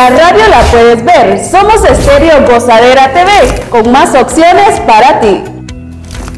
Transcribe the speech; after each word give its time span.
la 0.00 0.08
radio 0.08 0.48
la 0.48 0.62
puedes 0.70 1.04
ver. 1.04 1.44
Somos 1.44 1.84
Estéreo 1.84 2.46
Gozadera 2.46 3.12
TV, 3.12 3.68
con 3.68 3.92
más 3.92 4.14
opciones 4.14 4.80
para 4.86 5.20
ti. 5.20 5.42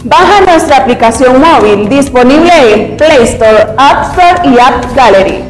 Baja 0.02 0.40
nuestra 0.40 0.78
aplicación 0.78 1.40
móvil 1.40 1.88
disponible 1.88 2.50
en 2.74 2.96
Play 2.96 3.22
Store, 3.22 3.68
App 3.78 4.18
Store 4.18 4.48
y 4.48 4.58
App 4.58 4.96
Gallery. 4.96 5.44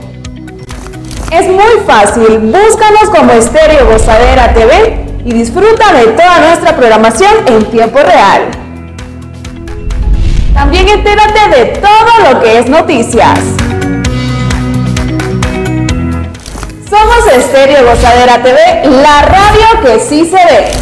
Es 1.31 1.47
muy 1.47 1.81
fácil, 1.87 2.39
búscanos 2.41 3.09
como 3.17 3.33
Estéreo 3.33 3.87
Gozadera 3.87 4.53
TV 4.53 5.07
y 5.25 5.33
disfruta 5.33 5.95
de 5.95 6.09
toda 6.09 6.39
nuestra 6.41 6.77
programación 6.77 7.33
en 7.47 7.65
tiempo 7.71 7.99
real. 7.99 8.43
También 10.53 10.87
entérate 10.87 11.49
de 11.57 11.65
todo 11.81 12.31
lo 12.31 12.43
que 12.43 12.59
es 12.59 12.69
noticias. 12.69 13.62
Somos 16.93 17.27
Estéreo 17.27 17.87
Gozadera 17.87 18.43
TV, 18.43 18.59
la 18.85 19.23
radio 19.23 19.83
que 19.83 19.99
sí 19.99 20.27
se 20.27 20.37
ve. 20.37 20.73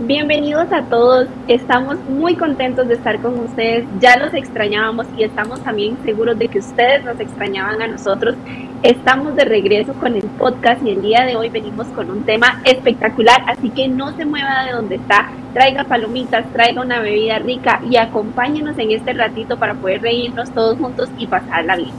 Bienvenidos 0.00 0.72
a 0.72 0.82
todos, 0.86 1.28
estamos 1.46 2.00
muy 2.08 2.34
contentos 2.34 2.88
de 2.88 2.94
estar 2.94 3.20
con 3.22 3.38
ustedes, 3.38 3.84
ya 4.00 4.16
los 4.16 4.34
extrañábamos 4.34 5.06
y 5.16 5.22
estamos 5.22 5.62
también 5.62 5.96
seguros 6.04 6.36
de 6.36 6.48
que 6.48 6.58
ustedes 6.58 7.04
nos 7.04 7.20
extrañaban 7.20 7.80
a 7.80 7.86
nosotros. 7.86 8.34
Estamos 8.82 9.34
de 9.34 9.44
regreso 9.44 9.94
con 9.94 10.14
el 10.14 10.22
podcast 10.22 10.84
y 10.84 10.90
el 10.90 11.02
día 11.02 11.24
de 11.24 11.34
hoy 11.34 11.48
venimos 11.48 11.86
con 11.88 12.10
un 12.10 12.22
tema 12.24 12.60
espectacular, 12.64 13.42
así 13.48 13.70
que 13.70 13.88
no 13.88 14.14
se 14.16 14.26
mueva 14.26 14.64
de 14.66 14.72
donde 14.72 14.96
está, 14.96 15.30
traiga 15.54 15.84
palomitas, 15.84 16.44
traiga 16.52 16.82
una 16.82 17.00
bebida 17.00 17.38
rica 17.38 17.80
y 17.90 17.96
acompáñenos 17.96 18.78
en 18.78 18.90
este 18.90 19.14
ratito 19.14 19.56
para 19.56 19.74
poder 19.74 20.02
reírnos 20.02 20.50
todos 20.50 20.78
juntos 20.78 21.08
y 21.18 21.26
pasarla 21.26 21.76
bien. 21.76 21.90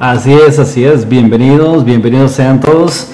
Así 0.00 0.32
es, 0.32 0.58
así 0.58 0.84
es, 0.84 1.06
bienvenidos, 1.06 1.84
bienvenidos 1.84 2.32
sean 2.32 2.60
todos. 2.60 3.12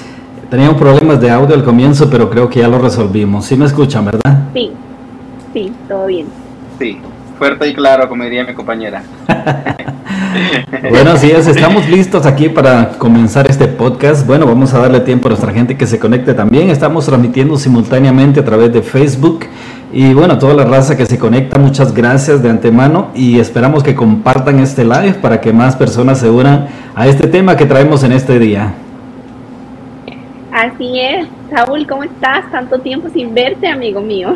Teníamos 0.49 0.79
problemas 0.79 1.21
de 1.21 1.29
audio 1.29 1.55
al 1.57 1.65
comienzo, 1.65 2.09
pero 2.09 2.31
creo 2.31 2.49
que 2.49 2.61
ya 2.61 2.69
lo 2.69 2.79
resolvimos. 2.79 3.47
¿Sí 3.47 3.57
me 3.57 3.67
escuchan, 3.67 4.05
verdad? 4.05 4.45
Sí, 4.55 4.71
sí, 5.53 5.73
todo 5.89 6.07
bien. 6.07 6.27
Sí, 6.79 6.99
fuerte 7.41 7.67
y 7.69 7.75
claro, 7.75 8.07
como 8.07 8.23
diría 8.23 8.45
mi 8.45 8.53
compañera. 8.53 9.03
bueno, 10.91 11.13
así 11.13 11.31
es, 11.31 11.47
estamos 11.47 11.89
listos 11.89 12.27
aquí 12.27 12.51
para 12.51 12.91
comenzar 12.99 13.51
este 13.51 13.67
podcast. 13.67 14.27
Bueno, 14.27 14.45
vamos 14.45 14.75
a 14.75 14.79
darle 14.79 15.01
tiempo 15.01 15.29
a 15.29 15.31
nuestra 15.31 15.51
gente 15.51 15.75
que 15.75 15.87
se 15.87 15.99
conecte 15.99 16.35
también. 16.35 16.69
Estamos 16.69 17.07
transmitiendo 17.07 17.57
simultáneamente 17.57 18.41
a 18.41 18.45
través 18.45 18.71
de 18.75 18.83
Facebook. 18.83 19.47
Y 19.91 20.13
bueno, 20.13 20.39
toda 20.39 20.53
la 20.53 20.65
raza 20.67 20.99
que 20.99 21.07
se 21.07 21.19
conecta, 21.19 21.59
muchas 21.59 21.95
gracias 21.95 22.43
de 22.43 22.51
antemano 22.51 23.09
y 23.15 23.41
esperamos 23.41 23.83
que 23.83 23.95
compartan 23.95 24.59
este 24.59 24.85
live 24.85 25.15
para 25.15 25.41
que 25.41 25.51
más 25.51 25.77
personas 25.77 26.21
se 26.21 26.29
unan 26.29 26.69
a 26.95 27.07
este 27.07 27.27
tema 27.27 27.57
que 27.57 27.65
traemos 27.65 28.05
en 28.05 28.13
este 28.13 28.39
día. 28.39 28.75
Así 30.53 31.01
es. 31.01 31.27
Saúl, 31.49 31.87
¿cómo 31.87 32.05
estás? 32.05 32.51
Tanto 32.53 32.79
tiempo 32.81 33.09
sin 33.09 33.33
verte, 33.33 33.67
amigo 33.67 34.03
mío. 34.03 34.35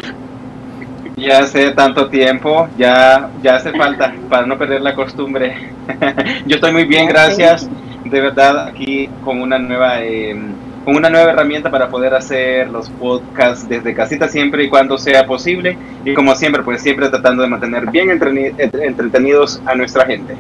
Ya 1.17 1.39
hace 1.39 1.71
tanto 1.71 2.09
tiempo, 2.09 2.69
ya, 2.77 3.31
ya 3.43 3.57
hace 3.57 3.71
falta 3.73 4.15
para 4.29 4.47
no 4.47 4.59
perder 4.59 4.81
la 4.81 4.95
costumbre. 4.95 5.55
Yo 6.47 6.57
estoy 6.57 6.73
muy 6.73 6.85
bien, 6.85 7.07
gracias. 7.07 7.69
De 8.05 8.21
verdad, 8.21 8.67
aquí 8.67 9.09
con 9.25 9.41
una 9.41 9.59
nueva, 9.59 10.03
em, 10.03 10.53
con 10.85 10.97
una 10.97 11.09
nueva 11.09 11.31
herramienta 11.31 11.71
para 11.71 11.89
poder 11.89 12.15
hacer 12.15 12.69
los 12.69 12.91
podcasts 12.91 13.69
desde 13.69 13.95
casita 13.95 14.29
siempre 14.29 14.65
y 14.65 14.69
cuando 14.69 14.99
sea 14.99 15.25
posible. 15.25 15.79
Y 16.05 16.15
como 16.15 16.35
siempre, 16.35 16.63
pues 16.63 16.83
siempre 16.83 17.09
tratando 17.09 17.43
de 17.43 17.49
mantener 17.49 17.91
bien 17.91 18.11
entretenidos 18.11 19.63
a 19.65 19.75
nuestra 19.77 20.05
gente. 20.07 20.37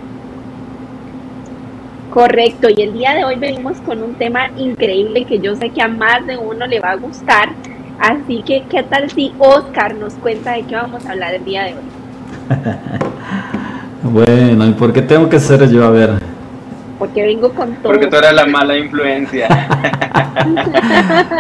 Correcto, 2.15 2.69
y 2.71 2.81
el 2.81 2.93
día 2.93 3.13
de 3.15 3.25
hoy 3.25 3.35
venimos 3.37 3.81
con 3.81 4.01
un 4.01 4.15
tema 4.15 4.49
increíble 4.57 5.25
que 5.25 5.41
yo 5.41 5.57
sé 5.57 5.71
que 5.71 5.83
a 5.83 5.89
más 5.89 6.25
de 6.27 6.37
uno 6.37 6.65
le 6.65 6.79
va 6.79 6.93
a 6.93 6.97
gustar. 6.97 7.49
Así 7.99 8.43
que, 8.43 8.65
¿qué 8.69 8.83
tal 8.83 9.11
si 9.11 9.33
Oscar 9.39 9.95
nos 9.95 10.15
cuenta 10.15 10.53
de 10.53 10.63
qué 10.65 10.75
vamos 10.75 11.07
a 11.07 11.13
hablar 11.13 11.35
el 11.35 11.45
día 11.45 11.65
de 11.65 11.75
hoy? 11.75 11.81
bueno, 14.03 14.67
¿y 14.67 14.73
por 14.73 14.93
qué 14.93 15.03
tengo 15.03 15.29
que 15.29 15.39
ser 15.39 15.69
yo? 15.71 15.85
A 15.85 15.91
ver. 15.91 16.35
Porque 16.99 17.23
vengo 17.23 17.53
con 17.53 17.75
todo. 17.77 17.93
Porque 17.93 18.07
tú 18.07 18.17
eres 18.17 18.35
la 18.35 18.47
mala 18.47 18.77
influencia. 18.77 19.49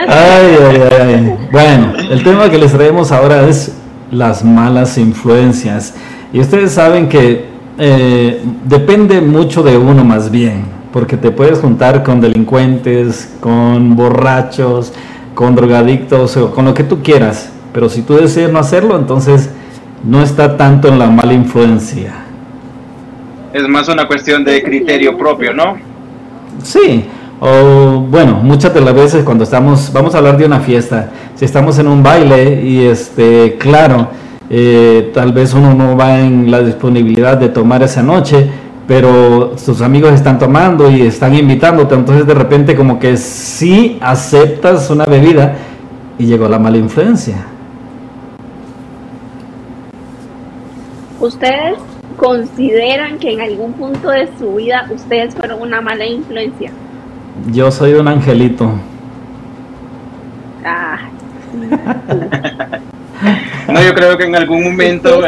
ay, 0.09 0.57
ay, 0.71 0.83
ay. 1.01 1.37
Bueno, 1.51 1.93
el 2.11 2.23
tema 2.23 2.51
que 2.51 2.59
les 2.59 2.73
traemos 2.73 3.13
ahora 3.13 3.47
es 3.49 3.77
las 4.11 4.45
malas 4.45 4.99
influencias. 4.99 5.95
Y 6.33 6.41
ustedes 6.41 6.73
saben 6.73 7.09
que 7.09 7.47
eh, 7.79 8.43
depende 8.65 9.21
mucho 9.21 9.63
de 9.63 9.77
uno 9.77 10.05
más 10.05 10.31
bien, 10.31 10.65
porque 10.93 11.17
te 11.17 11.31
puedes 11.31 11.59
juntar 11.59 12.03
con 12.03 12.21
delincuentes, 12.21 13.37
con 13.41 13.97
borrachos, 13.97 14.93
con 15.35 15.55
drogadictos 15.55 16.37
o 16.37 16.51
con 16.51 16.65
lo 16.65 16.75
que 16.75 16.85
tú 16.85 17.03
quieras, 17.03 17.53
pero 17.73 17.89
si 17.89 18.03
tú 18.03 18.15
decides 18.15 18.51
no 18.53 18.59
hacerlo, 18.59 18.97
entonces 18.97 19.51
no 20.05 20.23
está 20.23 20.57
tanto 20.57 20.89
en 20.89 20.99
la 20.99 21.09
mala 21.09 21.33
influencia. 21.33 22.13
Es 23.53 23.69
más 23.69 23.89
una 23.89 24.07
cuestión 24.07 24.45
de 24.45 24.63
criterio 24.63 25.17
propio, 25.17 25.53
¿no? 25.53 25.77
Sí, 26.63 27.05
o 27.41 28.01
bueno, 28.09 28.41
muchas 28.43 28.73
de 28.75 28.81
las 28.81 28.95
veces 28.95 29.25
cuando 29.25 29.45
estamos, 29.45 29.93
vamos 29.93 30.15
a 30.15 30.19
hablar 30.19 30.37
de 30.37 30.47
una 30.47 30.61
fiesta, 30.61 31.11
si 31.35 31.45
estamos 31.45 31.79
en 31.79 31.89
un 31.89 32.03
baile 32.03 32.63
y 32.63 32.85
este, 32.87 33.57
claro, 33.59 34.09
eh, 34.51 35.11
tal 35.13 35.33
vez 35.33 35.55
uno 35.55 35.75
no 35.75 35.97
va 35.97 36.21
en 36.21 36.51
la 36.51 36.61
disponibilidad 36.61 37.37
de 37.37 37.49
tomar 37.49 37.83
esa 37.83 38.03
noche, 38.03 38.49
pero 38.87 39.55
tus 39.65 39.81
amigos 39.81 40.13
están 40.13 40.39
tomando 40.39 40.91
y 40.91 41.03
están 41.03 41.35
invitándote, 41.35 41.95
entonces 41.95 42.27
de 42.27 42.35
repente 42.35 42.77
como 42.77 42.99
que 42.99 43.17
sí 43.17 43.99
aceptas 44.01 44.91
una 44.91 45.07
bebida 45.07 45.57
y 46.19 46.27
llegó 46.27 46.49
la 46.49 46.59
mala 46.59 46.77
influencia. 46.77 47.47
¿Ustedes 51.21 51.79
consideran 52.17 53.19
que 53.19 53.33
en 53.33 53.41
algún 53.41 53.73
punto 53.73 54.11
de 54.11 54.29
su 54.39 54.57
vida 54.57 54.87
ustedes 54.95 55.35
fueron 55.35 55.63
una 55.63 55.81
mala 55.81 56.07
influencia? 56.07 56.71
Yo 57.51 57.71
soy 57.71 57.95
un 57.95 58.09
angelito. 58.09 58.71
Ah. 60.65 60.99
No, 63.73 63.81
yo 63.83 63.95
creo 63.95 64.19
que 64.19 64.25
en 64.25 64.37
algún 64.37 64.63
momento, 64.63 65.23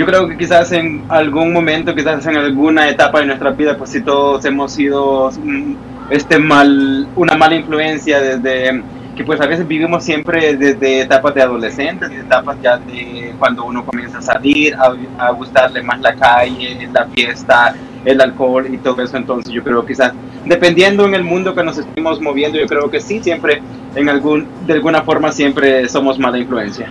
yo 0.00 0.06
creo 0.06 0.26
que 0.26 0.38
quizás 0.38 0.72
en 0.72 1.02
algún 1.10 1.52
momento, 1.52 1.94
quizás 1.94 2.26
en 2.26 2.34
alguna 2.34 2.88
etapa 2.88 3.20
de 3.20 3.26
nuestra 3.26 3.50
vida, 3.50 3.76
pues 3.76 3.90
si 3.90 4.00
todos 4.00 4.42
hemos 4.46 4.72
sido 4.72 5.30
mm, 5.30 5.74
este 6.08 6.38
mal, 6.38 7.06
una 7.16 7.36
mala 7.36 7.56
influencia 7.56 8.18
desde 8.18 8.82
que 9.14 9.24
pues 9.24 9.38
a 9.42 9.46
veces 9.46 9.68
vivimos 9.68 10.02
siempre 10.02 10.56
desde 10.56 11.02
etapas 11.02 11.34
de 11.34 11.42
adolescentes, 11.42 12.10
etapas 12.12 12.56
ya 12.62 12.78
de 12.78 13.34
cuando 13.38 13.66
uno 13.66 13.84
comienza 13.84 14.16
a 14.16 14.22
salir, 14.22 14.74
a, 15.18 15.30
gustarle 15.32 15.82
más 15.82 16.00
la 16.00 16.14
calle, 16.14 16.88
la 16.90 17.04
fiesta, 17.04 17.74
el 18.02 18.22
alcohol 18.22 18.72
y 18.72 18.78
todo 18.78 19.02
eso. 19.02 19.18
Entonces 19.18 19.52
yo 19.52 19.62
creo 19.62 19.82
que 19.82 19.88
quizás, 19.88 20.14
dependiendo 20.46 21.04
en 21.04 21.14
el 21.14 21.24
mundo 21.24 21.54
que 21.54 21.62
nos 21.62 21.76
estemos 21.76 22.22
moviendo, 22.22 22.58
yo 22.58 22.66
creo 22.66 22.90
que 22.90 23.02
sí, 23.02 23.22
siempre, 23.22 23.60
en 23.94 24.08
algún, 24.08 24.46
de 24.66 24.72
alguna 24.72 25.02
forma, 25.02 25.30
siempre 25.30 25.86
somos 25.90 26.18
mala 26.18 26.38
influencia. 26.38 26.90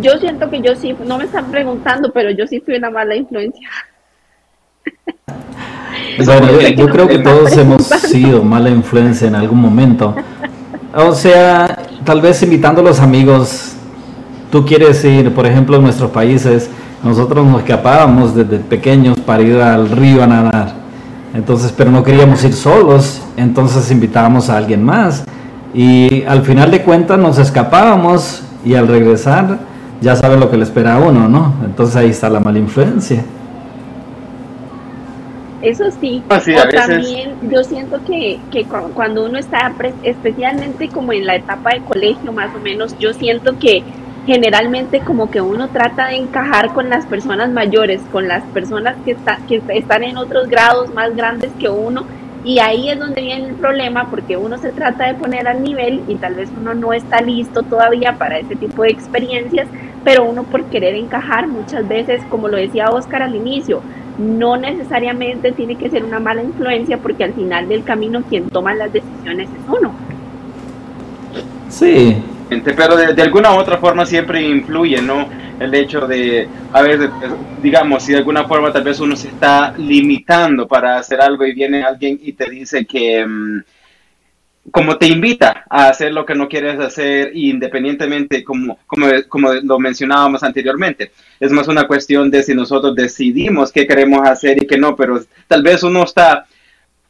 Yo 0.00 0.12
siento 0.18 0.48
que 0.50 0.60
yo 0.60 0.74
sí, 0.76 0.94
no 1.04 1.18
me 1.18 1.24
están 1.24 1.50
preguntando, 1.50 2.12
pero 2.12 2.30
yo 2.30 2.46
sí 2.46 2.60
fui 2.60 2.76
una 2.76 2.90
mala 2.90 3.16
influencia. 3.16 3.68
Bueno, 6.24 6.48
yo, 6.76 6.88
creo 6.88 7.06
que 7.06 7.18
todos 7.18 7.56
hemos 7.56 7.86
sido 7.86 8.42
mala 8.42 8.70
influencia 8.70 9.28
en 9.28 9.34
algún 9.34 9.60
momento. 9.60 10.14
O 10.94 11.12
sea, 11.12 11.78
tal 12.04 12.20
vez 12.20 12.42
invitando 12.42 12.80
a 12.80 12.84
los 12.84 13.00
amigos, 13.00 13.74
tú 14.50 14.64
quieres 14.64 15.04
ir, 15.04 15.32
por 15.32 15.46
ejemplo, 15.46 15.76
en 15.76 15.82
nuestros 15.82 16.10
países, 16.10 16.70
nosotros 17.04 17.46
nos 17.46 17.60
escapábamos 17.60 18.34
desde 18.34 18.58
pequeños 18.58 19.18
para 19.20 19.42
ir 19.42 19.60
al 19.60 19.88
río 19.90 20.22
a 20.22 20.26
nadar. 20.26 20.74
Entonces, 21.34 21.72
pero 21.76 21.90
no 21.90 22.02
queríamos 22.02 22.42
ir 22.44 22.52
solos, 22.52 23.22
entonces 23.36 23.90
invitábamos 23.90 24.50
a 24.50 24.56
alguien 24.56 24.82
más. 24.82 25.24
Y 25.72 26.24
al 26.24 26.42
final 26.42 26.70
de 26.70 26.82
cuentas 26.82 27.18
nos 27.18 27.38
escapábamos 27.38 28.42
y 28.64 28.74
al 28.74 28.88
regresar 28.88 29.67
ya 30.00 30.16
saben 30.16 30.40
lo 30.40 30.50
que 30.50 30.56
le 30.56 30.64
espera 30.64 30.96
a 30.96 30.98
uno, 30.98 31.28
¿no? 31.28 31.54
Entonces 31.64 31.96
ahí 31.96 32.10
está 32.10 32.28
la 32.28 32.40
mala 32.40 32.58
influencia. 32.58 33.24
Eso 35.60 35.84
sí, 36.00 36.22
ah, 36.28 36.40
o 36.40 36.68
también 36.68 37.34
yo 37.50 37.64
siento 37.64 37.98
que, 38.04 38.38
que 38.52 38.64
cuando 38.94 39.26
uno 39.26 39.38
está, 39.38 39.72
especialmente 40.04 40.88
como 40.88 41.12
en 41.12 41.26
la 41.26 41.34
etapa 41.34 41.70
de 41.74 41.80
colegio 41.80 42.32
más 42.32 42.54
o 42.54 42.60
menos, 42.60 42.96
yo 43.00 43.12
siento 43.12 43.58
que 43.58 43.82
generalmente 44.24 45.00
como 45.00 45.30
que 45.30 45.40
uno 45.40 45.68
trata 45.68 46.08
de 46.08 46.16
encajar 46.16 46.74
con 46.74 46.88
las 46.88 47.06
personas 47.06 47.50
mayores, 47.50 48.00
con 48.12 48.28
las 48.28 48.44
personas 48.44 48.94
que, 49.04 49.12
está, 49.12 49.38
que 49.48 49.60
están 49.70 50.04
en 50.04 50.16
otros 50.16 50.48
grados 50.48 50.94
más 50.94 51.16
grandes 51.16 51.50
que 51.58 51.68
uno, 51.68 52.04
Y 52.44 52.60
ahí 52.60 52.88
es 52.88 52.98
donde 52.98 53.20
viene 53.20 53.48
el 53.48 53.54
problema 53.54 54.10
porque 54.10 54.36
uno 54.36 54.58
se 54.58 54.70
trata 54.70 55.06
de 55.06 55.14
poner 55.14 55.48
al 55.48 55.62
nivel 55.62 56.02
y 56.08 56.14
tal 56.14 56.34
vez 56.34 56.48
uno 56.58 56.72
no 56.74 56.92
está 56.92 57.20
listo 57.20 57.62
todavía 57.62 58.16
para 58.16 58.38
ese 58.38 58.54
tipo 58.56 58.82
de 58.82 58.90
experiencias, 58.90 59.66
pero 60.04 60.24
uno 60.24 60.44
por 60.44 60.64
querer 60.64 60.94
encajar 60.94 61.48
muchas 61.48 61.86
veces, 61.86 62.22
como 62.30 62.48
lo 62.48 62.56
decía 62.56 62.90
Oscar 62.90 63.22
al 63.22 63.34
inicio, 63.34 63.82
no 64.18 64.56
necesariamente 64.56 65.52
tiene 65.52 65.76
que 65.76 65.90
ser 65.90 66.04
una 66.04 66.20
mala 66.20 66.42
influencia 66.42 66.98
porque 66.98 67.24
al 67.24 67.34
final 67.34 67.68
del 67.68 67.84
camino 67.84 68.22
quien 68.22 68.48
toma 68.48 68.74
las 68.74 68.92
decisiones 68.92 69.48
es 69.48 69.78
uno. 69.78 69.92
Sí. 71.68 72.22
Pero 72.48 72.96
de, 72.96 73.14
de 73.14 73.22
alguna 73.22 73.54
u 73.54 73.58
otra 73.58 73.78
forma 73.78 74.06
siempre 74.06 74.40
influye, 74.42 75.02
¿no? 75.02 75.28
el 75.58 75.74
hecho 75.74 76.06
de, 76.06 76.48
a 76.72 76.82
ver, 76.82 77.10
digamos, 77.62 78.04
si 78.04 78.12
de 78.12 78.18
alguna 78.18 78.46
forma 78.46 78.72
tal 78.72 78.84
vez 78.84 79.00
uno 79.00 79.16
se 79.16 79.28
está 79.28 79.74
limitando 79.76 80.68
para 80.68 80.98
hacer 80.98 81.20
algo 81.20 81.44
y 81.44 81.52
viene 81.52 81.82
alguien 81.82 82.18
y 82.22 82.32
te 82.32 82.48
dice 82.48 82.86
que, 82.86 83.24
mm, 83.26 83.62
como 84.70 84.98
te 84.98 85.06
invita 85.06 85.64
a 85.68 85.88
hacer 85.88 86.12
lo 86.12 86.26
que 86.26 86.34
no 86.34 86.48
quieres 86.48 86.78
hacer 86.78 87.30
independientemente, 87.34 88.44
como, 88.44 88.78
como, 88.86 89.06
como 89.28 89.52
lo 89.54 89.78
mencionábamos 89.78 90.42
anteriormente. 90.42 91.12
Es 91.40 91.50
más 91.50 91.68
una 91.68 91.86
cuestión 91.86 92.30
de 92.30 92.42
si 92.42 92.54
nosotros 92.54 92.94
decidimos 92.94 93.72
qué 93.72 93.86
queremos 93.86 94.28
hacer 94.28 94.62
y 94.62 94.66
qué 94.66 94.76
no, 94.76 94.94
pero 94.94 95.20
tal 95.46 95.62
vez 95.62 95.82
uno 95.82 96.04
está 96.04 96.46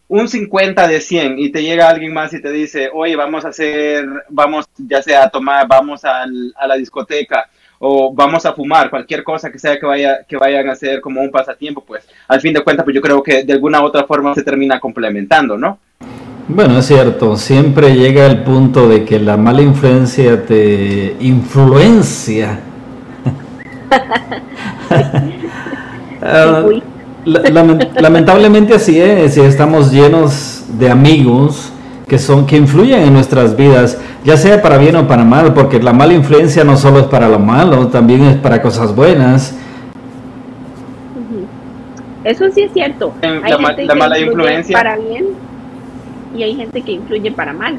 un 0.09 0.27
50 0.27 0.89
de 0.89 1.01
100 1.01 1.39
y 1.39 1.51
te 1.51 1.63
llega 1.63 1.89
alguien 1.89 2.13
más 2.13 2.33
y 2.33 2.41
te 2.41 2.51
dice, 2.51 2.91
oye, 2.93 3.15
vamos 3.15 3.45
a 3.45 3.49
hacer, 3.49 4.07
vamos 4.31 4.65
ya 4.77 5.03
sea 5.03 5.25
a 5.25 5.31
tomar, 5.31 5.69
vamos 5.69 6.05
a 6.05 6.27
la 6.67 6.77
discoteca 6.77 7.49
o 7.79 8.13
vamos 8.13 8.45
a 8.45 8.53
fumar, 8.53 8.91
cualquier 8.91 9.23
cosa 9.23 9.51
que 9.51 9.59
sea 9.59 9.79
que, 9.79 9.87
vaya, 9.87 10.25
que 10.27 10.37
vayan 10.37 10.69
a 10.69 10.73
hacer 10.73 11.01
como 11.01 11.21
un 11.21 11.31
pasatiempo, 11.31 11.85
pues 11.85 12.05
al 12.27 12.41
fin 12.41 12.53
de 12.53 12.63
cuentas, 12.63 12.85
pues 12.85 12.95
yo 12.95 13.01
creo 13.01 13.23
que 13.23 13.45
de 13.45 13.53
alguna 13.53 13.81
u 13.81 13.85
otra 13.85 14.05
forma 14.05 14.35
se 14.35 14.43
termina 14.43 14.81
complementando, 14.81 15.57
¿no? 15.57 15.79
Bueno, 16.49 16.79
es 16.79 16.87
cierto, 16.87 17.37
siempre 17.37 17.95
llega 17.95 18.27
el 18.27 18.43
punto 18.43 18.89
de 18.89 19.05
que 19.05 19.21
la 19.21 19.37
mala 19.37 19.63
influencia 19.63 20.45
te 20.45 21.17
influencia. 21.21 22.61
Ah, 26.21 26.65
lamentablemente 28.01 28.75
así 28.75 29.01
es, 29.01 29.35
si 29.35 29.41
estamos 29.41 29.93
llenos 29.93 30.65
de 30.79 30.91
amigos 30.91 31.73
que 32.09 32.19
son 32.19 32.47
que 32.47 32.57
influyen 32.57 33.01
en 33.01 33.13
nuestras 33.13 33.55
vidas, 33.55 33.99
ya 34.25 34.37
sea 34.37 34.63
para 34.63 34.79
bien 34.79 34.97
o 34.97 35.07
para 35.07 35.25
mal, 35.25 35.53
porque 35.53 35.79
la 35.81 35.93
mala 35.93 36.15
influencia 36.15 36.65
no 36.65 36.77
solo 36.77 37.01
es 37.01 37.07
para 37.07 37.29
lo 37.29 37.39
malo, 37.39 37.89
también 37.89 38.23
es 38.23 38.37
para 38.37 38.63
cosas 38.63 38.95
buenas. 38.95 39.55
Eso 42.25 42.47
sí 42.51 42.63
es 42.63 42.73
cierto. 42.73 43.13
Hay 43.23 43.53
la, 43.53 43.59
gente 43.59 43.87
que 43.87 43.95
mala 43.95 44.19
influencia 44.19 44.77
para 44.77 44.97
bien 44.97 45.27
y 46.35 46.43
hay 46.43 46.57
gente 46.57 46.83
que 46.83 46.93
influye 46.93 47.31
para 47.31 47.53
mal. 47.53 47.79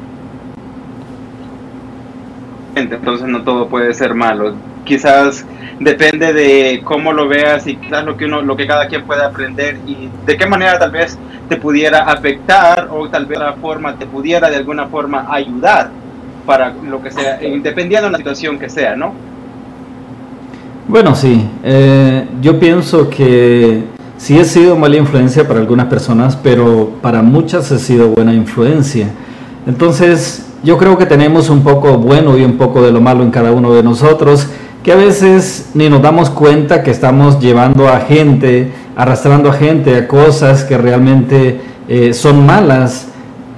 Entonces 2.76 3.26
no 3.26 3.42
todo 3.42 3.68
puede 3.68 3.92
ser 3.94 4.14
malo. 4.14 4.54
Quizás 4.84 5.44
depende 5.78 6.32
de 6.32 6.82
cómo 6.84 7.12
lo 7.12 7.26
veas 7.28 7.66
y 7.66 7.76
quizás 7.76 8.04
lo 8.04 8.16
que 8.16 8.26
uno, 8.26 8.42
lo 8.42 8.56
que 8.56 8.66
cada 8.66 8.86
quien 8.86 9.04
puede 9.04 9.24
aprender 9.24 9.78
y 9.86 10.08
de 10.26 10.36
qué 10.36 10.46
manera 10.46 10.78
tal 10.78 10.90
vez 10.90 11.18
te 11.48 11.56
pudiera 11.56 12.00
afectar 12.00 12.88
o 12.90 13.08
tal 13.08 13.26
vez 13.26 13.38
de 13.38 13.44
la 13.44 13.52
forma 13.54 13.96
te 13.96 14.06
pudiera 14.06 14.50
de 14.50 14.56
alguna 14.56 14.86
forma 14.86 15.26
ayudar 15.30 15.90
para 16.46 16.72
lo 16.72 17.02
que 17.02 17.10
sea, 17.10 17.38
dependiendo 17.62 18.06
de 18.06 18.12
la 18.12 18.18
situación 18.18 18.58
que 18.58 18.68
sea, 18.68 18.96
¿no? 18.96 19.12
Bueno, 20.88 21.14
sí. 21.14 21.48
Eh, 21.62 22.26
yo 22.40 22.58
pienso 22.58 23.08
que 23.08 23.84
sí 24.16 24.38
he 24.38 24.44
sido 24.44 24.76
mala 24.76 24.96
influencia 24.96 25.46
para 25.46 25.60
algunas 25.60 25.86
personas, 25.86 26.36
pero 26.36 26.90
para 27.00 27.22
muchas 27.22 27.70
he 27.70 27.78
sido 27.78 28.08
buena 28.08 28.34
influencia. 28.34 29.08
Entonces, 29.66 30.46
yo 30.62 30.76
creo 30.78 30.98
que 30.98 31.06
tenemos 31.06 31.48
un 31.48 31.62
poco 31.62 31.98
bueno 31.98 32.36
y 32.36 32.44
un 32.44 32.56
poco 32.56 32.82
de 32.82 32.90
lo 32.90 33.00
malo 33.00 33.22
en 33.22 33.30
cada 33.30 33.52
uno 33.52 33.72
de 33.72 33.82
nosotros, 33.82 34.48
que 34.82 34.92
a 34.92 34.96
veces 34.96 35.70
ni 35.74 35.88
nos 35.88 36.02
damos 36.02 36.30
cuenta 36.30 36.82
que 36.82 36.90
estamos 36.90 37.38
llevando 37.38 37.88
a 37.88 38.00
gente 38.00 38.72
arrastrando 38.96 39.50
a 39.50 39.52
gente 39.54 39.96
a 39.96 40.08
cosas 40.08 40.64
que 40.64 40.76
realmente 40.76 41.60
eh, 41.88 42.12
son 42.12 42.44
malas 42.44 43.08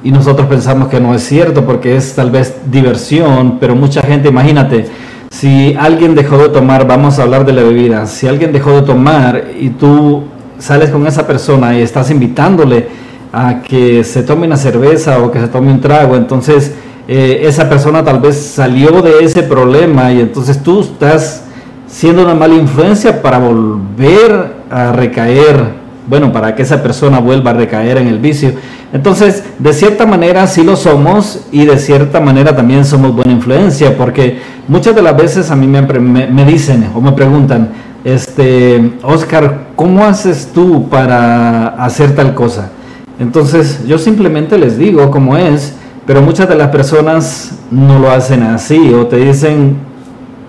y 0.05 0.11
nosotros 0.11 0.47
pensamos 0.49 0.89
que 0.89 1.01
no 1.01 1.15
es 1.15 1.23
cierto 1.23 1.65
porque 1.65 1.97
es 1.97 2.15
tal 2.15 2.31
vez 2.31 2.57
diversión, 2.71 3.59
pero 3.61 3.75
mucha 3.75 4.03
gente, 4.03 4.29
imagínate, 4.29 4.87
si 5.31 5.75
alguien 5.79 6.15
dejó 6.15 6.39
de 6.39 6.49
tomar, 6.49 6.87
vamos 6.87 7.19
a 7.19 7.23
hablar 7.23 7.45
de 7.45 7.53
la 7.53 7.63
bebida, 7.63 8.07
si 8.07 8.27
alguien 8.27 8.53
dejó 8.53 8.73
de 8.73 8.83
tomar 8.83 9.45
y 9.59 9.71
tú 9.71 10.25
sales 10.59 10.91
con 10.91 11.07
esa 11.07 11.27
persona 11.27 11.77
y 11.77 11.83
estás 11.83 12.11
invitándole 12.11 12.89
a 13.33 13.63
que 13.63 14.05
se 14.05 14.23
tome 14.23 14.47
una 14.47 14.57
cerveza 14.57 15.19
o 15.19 15.31
que 15.31 15.41
se 15.41 15.49
tome 15.49 15.73
un 15.73 15.81
trago, 15.81 16.17
entonces 16.17 16.73
eh, 17.15 17.47
esa 17.47 17.69
persona 17.69 18.03
tal 18.03 18.21
vez 18.21 18.39
salió 18.39 19.03
de 19.03 19.23
ese 19.23 19.43
problema 19.43 20.11
y 20.13 20.21
entonces 20.21 20.63
tú 20.63 20.81
estás 20.81 21.45
siendo 21.87 22.23
una 22.23 22.35
mala 22.35 22.55
influencia 22.55 23.21
para 23.21 23.39
volver 23.39 24.55
a 24.71 24.93
recaer, 24.93 25.75
bueno, 26.09 26.33
para 26.33 26.55
que 26.55 26.63
esa 26.63 26.83
persona 26.83 27.21
vuelva 27.21 27.51
a 27.51 27.53
recaer 27.53 27.99
en 27.99 28.07
el 28.07 28.19
vicio. 28.19 28.55
Entonces, 28.95 29.45
de 29.59 29.75
cierta 29.75 30.07
manera 30.07 30.47
sí 30.47 30.65
lo 30.65 30.75
somos 30.75 31.49
y 31.53 31.67
de 31.67 31.79
cierta 31.79 32.19
manera 32.19 32.57
también 32.57 32.87
somos 32.87 33.15
buena 33.15 33.33
influencia, 33.33 33.95
porque 33.99 34.39
muchas 34.67 34.95
de 34.95 35.03
las 35.03 35.15
veces 35.15 35.51
a 35.51 35.55
mí 35.55 35.67
me, 35.67 35.83
me, 35.83 36.45
dicen 36.47 36.89
o 36.95 37.01
me 37.03 37.13
preguntan, 37.13 37.73
este, 38.05 38.95
Oscar, 39.03 39.67
¿cómo 39.77 40.03
haces 40.03 40.49
tú 40.55 40.89
para 40.89 41.69
hacer 41.85 42.15
tal 42.15 42.35
cosa? 42.35 42.71
Entonces, 43.19 43.87
yo 43.87 43.99
simplemente 43.99 44.57
les 44.57 44.79
digo 44.79 45.11
cómo 45.11 45.37
es, 45.37 45.75
pero 46.07 46.23
muchas 46.23 46.49
de 46.49 46.57
las 46.57 46.69
personas 46.69 47.59
no 47.71 47.99
lo 47.99 48.11
hacen 48.11 48.43
así 48.43 48.93
o 48.93 49.07
te 49.07 49.17
dicen, 49.17 49.77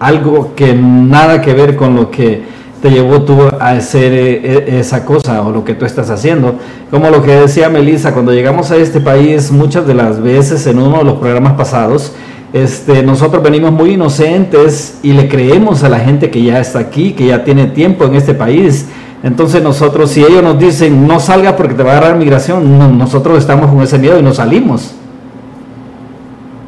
algo 0.03 0.53
que 0.55 0.73
nada 0.73 1.41
que 1.41 1.53
ver 1.53 1.75
con 1.75 1.95
lo 1.95 2.11
que 2.11 2.44
te 2.81 2.91
llevó 2.91 3.21
tú 3.21 3.38
a 3.59 3.69
hacer 3.69 4.11
eh, 4.11 4.41
eh, 4.44 4.79
esa 4.79 5.05
cosa 5.05 5.41
o 5.41 5.51
lo 5.51 5.63
que 5.63 5.73
tú 5.73 5.85
estás 5.85 6.09
haciendo. 6.09 6.55
Como 6.91 7.09
lo 7.09 7.23
que 7.23 7.31
decía 7.31 7.69
Melissa, 7.69 8.13
cuando 8.13 8.33
llegamos 8.33 8.71
a 8.71 8.75
este 8.75 9.00
país, 9.00 9.51
muchas 9.51 9.88
de 9.88 9.94
las 9.94 10.21
veces 10.21 10.67
en 10.67 10.79
uno 10.79 10.97
de 10.97 11.03
los 11.05 11.13
programas 11.13 11.53
pasados, 11.53 12.11
este, 12.51 13.01
nosotros 13.01 13.41
venimos 13.41 13.71
muy 13.71 13.91
inocentes 13.91 14.99
y 15.01 15.13
le 15.13 15.29
creemos 15.29 15.83
a 15.83 15.89
la 15.89 15.99
gente 15.99 16.29
que 16.29 16.44
ya 16.44 16.59
está 16.59 16.79
aquí, 16.79 17.13
que 17.13 17.27
ya 17.27 17.45
tiene 17.45 17.67
tiempo 17.67 18.03
en 18.03 18.15
este 18.15 18.33
país. 18.33 18.88
Entonces 19.23 19.63
nosotros, 19.63 20.11
si 20.11 20.21
ellos 20.21 20.44
nos 20.44 20.59
dicen 20.59 21.07
no 21.07 21.21
salga 21.21 21.56
porque 21.56 21.75
te 21.75 21.83
va 21.83 21.94
a 21.94 21.97
agarrar 21.97 22.17
migración, 22.17 22.97
nosotros 22.97 23.38
estamos 23.38 23.71
con 23.71 23.81
ese 23.81 23.97
miedo 23.97 24.19
y 24.19 24.23
no 24.23 24.33
salimos. 24.33 24.94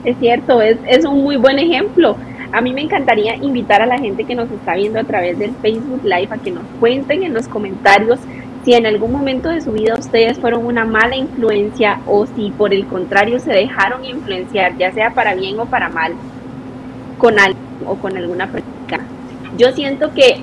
Es 0.06 0.18
cierto, 0.20 0.62
es, 0.62 0.78
es 0.88 1.06
un 1.06 1.24
muy 1.24 1.38
buen 1.38 1.60
ejemplo. 1.60 2.16
A 2.52 2.62
mí 2.62 2.74
me 2.74 2.82
encantaría 2.82 3.36
invitar 3.36 3.82
a 3.82 3.86
la 3.86 3.98
gente 3.98 4.24
que 4.24 4.36
nos 4.36 4.50
está 4.52 4.76
viendo 4.76 5.00
a 5.00 5.04
través 5.04 5.38
del 5.38 5.52
Facebook 5.56 6.02
Live 6.04 6.30
a 6.30 6.38
que 6.38 6.52
nos 6.52 6.64
cuenten 6.80 7.24
en 7.24 7.34
los 7.34 7.48
comentarios 7.48 8.20
si 8.64 8.74
en 8.74 8.86
algún 8.86 9.12
momento 9.12 9.50
de 9.50 9.62
su 9.62 9.72
vida 9.72 9.94
ustedes 9.94 10.40
fueron 10.40 10.66
una 10.66 10.86
mala 10.86 11.16
influencia 11.16 12.00
o 12.08 12.26
si 12.26 12.50
por 12.52 12.74
el 12.74 12.88
contrario 12.88 13.40
se 13.40 13.52
dejaron 13.52 14.04
influenciar, 14.04 14.76
ya 14.78 14.92
sea 14.92 15.12
para 15.12 15.36
bien 15.36 15.60
o 15.60 15.66
para 15.66 15.90
mal, 15.90 16.14
con 17.20 17.40
alguien 17.40 17.64
o 17.86 17.96
con 17.96 18.18
alguna 18.18 18.48
persona. 18.48 19.06
Yo 19.58 19.72
siento 19.74 20.12
que 20.14 20.42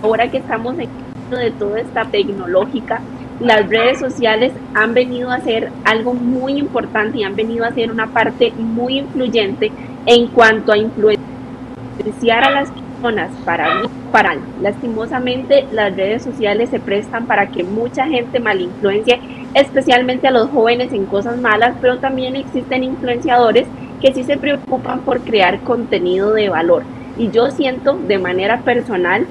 ahora 0.00 0.30
que 0.30 0.38
estamos 0.38 0.78
en 0.78 0.88
de 1.30 1.50
toda 1.52 1.80
esta 1.80 2.04
tecnológica, 2.04 3.00
las 3.40 3.68
redes 3.68 3.98
sociales 3.98 4.52
han 4.74 4.94
venido 4.94 5.30
a 5.30 5.40
ser 5.40 5.70
algo 5.84 6.14
muy 6.14 6.58
importante 6.58 7.18
y 7.18 7.24
han 7.24 7.36
venido 7.36 7.64
a 7.64 7.72
ser 7.72 7.90
una 7.90 8.08
parte 8.08 8.52
muy 8.56 8.98
influyente 8.98 9.72
en 10.06 10.28
cuanto 10.28 10.72
a 10.72 10.78
influenciar 10.78 12.44
a 12.44 12.50
las 12.50 12.70
personas 12.70 13.30
para 13.44 13.82
para 14.14 14.36
lastimosamente 14.62 15.66
las 15.72 15.96
redes 15.96 16.22
sociales 16.22 16.70
se 16.70 16.78
prestan 16.78 17.26
para 17.26 17.48
que 17.48 17.64
mucha 17.64 18.06
gente 18.06 18.38
malinfluencie, 18.38 19.18
especialmente 19.54 20.28
a 20.28 20.30
los 20.30 20.50
jóvenes 20.50 20.92
en 20.92 21.06
cosas 21.06 21.36
malas, 21.36 21.74
pero 21.80 21.98
también 21.98 22.36
existen 22.36 22.84
influenciadores 22.84 23.66
que 24.00 24.14
sí 24.14 24.22
se 24.22 24.36
preocupan 24.36 25.00
por 25.00 25.22
crear 25.22 25.58
contenido 25.62 26.32
de 26.32 26.48
valor. 26.48 26.84
Y 27.18 27.30
yo 27.32 27.50
siento 27.50 27.98
de 28.06 28.18
manera 28.18 28.60
personal 28.60 29.26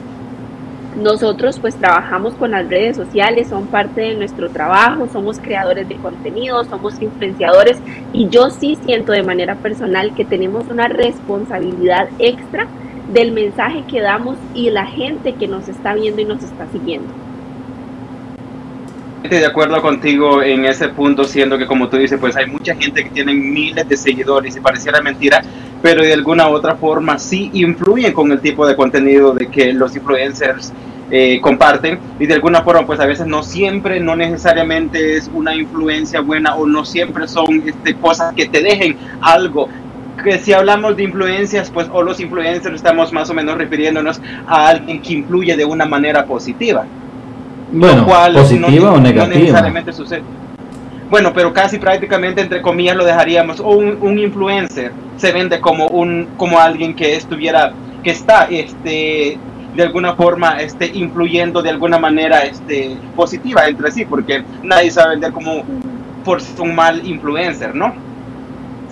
nosotros 0.96 1.60
pues 1.60 1.76
trabajamos 1.76 2.34
con 2.36 2.52
las 2.52 2.68
redes 2.68 2.96
sociales, 2.96 3.48
son 3.48 3.68
parte 3.68 4.02
de 4.02 4.16
nuestro 4.16 4.50
trabajo, 4.50 5.08
somos 5.12 5.40
creadores 5.40 5.88
de 5.90 5.96
contenido, 5.96 6.64
somos 6.66 7.02
influenciadores 7.02 7.80
y 8.12 8.30
yo 8.30 8.50
sí 8.50 8.78
siento 8.86 9.12
de 9.12 9.24
manera 9.24 9.56
personal 9.56 10.14
que 10.16 10.26
tenemos 10.26 10.68
una 10.70 10.88
responsabilidad 10.88 12.10
extra 12.20 12.68
del 13.12 13.32
mensaje 13.32 13.84
que 13.90 14.02
damos 14.02 14.38
y 14.54 14.70
la 14.70 14.86
gente 14.86 15.34
que 15.34 15.48
nos 15.48 15.68
está 15.68 15.94
viendo 15.94 16.22
y 16.22 16.26
nos 16.26 16.44
está 16.44 16.68
siguiendo. 16.68 17.23
De 19.30 19.46
acuerdo 19.46 19.82
contigo 19.82 20.44
en 20.44 20.66
ese 20.66 20.90
punto, 20.90 21.24
siendo 21.24 21.58
que 21.58 21.66
como 21.66 21.88
tú 21.88 21.96
dices, 21.96 22.20
pues 22.20 22.36
hay 22.36 22.46
mucha 22.46 22.76
gente 22.76 23.06
que 23.06 23.10
tiene 23.10 23.34
miles 23.34 23.88
de 23.88 23.96
seguidores 23.96 24.56
y 24.58 24.60
pareciera 24.60 25.02
mentira, 25.02 25.42
pero 25.82 26.04
de 26.04 26.12
alguna 26.12 26.50
u 26.50 26.52
otra 26.52 26.76
forma 26.76 27.18
sí 27.18 27.50
influyen 27.54 28.12
con 28.12 28.32
el 28.34 28.42
tipo 28.42 28.68
de 28.68 28.76
contenido 28.76 29.34
de 29.34 29.48
que 29.48 29.72
los 29.72 29.96
influencers 29.96 30.74
eh, 31.10 31.40
comparten 31.42 32.00
y 32.20 32.26
de 32.26 32.34
alguna 32.34 32.64
forma 32.64 32.86
pues 32.86 33.00
a 33.00 33.06
veces 33.06 33.26
no 33.26 33.44
siempre, 33.44 34.02
no 34.02 34.16
necesariamente 34.16 35.16
es 35.16 35.32
una 35.34 35.56
influencia 35.56 36.20
buena 36.20 36.56
o 36.56 36.68
no 36.68 36.84
siempre 36.84 37.28
son 37.28 37.64
este, 37.66 37.96
cosas 37.96 38.34
que 38.34 38.48
te 38.48 38.62
dejen 38.62 38.98
algo 39.22 39.70
que 40.22 40.38
si 40.38 40.54
hablamos 40.54 40.96
de 40.96 41.04
influencias, 41.04 41.70
pues 41.70 41.88
o 41.92 42.02
los 42.04 42.20
influencers 42.20 42.76
estamos 42.76 43.12
más 43.14 43.30
o 43.30 43.34
menos 43.34 43.58
refiriéndonos 43.58 44.22
a 44.48 44.68
alguien 44.68 45.02
que 45.02 45.14
influye 45.14 45.56
de 45.56 45.66
una 45.66 45.86
manera 45.86 46.26
positiva. 46.26 46.86
Bueno, 47.74 48.06
positiva 48.34 48.92
o 48.92 49.00
negativa. 49.00 49.28
No 49.28 49.40
necesariamente 49.40 49.94
sucede. 49.94 50.24
Bueno, 51.10 51.34
pero 51.34 51.54
casi 51.54 51.78
prácticamente 51.78 52.42
entre 52.42 52.62
comillas 52.62 52.96
lo 52.96 53.04
dejaríamos. 53.04 53.60
O 53.60 53.70
un, 53.70 54.18
influencer 54.18 54.92
se 55.18 55.32
vende 55.32 55.60
como 55.60 55.88
un 55.88 56.30
como 56.38 56.60
alguien 56.60 56.96
que 56.96 57.16
estuviera 57.16 57.74
que 58.04 58.12
está 58.12 58.46
este 58.50 59.38
de 59.76 59.84
alguna 59.84 60.14
forma 60.14 60.62
este 60.62 60.86
influyendo 60.94 61.62
de 61.62 61.72
alguna 61.72 61.98
manera 61.98 62.44
este 62.46 62.96
positiva 63.16 63.68
entre 63.68 63.92
sí, 63.92 64.06
porque 64.06 64.44
nadie 64.62 64.92
sabe 64.92 65.12
vender 65.12 65.32
como 65.32 65.64
por 66.24 66.40
un 66.60 66.76
mal 66.76 67.06
influencer, 67.06 67.76
¿no? 67.76 67.94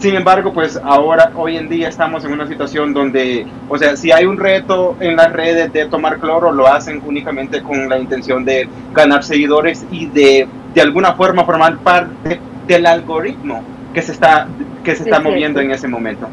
Sin 0.02 0.16
embargo, 0.16 0.52
pues 0.52 0.82
ahora, 0.84 1.32
hoy 1.36 1.58
en 1.58 1.70
día 1.70 1.88
estamos 1.88 2.26
en 2.26 2.32
una 2.32 2.48
situación 2.48 2.92
donde, 2.92 3.46
o 3.70 3.78
sea, 3.78 3.96
si 3.96 4.12
hay 4.12 4.26
un 4.26 4.36
reto 4.36 4.96
en 5.00 5.16
las 5.16 5.32
redes 5.32 5.72
de 5.72 5.86
tomar 5.86 6.18
cloro, 6.18 6.52
lo 6.52 6.66
hacen 6.66 7.04
únicamente 7.06 7.62
con 7.62 7.88
la 7.88 8.00
intención 8.00 8.44
de 8.44 8.68
ganar 8.96 9.24
seguidores 9.24 9.86
y 9.92 10.08
de, 10.08 10.48
de 10.74 10.82
alguna 10.82 11.14
forma 11.14 11.46
formar 11.46 11.78
parte 11.78 12.40
del 12.66 12.88
algoritmo 12.88 13.62
que 13.94 14.02
se 14.02 14.14
está, 14.14 14.48
que 14.84 14.96
se 14.96 15.04
está 15.04 15.20
moviendo 15.20 15.60
en 15.60 15.70
ese 15.70 15.88
momento. 15.88 16.28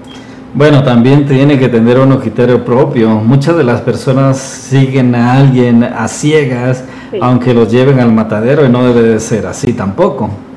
Bueno, 0.54 0.82
también 0.82 1.26
tiene 1.26 1.58
que 1.58 1.68
tener 1.68 1.98
un 1.98 2.16
criterio 2.16 2.64
propio. 2.64 3.10
Muchas 3.16 3.54
de 3.54 3.64
las 3.64 3.82
personas 3.82 4.38
siguen 4.38 5.14
a 5.14 5.34
alguien 5.34 5.84
a 5.84 6.08
ciegas, 6.08 6.84
aunque 7.20 7.52
los 7.52 7.70
lleven 7.70 8.00
al 8.00 8.12
matadero 8.12 8.64
y 8.64 8.70
no 8.70 8.82
debe 8.82 9.10
de 9.10 9.20
ser 9.20 9.46
así 9.46 9.74
tampoco. 9.74 10.47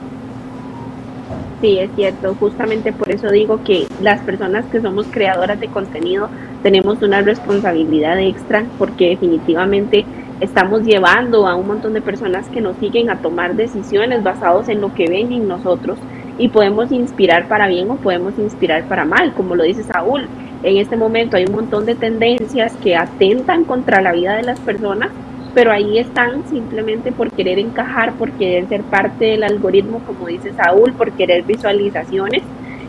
Sí, 1.61 1.77
es 1.77 1.91
cierto. 1.95 2.35
Justamente 2.39 2.91
por 2.91 3.11
eso 3.11 3.29
digo 3.29 3.63
que 3.63 3.85
las 4.01 4.19
personas 4.21 4.65
que 4.65 4.81
somos 4.81 5.05
creadoras 5.11 5.59
de 5.59 5.67
contenido 5.67 6.27
tenemos 6.63 7.01
una 7.03 7.21
responsabilidad 7.21 8.19
extra 8.19 8.65
porque 8.79 9.09
definitivamente 9.09 10.03
estamos 10.39 10.81
llevando 10.81 11.47
a 11.47 11.55
un 11.55 11.67
montón 11.67 11.93
de 11.93 12.01
personas 12.01 12.47
que 12.49 12.61
nos 12.61 12.75
siguen 12.77 13.11
a 13.11 13.19
tomar 13.19 13.55
decisiones 13.55 14.23
basados 14.23 14.69
en 14.69 14.81
lo 14.81 14.91
que 14.95 15.07
ven 15.07 15.31
en 15.31 15.47
nosotros 15.47 15.99
y 16.39 16.49
podemos 16.49 16.91
inspirar 16.91 17.47
para 17.47 17.67
bien 17.67 17.91
o 17.91 17.97
podemos 17.97 18.33
inspirar 18.39 18.85
para 18.85 19.05
mal, 19.05 19.33
como 19.35 19.55
lo 19.55 19.63
dice 19.63 19.83
Saúl. 19.83 20.27
En 20.63 20.77
este 20.77 20.97
momento 20.97 21.37
hay 21.37 21.45
un 21.45 21.53
montón 21.53 21.85
de 21.85 21.93
tendencias 21.93 22.73
que 22.77 22.95
atentan 22.95 23.65
contra 23.65 24.01
la 24.01 24.13
vida 24.13 24.35
de 24.35 24.43
las 24.43 24.59
personas 24.59 25.09
pero 25.53 25.71
ahí 25.71 25.97
están 25.97 26.47
simplemente 26.49 27.11
por 27.11 27.31
querer 27.31 27.59
encajar, 27.59 28.13
por 28.13 28.31
querer 28.31 28.67
ser 28.67 28.81
parte 28.83 29.25
del 29.25 29.43
algoritmo, 29.43 29.99
como 30.05 30.27
dice 30.27 30.53
Saúl, 30.53 30.93
por 30.93 31.11
querer 31.11 31.43
visualizaciones 31.43 32.43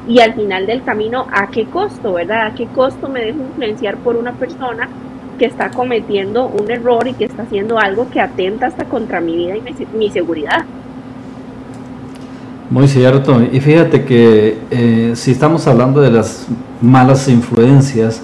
y 0.08 0.20
al 0.20 0.34
final 0.34 0.66
del 0.66 0.82
camino, 0.82 1.26
¿a 1.32 1.48
qué 1.48 1.66
costo, 1.66 2.14
verdad? 2.14 2.46
¿A 2.46 2.54
qué 2.54 2.66
costo 2.66 3.08
me 3.08 3.20
dejo 3.20 3.38
influenciar 3.40 3.96
por 3.98 4.16
una 4.16 4.32
persona 4.32 4.88
que 5.38 5.46
está 5.46 5.70
cometiendo 5.70 6.46
un 6.46 6.70
error 6.70 7.06
y 7.06 7.14
que 7.14 7.24
está 7.24 7.42
haciendo 7.42 7.78
algo 7.78 8.08
que 8.10 8.20
atenta 8.20 8.66
hasta 8.66 8.84
contra 8.84 9.20
mi 9.20 9.36
vida 9.36 9.54
y 9.56 9.96
mi, 9.96 10.10
seguridad? 10.10 10.64
Muy 12.68 12.88
cierto. 12.88 13.40
Y 13.52 13.60
fíjate 13.60 14.04
que 14.04 14.58
eh, 14.70 15.12
si 15.14 15.30
estamos 15.30 15.66
hablando 15.68 16.00
de 16.00 16.10
las 16.10 16.48
malas 16.80 17.28
influencias, 17.28 18.22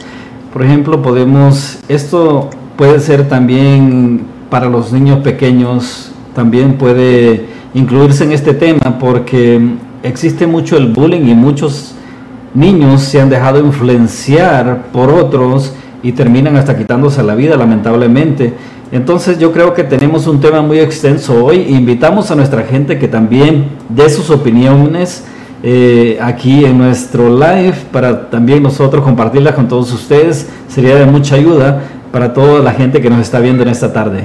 por 0.53 0.65
ejemplo, 0.65 1.01
podemos, 1.01 1.79
esto 1.89 2.51
puede 2.79 3.01
ser 3.01 3.29
también 3.29 4.21
para 4.51 4.69
los 4.69 4.93
niños 4.93 5.19
pequeños, 5.19 6.13
también 6.33 6.75
puede 6.75 7.47
incluirse 7.75 8.23
en 8.23 8.31
este 8.31 8.55
tema 8.55 9.01
porque 9.01 9.61
existe 10.05 10.47
mucho 10.47 10.77
el 10.77 10.87
bullying 10.87 11.27
y 11.27 11.35
muchos 11.35 11.97
niños 12.55 13.03
se 13.03 13.21
han 13.21 13.31
dejado 13.31 13.59
influenciar 13.59 14.85
por 14.93 15.11
otros 15.11 15.73
y 16.05 16.13
terminan 16.13 16.55
hasta 16.57 16.79
quitándose 16.79 17.21
la 17.25 17.35
vida 17.35 17.57
lamentablemente. 17.57 18.55
Entonces 18.93 19.41
yo 19.41 19.51
creo 19.51 19.75
que 19.75 19.83
tenemos 19.83 20.29
un 20.29 20.41
tema 20.41 20.63
muy 20.63 20.79
extenso 20.79 21.45
hoy. 21.45 21.67
Invitamos 21.69 22.31
a 22.31 22.37
nuestra 22.37 22.63
gente 22.63 22.97
que 22.97 23.09
también 23.09 23.71
dé 23.89 24.09
sus 24.09 24.31
opiniones 24.31 25.25
eh, 25.63 26.19
aquí 26.21 26.65
en 26.65 26.79
nuestro 26.79 27.29
live 27.31 27.75
para 27.93 28.31
también 28.31 28.63
nosotros 28.63 29.03
compartirlas 29.03 29.55
con 29.55 29.69
todos 29.69 29.93
ustedes. 29.93 30.49
Sería 30.69 30.97
de 30.97 31.07
mucha 31.07 31.35
ayuda 31.35 31.83
para 32.13 32.33
toda 32.33 32.63
la 32.63 32.73
gente 32.73 33.01
que 33.01 33.11
nos 33.11 33.21
está 33.21 33.41
viendo 33.41 33.63
en 33.63 33.69
esta 33.69 33.93
tarde. 33.93 34.23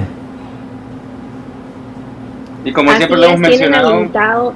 Y 2.64 2.72
como 2.72 2.90
siempre 2.92 3.18
lo 3.18 3.24
hemos 3.24 3.40
mencionado. 3.40 4.00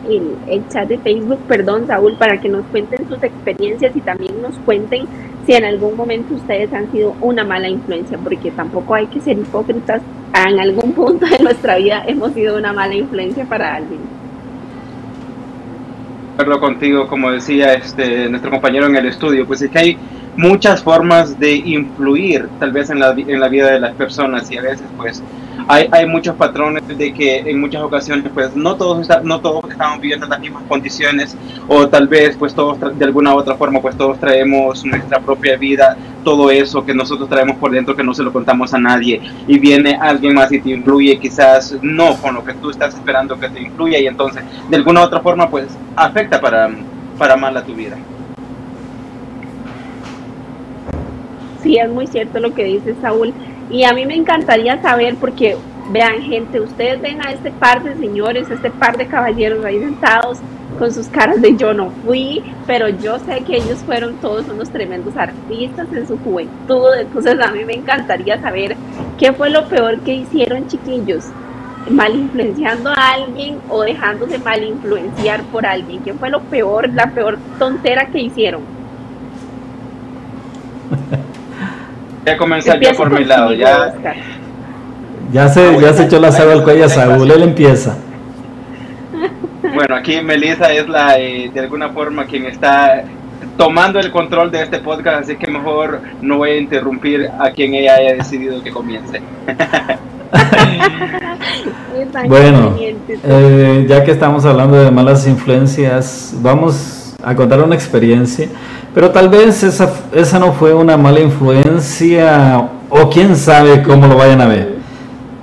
el, 0.08 0.37
el 0.49 0.68
chat 0.68 0.88
de 0.88 0.97
Facebook, 0.99 1.38
perdón, 1.47 1.87
Saúl, 1.87 2.14
para 2.14 2.40
que 2.40 2.49
nos 2.49 2.64
cuenten 2.66 3.06
sus 3.06 3.23
experiencias 3.23 3.94
y 3.94 4.00
también 4.00 4.40
nos 4.40 4.54
cuenten 4.64 5.06
si 5.44 5.52
en 5.52 5.64
algún 5.64 5.97
momento 5.97 6.35
ustedes 6.35 6.73
han 6.73 6.90
sido 6.90 7.14
una 7.20 7.44
mala 7.44 7.68
influencia, 7.68 8.18
porque 8.18 8.50
tampoco 8.50 8.94
hay 8.94 9.06
que 9.06 9.20
ser 9.20 9.38
hipócritas. 9.38 10.00
En 10.35 10.58
algún 10.58 10.92
punto 10.92 11.26
de 11.26 11.38
nuestra 11.38 11.76
vida 11.76 12.04
hemos 12.06 12.32
sido 12.32 12.56
una 12.56 12.73
mala 12.73 12.94
influencia 12.94 13.44
para 13.44 13.76
alguien. 13.76 14.17
Acuerdo 16.38 16.61
contigo, 16.61 17.09
como 17.09 17.33
decía 17.33 17.75
este 17.75 18.28
nuestro 18.28 18.52
compañero 18.52 18.87
en 18.87 18.95
el 18.95 19.07
estudio, 19.07 19.45
pues 19.45 19.61
es 19.61 19.73
que 19.73 19.78
hay 19.80 19.99
muchas 20.37 20.85
formas 20.85 21.37
de 21.37 21.52
influir 21.52 22.49
tal 22.61 22.71
vez 22.71 22.90
en 22.90 23.00
la, 23.00 23.11
en 23.11 23.40
la 23.40 23.49
vida 23.49 23.73
de 23.73 23.80
las 23.80 23.92
personas 23.97 24.49
y 24.52 24.57
a 24.57 24.62
veces 24.62 24.87
pues 24.97 25.21
hay, 25.66 25.88
hay 25.90 26.06
muchos 26.06 26.36
patrones 26.36 26.86
de 26.86 27.12
que 27.12 27.38
en 27.38 27.60
muchas 27.60 27.82
ocasiones 27.82 28.30
pues 28.32 28.54
no 28.54 28.76
todos, 28.76 29.08
no 29.22 29.40
todos 29.40 29.64
estamos 29.70 30.00
viviendo 30.00 30.26
las 30.26 30.40
mismas 30.40 30.62
condiciones 30.68 31.36
o 31.66 31.88
tal 31.88 32.06
vez 32.08 32.36
pues 32.36 32.54
todos 32.54 32.78
de 32.98 33.04
alguna 33.04 33.34
u 33.34 33.38
otra 33.38 33.56
forma 33.56 33.80
pues 33.80 33.96
todos 33.96 34.18
traemos 34.18 34.84
nuestra 34.84 35.20
propia 35.20 35.56
vida, 35.56 35.96
todo 36.24 36.50
eso 36.50 36.84
que 36.84 36.94
nosotros 36.94 37.28
traemos 37.28 37.56
por 37.56 37.70
dentro 37.70 37.96
que 37.96 38.04
no 38.04 38.14
se 38.14 38.22
lo 38.22 38.32
contamos 38.32 38.72
a 38.74 38.78
nadie 38.78 39.20
y 39.46 39.58
viene 39.58 39.98
alguien 40.00 40.34
más 40.34 40.52
y 40.52 40.60
te 40.60 40.70
influye 40.70 41.18
quizás 41.18 41.76
no 41.82 42.16
con 42.16 42.34
lo 42.34 42.44
que 42.44 42.54
tú 42.54 42.70
estás 42.70 42.94
esperando 42.94 43.38
que 43.38 43.48
te 43.48 43.60
influya 43.60 43.98
y 43.98 44.06
entonces 44.06 44.44
de 44.68 44.76
alguna 44.76 45.00
u 45.00 45.04
otra 45.04 45.20
forma 45.20 45.48
pues 45.48 45.66
afecta 45.96 46.40
para, 46.40 46.70
para 47.18 47.36
mal 47.36 47.56
a 47.56 47.64
tu 47.64 47.74
vida. 47.74 47.96
Sí, 51.62 51.76
es 51.76 51.90
muy 51.90 52.06
cierto 52.06 52.38
lo 52.38 52.54
que 52.54 52.64
dice 52.64 52.94
Saúl. 53.02 53.34
Y 53.70 53.84
a 53.84 53.92
mí 53.92 54.06
me 54.06 54.14
encantaría 54.14 54.80
saber, 54.80 55.16
porque 55.16 55.56
vean 55.90 56.22
gente, 56.22 56.60
ustedes 56.60 57.00
ven 57.00 57.20
a 57.26 57.32
este 57.32 57.50
par 57.50 57.82
de 57.82 57.94
señores, 57.96 58.50
este 58.50 58.70
par 58.70 58.96
de 58.96 59.06
caballeros 59.06 59.64
ahí 59.64 59.78
sentados 59.78 60.38
con 60.78 60.92
sus 60.92 61.08
caras 61.08 61.40
de 61.40 61.56
yo 61.56 61.75
no 61.75 61.90
fui, 62.04 62.42
pero 62.66 62.88
yo 62.88 63.18
sé 63.18 63.40
que 63.40 63.56
ellos 63.56 63.78
fueron 63.84 64.14
todos 64.16 64.48
unos 64.48 64.70
tremendos 64.70 65.16
artistas 65.16 65.88
en 65.92 66.06
su 66.06 66.18
juventud, 66.18 66.94
entonces 66.98 67.37
a 67.40 67.50
mí 67.50 67.64
me 67.64 67.75
encantaría 67.75 68.40
saber 68.40 68.76
qué 69.18 69.32
fue 69.32 69.50
lo 69.50 69.66
peor 69.68 69.98
que 70.00 70.14
hicieron 70.14 70.68
chiquillos, 70.68 71.25
mal 71.90 72.14
influenciando 72.14 72.90
a 72.90 73.14
alguien 73.14 73.58
o 73.68 73.82
dejándose 73.82 74.38
mal 74.38 74.62
influenciar 74.62 75.42
por 75.44 75.66
alguien, 75.66 76.02
qué 76.02 76.14
fue 76.14 76.30
lo 76.30 76.40
peor, 76.42 76.92
la 76.92 77.10
peor 77.10 77.38
tontera 77.58 78.06
que 78.06 78.20
hicieron. 78.20 78.62
A 82.30 82.37
comenzar 82.37 82.80
yo 82.80 82.92
por 82.94 83.11
mi 83.11 83.25
lado. 83.25 83.52
Ya, 83.52 83.94
ya 85.32 85.49
se, 85.49 85.80
ya 85.80 85.92
se 85.92 86.04
echó 86.04 86.20
la 86.20 86.32
sal 86.32 86.50
al 86.50 86.62
cuello 86.62 86.87
a 86.87 86.88
Saúl, 86.88 87.30
él 87.30 87.42
empieza. 87.42 87.97
Bueno, 89.75 89.94
aquí 89.94 90.20
Melissa 90.23 90.73
es 90.73 90.88
la, 90.88 91.18
eh, 91.18 91.50
de 91.52 91.61
alguna 91.61 91.90
forma, 91.90 92.25
quien 92.25 92.47
está 92.47 93.04
tomando 93.56 94.00
el 94.00 94.11
control 94.11 94.50
de 94.50 94.62
este 94.62 94.78
podcast, 94.78 95.25
así 95.25 95.37
que 95.37 95.50
mejor 95.50 96.00
no 96.23 96.38
voy 96.38 96.50
a 96.50 96.56
interrumpir 96.56 97.28
a 97.38 97.50
quien 97.50 97.75
ella 97.75 97.97
haya 97.97 98.14
decidido 98.14 98.62
que 98.62 98.70
comience. 98.70 99.20
bueno, 102.26 102.76
eh, 102.78 103.87
ya 103.88 104.04
que 104.04 104.12
estamos 104.12 104.44
hablando 104.44 104.82
de 104.82 104.90
malas 104.90 105.26
influencias, 105.26 106.35
vamos 106.40 107.14
a 107.23 107.35
contar 107.35 107.62
una 107.62 107.75
experiencia 107.75 108.49
pero 108.99 109.12
tal 109.12 109.28
vez 109.28 109.62
esa, 109.62 109.93
esa 110.12 110.40
no 110.40 110.52
fue 110.55 110.75
una 110.75 110.97
mala 110.97 111.21
influencia 111.21 112.69
o 112.90 113.09
quién 113.09 113.37
sabe 113.37 113.85
cómo 113.85 114.09
lo 114.09 114.17
vayan 114.17 114.40
a 114.40 114.47
ver. 114.47 114.78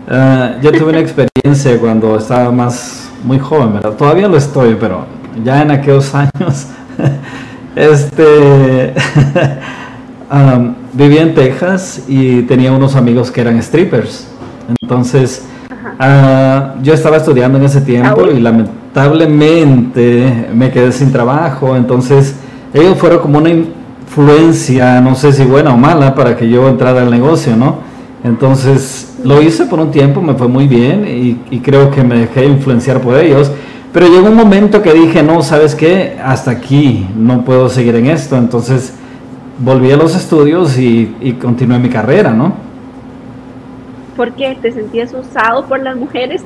Ah, 0.10 0.56
yo 0.62 0.74
tuve 0.74 0.90
una 0.90 1.00
experiencia 1.00 1.80
cuando 1.80 2.18
estaba 2.18 2.52
más 2.52 3.10
muy 3.24 3.40
joven, 3.40 3.76
¿verdad? 3.76 3.92
Todavía 3.92 4.28
lo 4.28 4.36
estoy, 4.36 4.76
pero 4.78 5.06
ya 5.42 5.62
en 5.62 5.72
aquellos 5.72 6.14
años, 6.14 6.68
este, 7.78 8.94
vivía 10.92 11.22
en 11.22 11.34
Texas 11.34 12.04
y 12.10 12.42
tenía 12.42 12.74
unos 12.74 12.98
amigos 12.98 13.32
que 13.32 13.40
eran 13.40 13.64
strippers. 13.64 14.28
Entonces, 14.82 15.46
ah, 15.98 16.76
yo 16.84 16.94
estaba 16.94 17.16
estudiando 17.16 17.58
en 17.58 17.64
ese 17.64 17.80
tiempo 17.80 18.28
y 18.28 18.42
lamentablemente 18.42 20.50
me 20.54 20.72
quedé 20.72 20.92
sin 20.92 21.14
trabajo, 21.14 21.78
entonces 21.78 22.36
ellos 22.76 22.98
fueron 22.98 23.20
como 23.20 23.38
una 23.38 23.50
influencia, 23.50 25.00
no 25.00 25.16
sé 25.16 25.32
si 25.32 25.46
buena 25.46 25.74
o 25.74 25.78
mala, 25.78 26.14
para 26.14 26.36
que 26.36 26.50
yo 26.50 26.68
entrara 26.68 27.02
al 27.02 27.10
negocio, 27.10 27.56
¿no? 27.56 27.78
Entonces, 28.24 29.14
Lo 29.24 29.42
hice 29.42 29.66
por 29.66 29.80
un 29.80 29.90
tiempo, 29.90 30.22
me 30.22 30.36
fue 30.36 30.48
muy 30.48 30.68
bien 30.68 31.06
y, 31.50 31.60
creo 31.60 31.90
que 31.90 32.04
me 32.04 32.20
dejé 32.20 32.46
influenciar 32.46 33.00
por 33.02 33.18
ellos. 33.18 33.52
Pero 33.92 34.08
llegó 34.08 34.28
un 34.28 34.36
momento 34.36 34.84
que 34.84 34.94
dije, 34.94 35.24
no, 35.24 35.42
¿sabes 35.42 35.74
qué? 35.74 36.18
Hasta 36.24 36.52
aquí, 36.52 37.08
no 37.18 37.44
puedo 37.44 37.70
seguir 37.70 37.96
en 37.96 38.08
esto. 38.08 38.38
Entonces 38.38 38.94
volví 39.58 39.92
a 39.92 39.98
los 39.98 40.16
estudios 40.16 40.78
y, 40.78 41.16
y 41.22 41.34
continué 41.34 41.80
mi 41.80 41.90
carrera, 41.90 42.32
¿no? 42.32 42.54
¿Por 44.16 44.32
qué? 44.34 44.58
¿Te 44.62 44.72
sentías 44.72 45.12
usado 45.14 45.66
por 45.66 45.82
las 45.82 45.96
mujeres? 45.96 46.44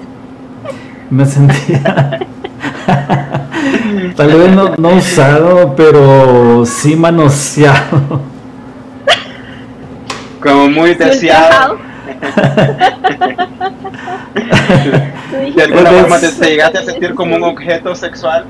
Me 1.09 1.25
sentía... 1.25 2.19
Tal 4.15 4.27
vez 4.27 4.55
no, 4.55 4.75
no 4.77 4.89
usado, 4.89 5.75
pero 5.75 6.65
sí 6.65 6.95
manoseado. 6.95 8.21
Como 10.41 10.69
muy 10.69 10.95
deseado. 10.95 11.77
¿De 15.55 15.63
alguna 15.63 15.91
forma 15.91 16.19
te, 16.19 16.31
llegaste 16.49 16.77
a 16.77 16.83
sentir 16.83 17.13
como 17.13 17.35
un 17.35 17.43
objeto 17.43 17.95
sexual? 17.95 18.45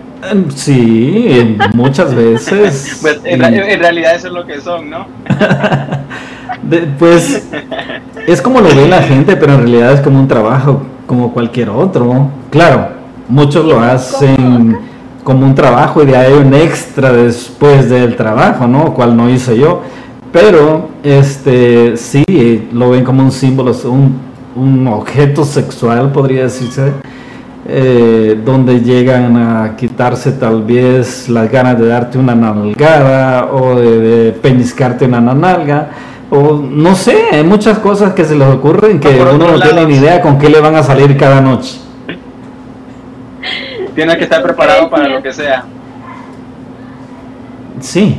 Sí, 0.55 1.57
muchas 1.73 2.13
veces. 2.13 2.99
Pues 3.01 3.19
en, 3.23 3.39
realidad 3.41 4.15
eso 4.15 4.27
es 4.27 4.33
lo 4.33 4.45
que 4.45 4.61
son, 4.61 4.89
¿no? 4.89 5.07
pues 6.99 7.47
es 8.27 8.41
como 8.41 8.61
lo 8.61 8.69
ve 8.69 8.87
la 8.87 9.01
gente, 9.01 9.35
pero 9.35 9.53
en 9.53 9.59
realidad 9.59 9.93
es 9.93 10.01
como 10.01 10.19
un 10.19 10.27
trabajo, 10.27 10.85
como 11.07 11.33
cualquier 11.33 11.69
otro. 11.69 12.29
Claro, 12.51 12.89
muchos 13.27 13.65
lo 13.65 13.79
hacen 13.79 14.88
como 15.29 15.45
un 15.45 15.53
trabajo 15.53 16.01
y 16.01 16.07
de 16.07 16.17
ahí 16.17 16.33
un 16.33 16.55
extra 16.55 17.13
después 17.13 17.87
del 17.87 18.15
trabajo, 18.15 18.65
¿no? 18.65 18.95
Cual 18.95 19.15
no 19.15 19.29
hice 19.29 19.55
yo. 19.55 19.83
Pero 20.31 20.89
este 21.03 21.97
sí 21.97 22.67
lo 22.73 22.89
ven 22.89 23.03
como 23.03 23.21
un 23.21 23.31
símbolo, 23.31 23.75
un, 23.83 24.17
un 24.55 24.87
objeto 24.87 25.45
sexual, 25.45 26.11
podría 26.11 26.45
decirse, 26.45 26.93
eh, 27.67 28.41
donde 28.43 28.81
llegan 28.81 29.37
a 29.37 29.75
quitarse 29.75 30.31
tal 30.31 30.63
vez 30.63 31.29
las 31.29 31.51
ganas 31.51 31.77
de 31.77 31.85
darte 31.85 32.17
una 32.17 32.33
nalgada 32.33 33.51
o 33.53 33.75
de, 33.75 33.99
de 33.99 34.31
peñiscarte 34.31 35.05
una 35.05 35.21
nalga. 35.21 35.89
O 36.31 36.53
no 36.53 36.95
sé, 36.95 37.25
hay 37.33 37.43
muchas 37.43 37.77
cosas 37.77 38.13
que 38.13 38.25
se 38.25 38.35
les 38.35 38.47
ocurren 38.47 38.99
que 38.99 39.09
uno 39.09 39.51
no 39.51 39.59
tiene 39.59 39.85
ni 39.85 39.97
idea 39.97 40.21
con 40.21 40.39
qué 40.39 40.49
le 40.49 40.59
van 40.59 40.73
a 40.73 40.81
salir 40.81 41.15
cada 41.17 41.39
noche. 41.39 41.88
Tiene 43.99 44.15
que 44.15 44.23
estar 44.23 44.41
preparado 44.41 44.89
para 44.89 45.09
lo 45.09 45.21
que 45.21 45.33
sea. 45.33 45.65
Sí, 47.81 48.15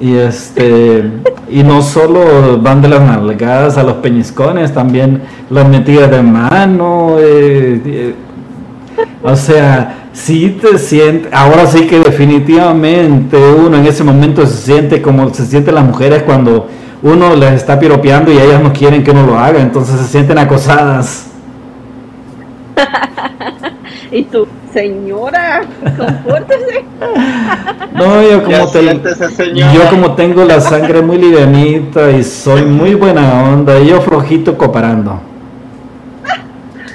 y 0.00 0.16
este 0.16 1.04
y 1.50 1.62
no 1.62 1.82
solo 1.82 2.58
van 2.62 2.80
de 2.80 2.88
las 2.88 3.02
nalgadas 3.02 3.76
a 3.76 3.82
los 3.82 3.96
peñiscones, 3.96 4.72
también 4.72 5.20
las 5.50 5.68
metidas 5.68 6.10
de 6.10 6.22
mano. 6.22 7.16
Eh, 7.18 7.82
eh, 7.84 8.14
o 9.22 9.36
sea, 9.36 10.06
si 10.14 10.48
te 10.48 10.78
sientes, 10.78 11.30
ahora 11.30 11.66
sí 11.66 11.86
que 11.86 11.98
definitivamente 11.98 13.36
uno 13.36 13.76
en 13.76 13.84
ese 13.84 14.02
momento 14.02 14.46
se 14.46 14.56
siente 14.56 15.02
como 15.02 15.28
se 15.34 15.44
sienten 15.44 15.74
las 15.74 15.84
mujeres 15.84 16.22
cuando 16.22 16.68
uno 17.02 17.36
les 17.36 17.52
está 17.52 17.78
piropeando 17.78 18.32
y 18.32 18.38
ellas 18.38 18.62
no 18.62 18.72
quieren 18.72 19.04
que 19.04 19.10
uno 19.10 19.26
lo 19.26 19.38
haga, 19.38 19.60
entonces 19.60 20.00
se 20.00 20.06
sienten 20.06 20.38
acosadas. 20.38 21.26
y 24.12 24.24
tú, 24.24 24.46
señora, 24.72 25.62
compórtese. 25.96 26.84
No, 27.92 28.22
yo 28.22 28.42
como, 28.42 28.72
yo 29.74 29.90
como 29.90 30.14
tengo 30.14 30.44
la 30.44 30.60
sangre 30.60 31.02
muy 31.02 31.18
livianita 31.18 32.10
y 32.10 32.22
soy 32.22 32.62
muy 32.62 32.94
buena 32.94 33.42
onda, 33.42 33.78
y 33.78 33.88
yo 33.88 34.00
flojito 34.00 34.56
cooperando. 34.56 35.20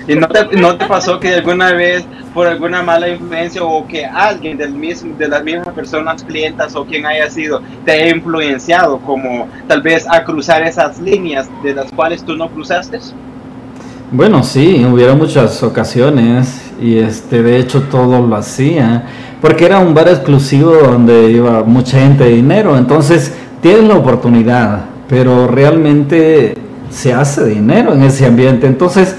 ¿Y 0.07 0.15
no 0.15 0.27
te, 0.27 0.55
no 0.55 0.77
te 0.77 0.85
pasó 0.85 1.19
que 1.19 1.33
alguna 1.33 1.73
vez 1.73 2.05
por 2.33 2.47
alguna 2.47 2.81
mala 2.81 3.09
influencia 3.09 3.63
o 3.63 3.85
que 3.87 4.05
alguien 4.05 4.57
del 4.57 4.73
mismo, 4.73 5.15
de 5.15 5.27
las 5.27 5.43
mismas 5.43 5.69
personas 5.69 6.23
clientas 6.23 6.75
o 6.75 6.85
quien 6.85 7.05
haya 7.05 7.29
sido 7.29 7.61
te 7.83 7.91
haya 7.91 8.15
influenciado 8.15 8.99
como 8.99 9.47
tal 9.67 9.81
vez 9.81 10.05
a 10.09 10.23
cruzar 10.23 10.63
esas 10.63 10.99
líneas 10.99 11.49
de 11.63 11.73
las 11.73 11.91
cuales 11.91 12.23
tú 12.23 12.35
no 12.35 12.49
cruzaste? 12.49 12.99
Bueno, 14.11 14.43
sí, 14.43 14.85
hubiera 14.85 15.15
muchas 15.15 15.63
ocasiones 15.63 16.71
y 16.79 16.99
este, 16.99 17.41
de 17.41 17.57
hecho 17.57 17.83
todo 17.83 18.25
lo 18.25 18.35
hacía, 18.35 19.03
porque 19.41 19.65
era 19.65 19.79
un 19.79 19.95
bar 19.95 20.07
exclusivo 20.07 20.73
donde 20.73 21.31
iba 21.31 21.63
mucha 21.63 21.99
gente 21.99 22.25
de 22.25 22.35
dinero, 22.35 22.77
entonces 22.77 23.33
tienes 23.61 23.85
la 23.85 23.95
oportunidad, 23.95 24.85
pero 25.09 25.47
realmente 25.47 26.55
se 26.91 27.13
hace 27.13 27.45
dinero 27.45 27.93
en 27.93 28.03
ese 28.03 28.27
ambiente, 28.27 28.67
entonces 28.67 29.15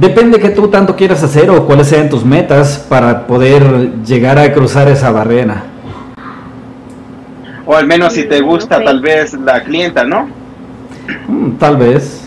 depende 0.00 0.40
que 0.40 0.48
tú 0.48 0.68
tanto 0.68 0.96
quieras 0.96 1.22
hacer 1.22 1.50
o 1.50 1.66
cuáles 1.66 1.88
sean 1.88 2.08
tus 2.08 2.24
metas 2.24 2.78
para 2.88 3.26
poder 3.26 4.02
llegar 4.06 4.38
a 4.38 4.52
cruzar 4.54 4.88
esa 4.88 5.10
barrera. 5.10 5.64
O 7.66 7.76
al 7.76 7.86
menos 7.86 8.14
si 8.14 8.24
te 8.24 8.40
gusta 8.40 8.82
tal 8.82 9.00
vez 9.00 9.34
la 9.34 9.62
clienta, 9.62 10.02
¿no? 10.04 10.28
Mm, 11.28 11.52
tal 11.58 11.76
vez. 11.76 12.23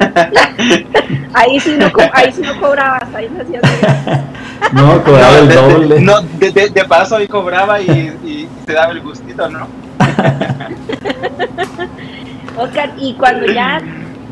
ahí, 1.34 1.60
sí 1.60 1.76
no, 1.78 1.86
ahí 2.12 2.32
sí 2.32 2.42
no 2.42 2.60
cobrabas, 2.60 3.14
ahí 3.14 3.28
no 3.30 3.42
hacías 3.42 3.62
No, 4.72 5.02
cobraba 5.04 5.38
el 5.38 5.48
doble. 5.48 6.00
no, 6.00 6.22
de, 6.22 6.50
de, 6.50 6.84
paso 6.84 7.16
ahí 7.16 7.28
cobraba 7.28 7.80
y, 7.80 7.90
y 8.24 8.48
te 8.64 8.72
daba 8.72 8.92
el 8.92 9.00
gustito, 9.00 9.48
¿no? 9.48 9.68
Oscar, 12.56 12.92
y 12.98 13.14
cuando 13.14 13.46
ya 13.46 13.80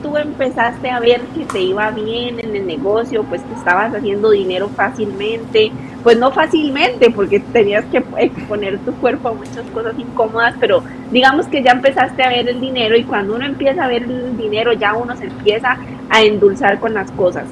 tú 0.03 0.17
empezaste 0.17 0.91
a 0.91 1.01
ver 1.01 1.21
que 1.35 1.45
te 1.45 1.61
iba 1.61 1.91
bien 1.91 2.41
en 2.41 2.57
el 2.57 2.67
negocio, 2.67 3.25
pues 3.25 3.43
que 3.43 3.55
estabas 3.55 3.95
haciendo 3.95 4.31
dinero 4.31 4.69
fácilmente, 4.75 5.71
pues 6.03 6.19
no 6.19 6.33
fácilmente, 6.33 7.11
porque 7.11 7.41
tenías 7.41 7.85
que 7.87 8.03
exponer 8.19 8.79
tu 8.79 8.93
cuerpo 8.95 9.29
a 9.29 9.33
muchas 9.33 9.65
cosas 9.73 9.95
incómodas, 9.99 10.55
pero 10.59 10.83
digamos 11.11 11.47
que 11.47 11.63
ya 11.63 11.73
empezaste 11.73 12.23
a 12.23 12.29
ver 12.29 12.49
el 12.49 12.61
dinero 12.61 12.97
y 12.97 13.05
cuando 13.05 13.35
uno 13.35 13.45
empieza 13.45 13.85
a 13.85 13.89
ver 13.89 14.03
el 14.03 14.37
dinero 14.37 14.73
ya 14.73 14.95
uno 14.95 15.17
se 15.17 15.27
empieza 15.27 15.77
a 16.11 16.23
endulzar 16.23 16.79
con 16.81 16.95
las 16.95 17.11
cosas. 17.13 17.45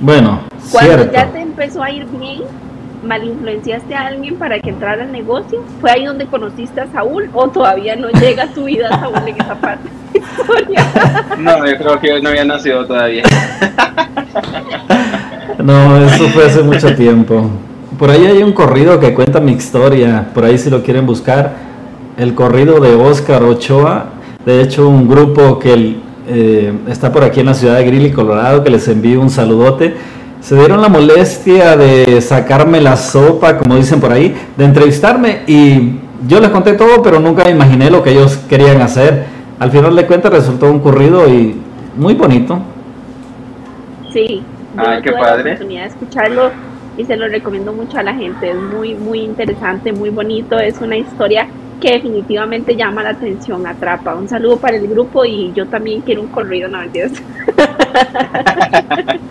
Bueno, 0.00 0.40
cuando 0.72 1.10
ya 1.12 1.26
te 1.26 1.40
empezó 1.40 1.82
a 1.82 1.90
ir 1.90 2.06
bien, 2.06 2.42
mal 3.04 3.24
influenciaste 3.24 3.94
a 3.94 4.06
alguien 4.06 4.36
para 4.36 4.60
que 4.60 4.70
entrara 4.70 5.02
al 5.02 5.12
negocio? 5.12 5.62
¿Fue 5.80 5.90
ahí 5.90 6.04
donde 6.04 6.26
conociste 6.26 6.80
a 6.80 6.86
Saúl 6.92 7.28
o 7.32 7.48
todavía 7.48 7.96
no 7.96 8.08
llega 8.10 8.44
a 8.44 8.48
tu 8.48 8.64
vida 8.64 8.88
Saúl 8.88 9.16
en 9.26 9.40
esa 9.40 9.54
parte 9.54 9.88
de 10.12 10.18
historia? 10.20 10.86
No, 11.38 11.66
yo 11.66 11.76
creo 11.76 12.00
que 12.00 12.20
no 12.22 12.28
había 12.30 12.44
nacido 12.44 12.86
todavía. 12.86 13.24
No, 15.58 15.98
eso 16.06 16.26
fue 16.28 16.46
hace 16.46 16.62
mucho 16.62 16.94
tiempo. 16.94 17.50
Por 18.00 18.10
ahí 18.10 18.24
hay 18.24 18.42
un 18.42 18.52
corrido 18.52 18.98
que 18.98 19.12
cuenta 19.12 19.40
mi 19.40 19.52
historia, 19.52 20.30
por 20.34 20.46
ahí 20.46 20.56
si 20.56 20.70
lo 20.70 20.82
quieren 20.82 21.04
buscar, 21.04 21.52
el 22.16 22.34
corrido 22.34 22.80
de 22.80 22.94
Oscar 22.94 23.42
Ochoa, 23.42 24.06
de 24.46 24.62
hecho 24.62 24.88
un 24.88 25.06
grupo 25.06 25.58
que 25.58 25.98
eh, 26.26 26.72
está 26.88 27.12
por 27.12 27.22
aquí 27.22 27.40
en 27.40 27.46
la 27.46 27.54
ciudad 27.54 27.76
de 27.76 27.84
Greeley, 27.84 28.10
Colorado, 28.10 28.64
que 28.64 28.70
les 28.70 28.88
envío 28.88 29.20
un 29.20 29.28
saludote 29.28 29.94
se 30.40 30.56
dieron 30.56 30.80
la 30.80 30.88
molestia 30.88 31.76
de 31.76 32.20
sacarme 32.22 32.80
la 32.80 32.96
sopa, 32.96 33.58
como 33.58 33.76
dicen 33.76 34.00
por 34.00 34.10
ahí, 34.10 34.34
de 34.56 34.64
entrevistarme 34.64 35.42
y 35.46 35.98
yo 36.26 36.40
les 36.40 36.48
conté 36.48 36.72
todo, 36.72 37.02
pero 37.02 37.20
nunca 37.20 37.50
imaginé 37.50 37.90
lo 37.90 38.02
que 38.02 38.12
ellos 38.12 38.38
querían 38.48 38.80
hacer. 38.80 39.26
Al 39.58 39.70
final 39.70 39.94
de 39.94 40.06
cuentas 40.06 40.32
resultó 40.32 40.70
un 40.70 40.80
corrido 40.80 41.28
y 41.28 41.60
muy 41.96 42.14
bonito. 42.14 42.58
Sí, 44.10 44.42
yo 44.74 45.02
tuve 45.02 45.20
la 45.20 45.34
oportunidad 45.34 45.82
de 45.82 45.88
escucharlo 45.88 46.50
y 47.00 47.04
se 47.04 47.16
lo 47.16 47.28
recomiendo 47.28 47.72
mucho 47.72 47.98
a 47.98 48.02
la 48.02 48.14
gente. 48.14 48.50
Es 48.50 48.56
muy, 48.56 48.94
muy 48.94 49.20
interesante, 49.20 49.92
muy 49.92 50.10
bonito. 50.10 50.58
Es 50.58 50.80
una 50.80 50.96
historia 50.96 51.46
que 51.80 51.92
definitivamente 51.92 52.76
llama 52.76 53.02
la 53.02 53.10
atención, 53.10 53.66
atrapa. 53.66 54.14
Un 54.14 54.28
saludo 54.28 54.58
para 54.58 54.76
el 54.76 54.86
grupo 54.86 55.24
y 55.24 55.50
yo 55.54 55.66
también 55.66 56.02
quiero 56.02 56.20
un 56.20 56.28
corrido, 56.28 56.68
no 56.68 56.82
entiendes. 56.82 57.22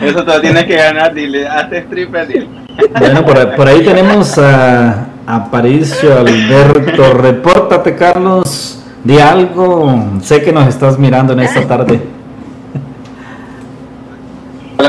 Eso 0.00 0.24
te 0.24 0.32
lo 0.32 0.40
tienes 0.40 0.64
que 0.64 0.76
ganar, 0.76 1.12
dile, 1.12 1.48
hazte 1.48 1.78
stripper, 1.78 2.28
dile. 2.28 2.46
Bueno, 2.96 3.24
por, 3.24 3.66
ahí 3.66 3.84
tenemos 3.84 4.38
a, 4.38 5.08
a 5.26 5.50
Alberto. 5.50 7.14
Repórtate, 7.14 7.96
Carlos, 7.96 8.80
di 9.02 9.18
algo. 9.18 10.20
Sé 10.22 10.42
que 10.42 10.52
nos 10.52 10.68
estás 10.68 10.96
mirando 10.96 11.32
en 11.32 11.40
esta 11.40 11.66
tarde 11.66 12.00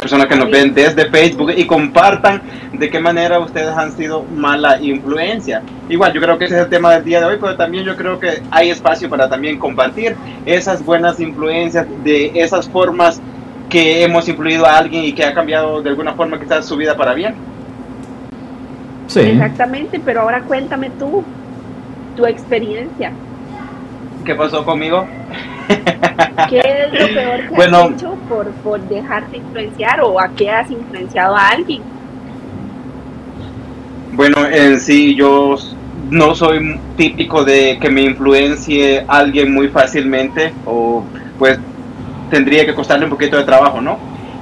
personas 0.10 0.26
que 0.26 0.36
nos 0.36 0.50
ven 0.50 0.74
desde 0.74 1.08
Facebook 1.08 1.52
y 1.56 1.66
compartan 1.66 2.42
de 2.74 2.90
qué 2.90 3.00
manera 3.00 3.38
ustedes 3.38 3.70
han 3.70 3.92
sido 3.92 4.24
mala 4.24 4.82
influencia. 4.82 5.62
Igual, 5.88 6.14
yo 6.14 6.20
creo 6.20 6.36
que 6.36 6.46
ese 6.46 6.56
es 6.56 6.62
el 6.62 6.70
tema 6.70 6.92
del 6.94 7.04
día 7.04 7.20
de 7.20 7.28
hoy, 7.28 7.38
pero 7.40 7.56
también 7.56 7.84
yo 7.84 7.96
creo 7.96 8.20
que 8.20 8.42
hay 8.50 8.72
espacio 8.72 9.08
para 9.08 9.30
también 9.30 9.60
compartir 9.60 10.16
esas 10.48 10.84
buenas 10.84 11.20
influencias 11.20 11.86
de 12.04 12.32
esas 12.34 12.68
formas 12.68 13.22
que 13.70 14.04
hemos 14.04 14.28
influido 14.28 14.66
a 14.66 14.80
alguien 14.80 15.04
y 15.04 15.14
que 15.14 15.24
ha 15.24 15.32
cambiado 15.36 15.84
de 15.84 15.92
alguna 15.92 16.14
forma 16.14 16.40
quizás 16.40 16.66
su 16.66 16.76
vida 16.76 16.98
para 16.98 17.14
bien. 17.14 17.36
Sí. 19.06 19.20
Exactamente, 19.20 20.02
pero 20.04 20.22
ahora 20.22 20.42
cuéntame 20.42 20.90
tú, 20.90 21.24
tu 22.18 22.26
experiencia. 22.26 23.12
¿Qué 24.26 24.34
pasó 24.34 24.66
conmigo? 24.66 25.08
¿Qué 26.50 26.60
es 26.60 27.00
lo 27.00 27.08
peor 27.14 27.50
que 27.50 27.64
has 27.64 27.92
hecho 27.92 28.16
por, 28.28 28.48
por 28.64 28.82
dejarte 28.82 29.38
influenciar 29.38 30.02
o 30.02 30.20
a 30.20 30.30
qué 30.30 30.50
has 30.50 30.70
influenciado 30.72 31.36
a 31.36 31.50
alguien? 31.50 31.82
Bueno, 34.14 34.46
en 34.48 34.80
sí 34.80 35.16
yo 35.16 35.56
no 36.10 36.34
soy 36.34 36.80
típico 36.98 37.44
de 37.44 37.78
que 37.80 37.90
me 37.90 38.02
influencie 38.02 39.06
alguien 39.08 39.54
muy 39.54 39.68
fácilmente 39.68 40.54
o 40.66 41.04
pues 41.38 41.60
tendría 42.32 42.66
que 42.66 42.74
costarle 42.74 43.06
un 43.06 43.12
poquito 43.12 43.38
de 43.38 43.44
trabajo, 43.44 43.80
¿no? 43.80 44.00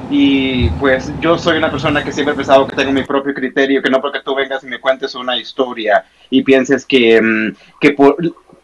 Y 0.09 0.69
pues 0.79 1.11
yo 1.19 1.37
soy 1.37 1.57
una 1.57 1.69
persona 1.69 2.03
que 2.03 2.13
siempre 2.13 2.33
he 2.33 2.37
pensado 2.37 2.65
que 2.65 2.75
tengo 2.75 2.93
mi 2.93 3.03
propio 3.03 3.33
criterio, 3.33 3.81
que 3.81 3.89
no 3.89 3.99
porque 3.99 4.21
tú 4.23 4.33
vengas 4.33 4.63
y 4.63 4.67
me 4.67 4.79
cuentes 4.79 5.13
una 5.15 5.37
historia 5.37 6.05
y 6.29 6.41
pienses 6.43 6.85
que, 6.85 7.21
mm, 7.21 7.55
que 7.81 7.95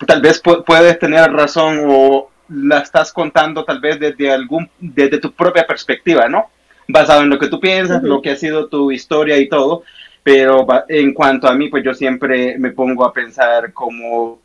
tal 0.07 0.21
vez 0.21 0.41
puedes 0.65 0.99
tener 0.99 1.31
razón 1.33 1.81
o 1.85 2.29
la 2.49 2.79
estás 2.79 3.11
contando 3.11 3.63
tal 3.63 3.79
vez 3.79 3.99
desde, 3.99 4.31
algún, 4.31 4.69
desde 4.79 5.19
tu 5.19 5.31
propia 5.31 5.65
perspectiva, 5.65 6.27
¿no? 6.27 6.49
Basado 6.87 7.21
en 7.21 7.29
lo 7.29 7.39
que 7.39 7.47
tú 7.47 7.59
piensas, 7.59 8.03
lo 8.03 8.21
que 8.21 8.31
ha 8.31 8.35
sido 8.35 8.67
tu 8.67 8.91
historia 8.91 9.37
y 9.37 9.47
todo. 9.47 9.83
Pero 10.21 10.65
en 10.87 11.13
cuanto 11.13 11.47
a 11.47 11.53
mí, 11.53 11.69
pues 11.69 11.83
yo 11.83 11.93
siempre 11.93 12.57
me 12.57 12.71
pongo 12.71 13.05
a 13.05 13.13
pensar 13.13 13.73
como 13.73 14.39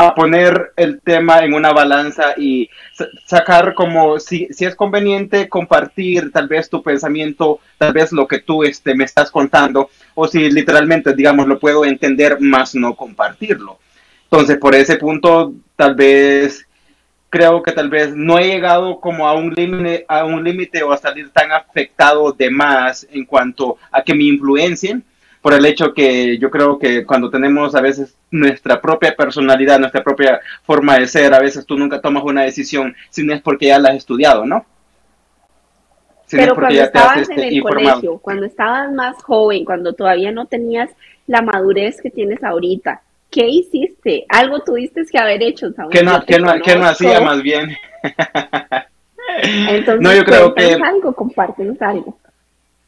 a 0.00 0.14
poner 0.14 0.72
el 0.76 1.00
tema 1.00 1.40
en 1.40 1.54
una 1.54 1.72
balanza 1.72 2.34
y 2.36 2.70
sacar 3.26 3.74
como 3.74 4.20
si, 4.20 4.46
si 4.52 4.64
es 4.64 4.76
conveniente 4.76 5.48
compartir 5.48 6.30
tal 6.30 6.46
vez 6.46 6.70
tu 6.70 6.84
pensamiento, 6.84 7.58
tal 7.78 7.92
vez 7.92 8.12
lo 8.12 8.28
que 8.28 8.38
tú 8.38 8.62
este, 8.62 8.94
me 8.94 9.02
estás 9.02 9.28
contando, 9.32 9.90
o 10.14 10.28
si 10.28 10.50
literalmente, 10.52 11.14
digamos, 11.14 11.48
lo 11.48 11.58
puedo 11.58 11.84
entender 11.84 12.40
más 12.40 12.76
no 12.76 12.94
compartirlo. 12.94 13.80
Entonces, 14.30 14.58
por 14.58 14.76
ese 14.76 14.98
punto, 14.98 15.52
tal 15.74 15.96
vez 15.96 16.67
creo 17.30 17.62
que 17.62 17.72
tal 17.72 17.90
vez 17.90 18.14
no 18.14 18.38
he 18.38 18.46
llegado 18.46 19.00
como 19.00 19.28
a 19.28 19.34
un 19.34 19.52
límite 19.52 20.04
a 20.08 20.24
un 20.24 20.42
límite 20.42 20.82
o 20.82 20.92
a 20.92 20.96
salir 20.96 21.30
tan 21.30 21.52
afectado 21.52 22.32
de 22.32 22.50
más 22.50 23.06
en 23.10 23.24
cuanto 23.24 23.76
a 23.90 24.02
que 24.02 24.14
me 24.14 24.24
influencien 24.24 25.04
por 25.42 25.54
el 25.54 25.64
hecho 25.66 25.94
que 25.94 26.38
yo 26.38 26.50
creo 26.50 26.78
que 26.78 27.04
cuando 27.04 27.30
tenemos 27.30 27.74
a 27.74 27.80
veces 27.80 28.16
nuestra 28.30 28.80
propia 28.80 29.14
personalidad, 29.14 29.78
nuestra 29.78 30.02
propia 30.02 30.40
forma 30.64 30.98
de 30.98 31.06
ser, 31.06 31.32
a 31.32 31.40
veces 31.40 31.64
tú 31.64 31.78
nunca 31.78 32.00
tomas 32.00 32.24
una 32.24 32.42
decisión 32.42 32.94
si 33.10 33.22
no 33.24 33.32
es 33.32 33.40
porque 33.40 33.66
ya 33.66 33.78
la 33.78 33.90
has 33.90 33.96
estudiado, 33.96 34.44
¿no? 34.44 34.66
Pero 36.30 36.54
cuando 36.54 36.82
estabas 36.82 37.16
en 37.16 37.38
este, 37.38 37.48
el 37.48 37.62
colegio, 37.62 38.18
cuando 38.18 38.44
estabas 38.46 38.92
más 38.92 39.22
joven, 39.22 39.64
cuando 39.64 39.94
todavía 39.94 40.30
no 40.30 40.46
tenías 40.46 40.90
la 41.26 41.40
madurez 41.40 42.02
que 42.02 42.10
tienes 42.10 42.42
ahorita, 42.44 43.00
¿qué 43.38 43.48
hiciste? 43.48 44.26
Algo 44.28 44.64
tuviste 44.64 45.04
que 45.04 45.16
haber 45.16 45.40
hecho. 45.44 45.68
¿Qué 45.92 46.02
no, 46.02 46.24
¿qué 46.26 46.40
no, 46.40 46.52
¿qué 46.60 46.74
no 46.74 46.86
hacía 46.86 47.20
más 47.20 47.40
bien? 47.40 47.70
Entonces, 49.42 50.00
no, 50.00 50.12
yo 50.12 50.24
creo 50.24 50.52
que... 50.52 50.74
algo, 50.74 51.14
compártenos 51.14 51.80
algo. 51.80 52.18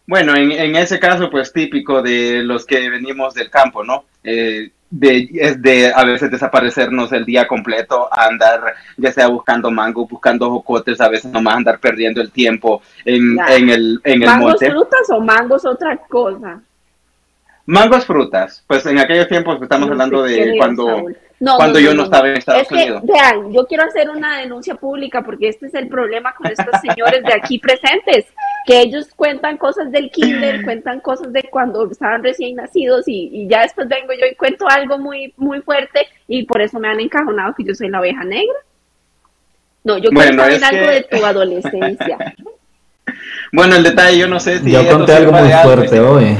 Bueno, 0.08 0.34
en, 0.34 0.50
en, 0.50 0.74
ese 0.74 0.98
caso, 0.98 1.30
pues 1.30 1.52
típico 1.52 2.02
de 2.02 2.42
los 2.42 2.66
que 2.66 2.90
venimos 2.90 3.32
del 3.34 3.48
campo, 3.48 3.84
¿no? 3.84 4.06
Eh, 4.24 4.72
de, 4.90 5.28
es 5.34 5.62
de 5.62 5.92
a 5.94 6.02
veces 6.02 6.32
desaparecernos 6.32 7.12
el 7.12 7.24
día 7.24 7.46
completo, 7.46 8.08
andar 8.10 8.74
ya 8.96 9.12
sea 9.12 9.28
buscando 9.28 9.70
mango, 9.70 10.08
buscando 10.08 10.50
jocotes, 10.50 11.00
a 11.00 11.08
veces 11.08 11.30
nomás 11.30 11.58
andar 11.58 11.78
perdiendo 11.78 12.20
el 12.20 12.32
tiempo 12.32 12.82
en, 13.04 13.38
en 13.48 13.70
el, 13.70 14.00
en 14.02 14.22
el 14.22 14.28
¿Mangos 14.28 14.58
frutas 14.58 15.10
o 15.10 15.20
mangos 15.20 15.64
otra 15.64 15.96
cosa? 16.08 16.60
Mangos 17.70 18.04
frutas, 18.04 18.64
pues 18.66 18.84
en 18.86 18.98
aquellos 18.98 19.28
tiempos 19.28 19.62
estamos 19.62 19.88
hablando 19.88 20.24
de 20.24 20.56
cuando 20.58 21.06
cuando 21.56 21.78
yo 21.78 21.94
no, 21.94 22.02
estaba 22.02 22.28
en 22.28 22.36
Estados 22.36 22.62
es 22.62 22.72
Unidos. 22.72 23.02
vean, 23.04 23.52
yo 23.52 23.64
quiero 23.68 23.84
hacer 23.84 24.10
una 24.10 24.40
denuncia 24.40 24.74
pública 24.74 25.22
porque 25.22 25.50
este 25.50 25.66
es 25.66 25.74
el 25.74 25.86
problema 25.86 26.34
con 26.34 26.48
estos 26.48 26.80
señores 26.82 27.22
de 27.22 27.32
aquí 27.32 27.60
presentes, 27.60 28.26
que 28.66 28.80
ellos 28.80 29.06
cuentan 29.14 29.56
cosas 29.56 29.92
del 29.92 30.10
kinder, 30.10 30.62
cuentan 30.64 30.98
cosas 30.98 31.32
de 31.32 31.44
cuando 31.44 31.88
estaban 31.88 32.24
recién 32.24 32.56
nacidos 32.56 33.04
y, 33.06 33.46
ya 33.48 33.62
después 33.62 33.86
vengo 33.86 34.14
yo 34.14 34.26
y 34.26 34.34
cuento 34.34 34.68
algo 34.68 34.98
muy, 34.98 35.32
muy 35.36 35.60
fuerte 35.60 36.08
y 36.26 36.46
por 36.46 36.60
eso 36.60 36.80
me 36.80 36.88
han 36.88 36.98
encajonado 36.98 37.54
que 37.56 37.62
yo 37.62 37.72
soy 37.72 37.88
la 37.88 38.00
oveja 38.00 38.24
negra. 38.24 38.58
No, 39.84 39.96
yo 39.96 40.10
quiero 40.10 40.36
saber 40.36 40.64
algo 40.64 40.90
de 40.90 41.02
tu 41.02 41.24
adolescencia. 41.24 42.34
bueno, 43.52 43.76
el 43.76 43.84
detalle 43.84 44.18
yo 44.18 44.26
no 44.26 44.40
sé 44.40 44.58
si... 44.58 44.72
Yo 44.72 44.88
conté 44.90 45.12
algo 45.12 45.30
muy 45.30 45.52
fuerte 45.52 46.00
hoy. 46.00 46.36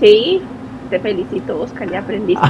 Sí, 0.00 0.40
te 0.88 0.98
felicito, 0.98 1.60
Oscar, 1.60 1.90
ya 1.90 2.00
aprendiste. 2.00 2.46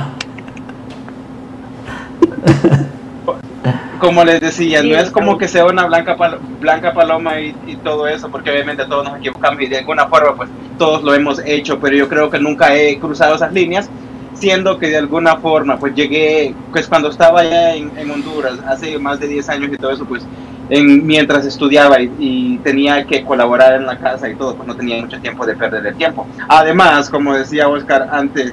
Como 3.99 4.25
les 4.25 4.41
decía, 4.41 4.83
no 4.83 4.97
es 4.97 5.11
como 5.11 5.37
que 5.37 5.47
sea 5.47 5.67
una 5.67 5.85
blanca, 5.85 6.17
blanca 6.59 6.95
paloma 6.95 7.39
y, 7.39 7.77
todo 7.85 8.09
eso, 8.09 8.31
porque 8.31 8.51
obviamente 8.51 8.87
todos 8.87 9.05
nos 9.05 9.19
equivocamos 9.19 9.61
y 9.61 9.67
de 9.67 9.79
alguna 9.79 10.07
forma 10.07 10.35
pues 10.37 10.49
todos 10.79 11.03
lo 11.03 11.13
hemos 11.13 11.39
hecho, 11.45 11.79
pero 11.79 11.95
yo 11.95 12.09
creo 12.09 12.31
que 12.31 12.39
nunca 12.39 12.75
he 12.75 12.99
cruzado 12.99 13.35
esas 13.35 13.53
líneas, 13.53 13.91
siendo 14.33 14.79
que 14.79 14.89
de 14.89 14.97
alguna 14.97 15.37
forma 15.37 15.79
pues 15.79 15.95
llegué, 15.95 16.55
pues 16.73 16.89
cuando 16.89 17.11
estaba 17.11 17.41
allá 17.41 17.75
en, 17.75 18.11
Honduras, 18.11 18.59
hace 18.67 18.99
más 18.99 19.21
de 19.21 19.29
10 19.29 19.49
años 19.51 19.71
y 19.71 19.77
todo 19.77 19.91
eso, 19.91 20.07
pues 20.07 20.25
en, 20.71 21.07
mientras 21.07 21.45
estudiaba 21.45 22.01
y, 22.01 22.59
tenía 22.63 23.05
que 23.05 23.25
colaborar 23.25 23.75
en 23.75 23.87
la 23.87 23.99
casa 23.99 24.29
y 24.29 24.37
todo, 24.37 24.55
pues 24.55 24.69
no 24.69 24.77
tenía 24.77 25.01
mucho 25.01 25.21
tiempo 25.21 25.45
de 25.45 25.57
perder 25.57 25.87
el 25.87 25.97
tiempo. 25.97 26.27
Además, 26.49 27.11
como 27.11 27.35
decía 27.35 27.69
Oscar 27.69 28.09
antes, 28.13 28.53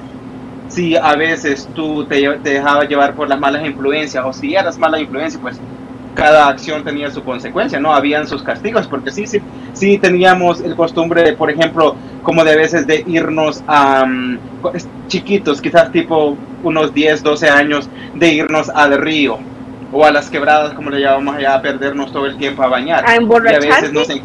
si 0.68 0.96
a 0.96 1.14
veces 1.14 1.68
tú 1.74 2.04
te, 2.04 2.28
te 2.42 2.50
dejabas 2.50 2.88
llevar 2.88 3.14
por 3.14 3.28
las 3.28 3.38
malas 3.38 3.64
influencias 3.64 4.24
o 4.26 4.32
si 4.32 4.54
eras 4.54 4.78
mala 4.78 5.00
influencia, 5.00 5.40
pues 5.40 5.60
cada 6.14 6.48
acción 6.48 6.82
tenía 6.82 7.10
su 7.10 7.22
consecuencia, 7.22 7.78
¿no? 7.78 7.94
Habían 7.94 8.26
sus 8.26 8.42
castigos, 8.42 8.88
porque 8.88 9.12
sí, 9.12 9.26
sí, 9.26 9.40
sí 9.72 9.98
teníamos 9.98 10.60
el 10.60 10.74
costumbre, 10.74 11.32
por 11.34 11.50
ejemplo, 11.50 11.94
como 12.24 12.44
de 12.44 12.56
veces 12.56 12.86
de 12.86 13.04
irnos 13.06 13.62
a 13.68 14.04
mm, 14.04 14.38
chiquitos, 15.06 15.62
quizás 15.62 15.92
tipo 15.92 16.36
unos 16.64 16.92
10, 16.92 17.22
12 17.22 17.48
años, 17.48 17.88
de 18.14 18.32
irnos 18.32 18.68
al 18.68 18.98
río 18.98 19.38
o 19.92 20.04
a 20.04 20.10
las 20.10 20.28
quebradas, 20.28 20.74
como 20.74 20.90
le 20.90 21.00
llamamos 21.00 21.36
allá, 21.36 21.54
a 21.54 21.62
perdernos 21.62 22.12
todo 22.12 22.26
el 22.26 22.36
tiempo 22.36 22.62
a 22.62 22.68
bañar. 22.68 23.04
A 23.06 23.16
emborracharse. 23.16 23.68
Y 23.68 23.72
a 23.72 23.90
veces 23.92 24.22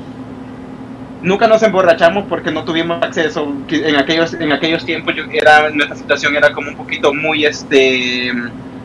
Nunca 1.22 1.48
nos 1.48 1.64
emborrachamos 1.64 2.26
porque 2.28 2.52
no 2.52 2.66
tuvimos 2.66 3.02
acceso. 3.02 3.48
En 3.70 3.96
aquellos, 3.96 4.34
en 4.34 4.52
aquellos 4.52 4.86
tiempos 4.86 5.16
yo 5.16 5.24
era, 5.32 5.70
nuestra 5.70 5.96
situación 5.96 6.36
era 6.36 6.52
como 6.52 6.68
un 6.68 6.76
poquito 6.76 7.14
muy 7.14 7.46
este, 7.46 8.30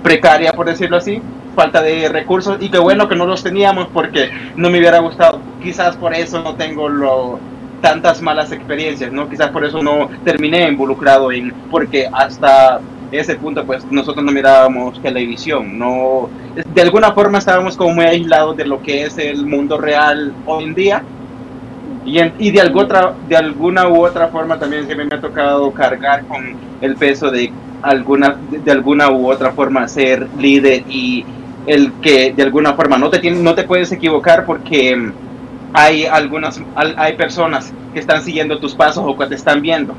precaria, 0.05 0.53
por 0.53 0.67
decirlo 0.67 0.99
así. 0.99 1.21
Falta 1.57 1.83
de 1.83 2.09
recursos 2.09 2.59
y 2.61 2.71
qué 2.71 2.79
bueno 2.79 3.09
que 3.09 3.17
no 3.17 3.27
los 3.27 3.43
teníamos 3.43 3.89
porque 3.89 4.31
no 4.55 4.71
me 4.71 4.79
hubiera 4.79 5.01
gustado. 5.01 5.41
Quizás 5.61 5.97
por 5.97 6.15
eso 6.15 6.41
no 6.41 6.55
tengo 6.55 6.89
lo, 6.89 7.41
tantas 7.81 8.23
malas 8.23 8.53
experiencias, 8.53 9.11
¿no? 9.11 9.29
Quizás 9.29 9.51
por 9.51 9.65
eso 9.65 9.83
no 9.83 10.09
terminé 10.25 10.69
involucrado 10.69 11.33
en, 11.33 11.53
porque 11.73 12.09
hasta 12.13 12.81
ese 13.13 13.37
punto 13.37 13.65
pues 13.65 13.85
nosotros 13.91 14.25
no 14.25 14.33
mirábamos 14.33 15.01
televisión, 15.03 15.79
no, 15.79 16.29
de 16.75 16.83
alguna 16.83 17.13
forma 17.13 17.39
estábamos 17.39 17.77
como 17.77 17.95
muy 17.95 18.05
aislados 18.05 18.57
de 18.57 18.67
lo 18.67 18.83
que 18.83 19.05
es 19.05 19.19
el 19.19 19.47
mundo 19.47 19.79
real 19.79 20.33
hoy 20.47 20.65
en 20.65 20.75
día. 20.75 21.03
Y, 22.05 22.51
de, 22.51 22.61
alguna, 22.63 23.13
de 23.29 23.37
alguna 23.37 23.87
u 23.87 24.07
otra 24.07 24.29
forma 24.29 24.59
también 24.59 24.87
se 24.87 24.95
me 24.95 25.03
ha 25.03 25.21
tocado 25.21 25.71
cargar 25.73 26.25
con 26.25 26.57
el 26.81 26.97
peso 26.97 27.31
de 27.31 27.53
alguna, 27.83 28.35
de 28.51 28.73
alguna 28.73 29.11
u 29.11 29.31
otra 29.31 29.53
forma 29.53 29.87
ser 29.89 30.27
líder 30.39 30.85
y 30.89 31.27
el 31.67 31.93
que 32.01 32.33
de 32.33 32.43
alguna 32.43 32.73
forma 32.73 32.97
no 32.97 33.11
te, 33.11 33.31
no 33.31 33.55
te 33.55 33.65
puedes 33.65 33.93
equivocar 33.93 34.47
porque 34.47 35.13
hay 35.75 36.07
algunas 36.07 36.63
hay 36.75 37.15
personas 37.17 37.75
que 37.93 38.01
están 38.01 38.23
siguiendo 38.23 38.59
tus 38.59 38.75
pasos 38.75 39.05
o 39.07 39.15
que 39.17 39.27
te 39.27 39.35
están 39.35 39.61
viendo 39.61 39.95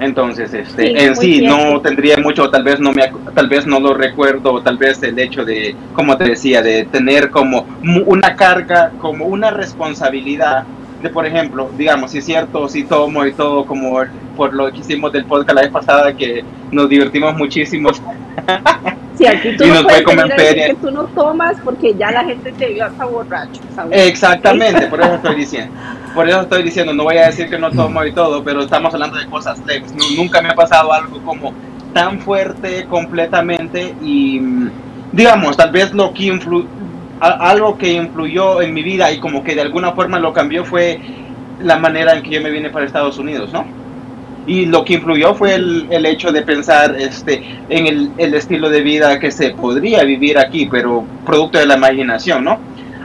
entonces, 0.00 0.52
este, 0.54 1.04
en 1.04 1.14
sí 1.14 1.42
no 1.42 1.80
tendría 1.82 2.16
mucho, 2.16 2.48
tal 2.50 2.64
vez 2.64 2.80
no 2.80 2.90
me, 2.90 3.02
tal 3.34 3.48
vez 3.48 3.66
no 3.66 3.78
lo 3.78 3.92
recuerdo, 3.92 4.62
tal 4.62 4.78
vez 4.78 5.02
el 5.02 5.18
hecho 5.18 5.44
de, 5.44 5.76
como 5.92 6.16
te 6.16 6.24
decía, 6.24 6.62
de 6.62 6.86
tener 6.86 7.30
como 7.30 7.66
una 8.06 8.34
carga, 8.34 8.92
como 8.98 9.26
una 9.26 9.50
responsabilidad 9.50 10.64
de, 11.02 11.10
por 11.10 11.26
ejemplo, 11.26 11.70
digamos, 11.76 12.12
si 12.12 12.18
es 12.18 12.24
cierto, 12.24 12.66
si 12.68 12.84
tomo 12.84 13.26
y 13.26 13.32
todo, 13.32 13.66
como 13.66 14.00
por 14.36 14.54
lo 14.54 14.72
que 14.72 14.78
hicimos 14.78 15.12
del 15.12 15.26
podcast 15.26 15.54
la 15.54 15.62
vez 15.62 15.70
pasada, 15.70 16.14
que 16.14 16.42
nos 16.72 16.88
divertimos 16.88 17.36
muchísimo. 17.36 17.90
Sí, 19.20 19.26
aquí 19.26 19.54
tú 19.54 19.66
no 19.66 19.82
puedes 19.82 20.06
decir 20.34 20.54
que 20.54 20.76
tú 20.80 20.90
no 20.90 21.04
tomas 21.04 21.54
porque 21.62 21.94
ya 21.94 22.10
la 22.10 22.24
gente 22.24 22.52
te 22.52 22.68
vio 22.68 22.86
hasta 22.86 23.04
borracho. 23.04 23.60
Exactamente, 23.90 24.86
por 24.86 24.98
eso 24.98 25.14
estoy 25.16 25.34
diciendo. 25.34 25.74
Por 26.14 26.28
eso 26.28 26.40
estoy 26.40 26.62
diciendo, 26.62 26.92
no 26.92 27.04
voy 27.04 27.18
a 27.18 27.26
decir 27.26 27.48
que 27.48 27.58
no 27.58 27.70
tomo 27.70 28.04
y 28.04 28.12
todo, 28.12 28.42
pero 28.42 28.62
estamos 28.62 28.92
hablando 28.92 29.18
de 29.18 29.26
cosas 29.26 29.64
leves. 29.64 29.94
nunca 30.16 30.40
me 30.42 30.48
ha 30.48 30.54
pasado 30.54 30.92
algo 30.92 31.20
como 31.22 31.52
tan 31.94 32.20
fuerte 32.20 32.86
completamente 32.86 33.94
y 34.02 34.40
digamos, 35.12 35.56
tal 35.56 35.70
vez 35.72 35.92
lo 35.92 36.12
que 36.12 36.24
influ 36.24 36.66
algo 37.20 37.76
que 37.76 37.92
influyó 37.92 38.62
en 38.62 38.72
mi 38.72 38.82
vida 38.82 39.12
y 39.12 39.20
como 39.20 39.44
que 39.44 39.54
de 39.54 39.60
alguna 39.60 39.92
forma 39.92 40.18
lo 40.18 40.32
cambió 40.32 40.64
fue 40.64 40.98
la 41.60 41.76
manera 41.76 42.14
en 42.14 42.22
que 42.22 42.30
yo 42.30 42.40
me 42.40 42.50
vine 42.50 42.70
para 42.70 42.86
Estados 42.86 43.18
Unidos, 43.18 43.52
¿no? 43.52 43.66
y 44.46 44.66
lo 44.66 44.84
que 44.84 44.94
influyó 44.94 45.34
fue 45.34 45.54
el, 45.54 45.86
el 45.90 46.06
hecho 46.06 46.32
de 46.32 46.42
pensar 46.42 46.96
este, 46.98 47.42
en 47.68 47.86
el, 47.86 48.10
el, 48.18 48.34
estilo 48.34 48.68
de 48.68 48.80
vida 48.80 49.18
que 49.18 49.30
se 49.30 49.50
podría 49.50 50.02
vivir 50.02 50.38
aquí, 50.38 50.66
pero 50.70 51.04
producto 51.24 51.58
de 51.58 51.66
la 51.66 51.76
imaginación, 51.76 52.44
¿no? 52.44 52.58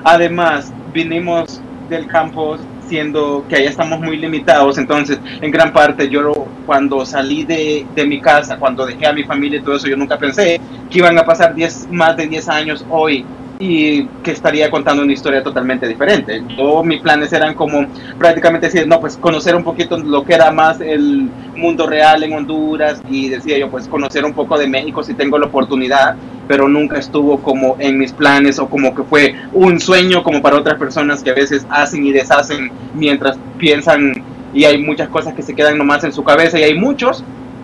Además, 0.03 0.73
vinimos 0.93 1.61
del 1.89 2.07
campo 2.07 2.57
siendo 2.87 3.45
que 3.47 3.55
allá 3.55 3.69
estamos 3.69 3.99
muy 3.99 4.17
limitados, 4.17 4.77
entonces 4.77 5.19
en 5.41 5.51
gran 5.51 5.73
parte 5.73 6.09
yo 6.09 6.47
cuando 6.65 7.05
salí 7.05 7.43
de, 7.43 7.85
de, 7.95 8.05
mi 8.05 8.21
casa, 8.21 8.57
cuando 8.57 8.85
dejé 8.85 9.07
a 9.07 9.13
mi 9.13 9.23
familia 9.23 9.59
y 9.59 9.63
todo 9.63 9.75
eso, 9.75 9.87
yo 9.87 9.97
nunca 9.97 10.17
pensé 10.17 10.59
que 10.89 10.97
iban 10.97 11.17
a 11.17 11.25
pasar 11.25 11.53
diez, 11.53 11.87
más 11.91 12.17
de 12.17 12.27
10 12.27 12.49
años 12.49 12.85
hoy 12.89 13.25
y 13.59 14.05
que 14.23 14.31
estaría 14.31 14.69
contando 14.69 15.03
una 15.03 15.13
historia 15.13 15.41
totalmente 15.41 15.87
diferente. 15.87 16.43
Yo, 16.57 16.83
mis 16.83 17.01
planes 17.01 17.31
eran 17.33 17.53
como 17.53 17.85
prácticamente 18.17 18.67
decir, 18.67 18.87
no, 18.87 18.99
pues 18.99 19.17
conocer 19.17 19.55
un 19.55 19.63
poquito 19.63 19.97
lo 19.97 20.23
que 20.23 20.33
era 20.33 20.51
más 20.51 20.81
el 20.81 21.29
mundo 21.55 21.87
real 21.87 22.23
en 22.23 22.33
Honduras 22.33 23.01
y 23.09 23.29
decía 23.29 23.57
yo, 23.57 23.69
pues 23.69 23.87
conocer 23.87 24.25
un 24.25 24.33
poco 24.33 24.57
de 24.57 24.67
México 24.67 25.03
si 25.03 25.13
tengo 25.13 25.37
la 25.37 25.47
oportunidad, 25.47 26.15
pero 26.47 26.67
nunca 26.67 26.97
estuvo 26.97 27.39
como 27.39 27.75
en 27.79 27.97
mis 27.97 28.13
planes 28.13 28.59
o 28.59 28.67
como 28.67 28.93
que 28.93 29.03
fue 29.03 29.35
un 29.53 29.79
sueño 29.79 30.23
como 30.23 30.41
para 30.41 30.57
otras 30.57 30.77
personas 30.77 31.23
que 31.23 31.31
a 31.31 31.33
veces 31.33 31.65
hacen 31.69 32.05
y 32.05 32.11
deshacen 32.11 32.71
mientras 32.93 33.37
piensan 33.57 34.23
y 34.53 34.63
hay 34.63 34.77
muchas 34.77 35.09
cosas 35.09 35.33
que 35.33 35.41
se 35.41 35.53
quedan 35.53 35.77
nomás 35.77 36.03
en 36.03 36.13
su 36.13 36.23
cabeza 36.23 36.59
y 36.59 36.63
hay 36.63 36.79
muchos 36.79 37.23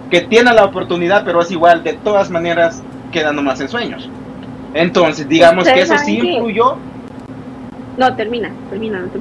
que 0.10 0.22
tienen 0.22 0.56
la 0.56 0.66
oportunidad, 0.66 1.24
pero 1.24 1.42
es 1.42 1.50
igual, 1.50 1.84
de 1.84 1.94
todas 1.94 2.30
maneras 2.30 2.84
quedan 3.12 3.36
nomás 3.36 3.62
en 3.62 3.70
sueños. 3.70 4.10
Entonces, 4.74 5.28
digamos 5.28 5.68
que 5.68 5.82
eso 5.82 5.98
sí 5.98 6.20
influyó. 6.20 6.78
No, 7.98 8.16
termina, 8.16 8.52
termina, 8.70 9.00
no 9.00 9.08
te 9.08 9.20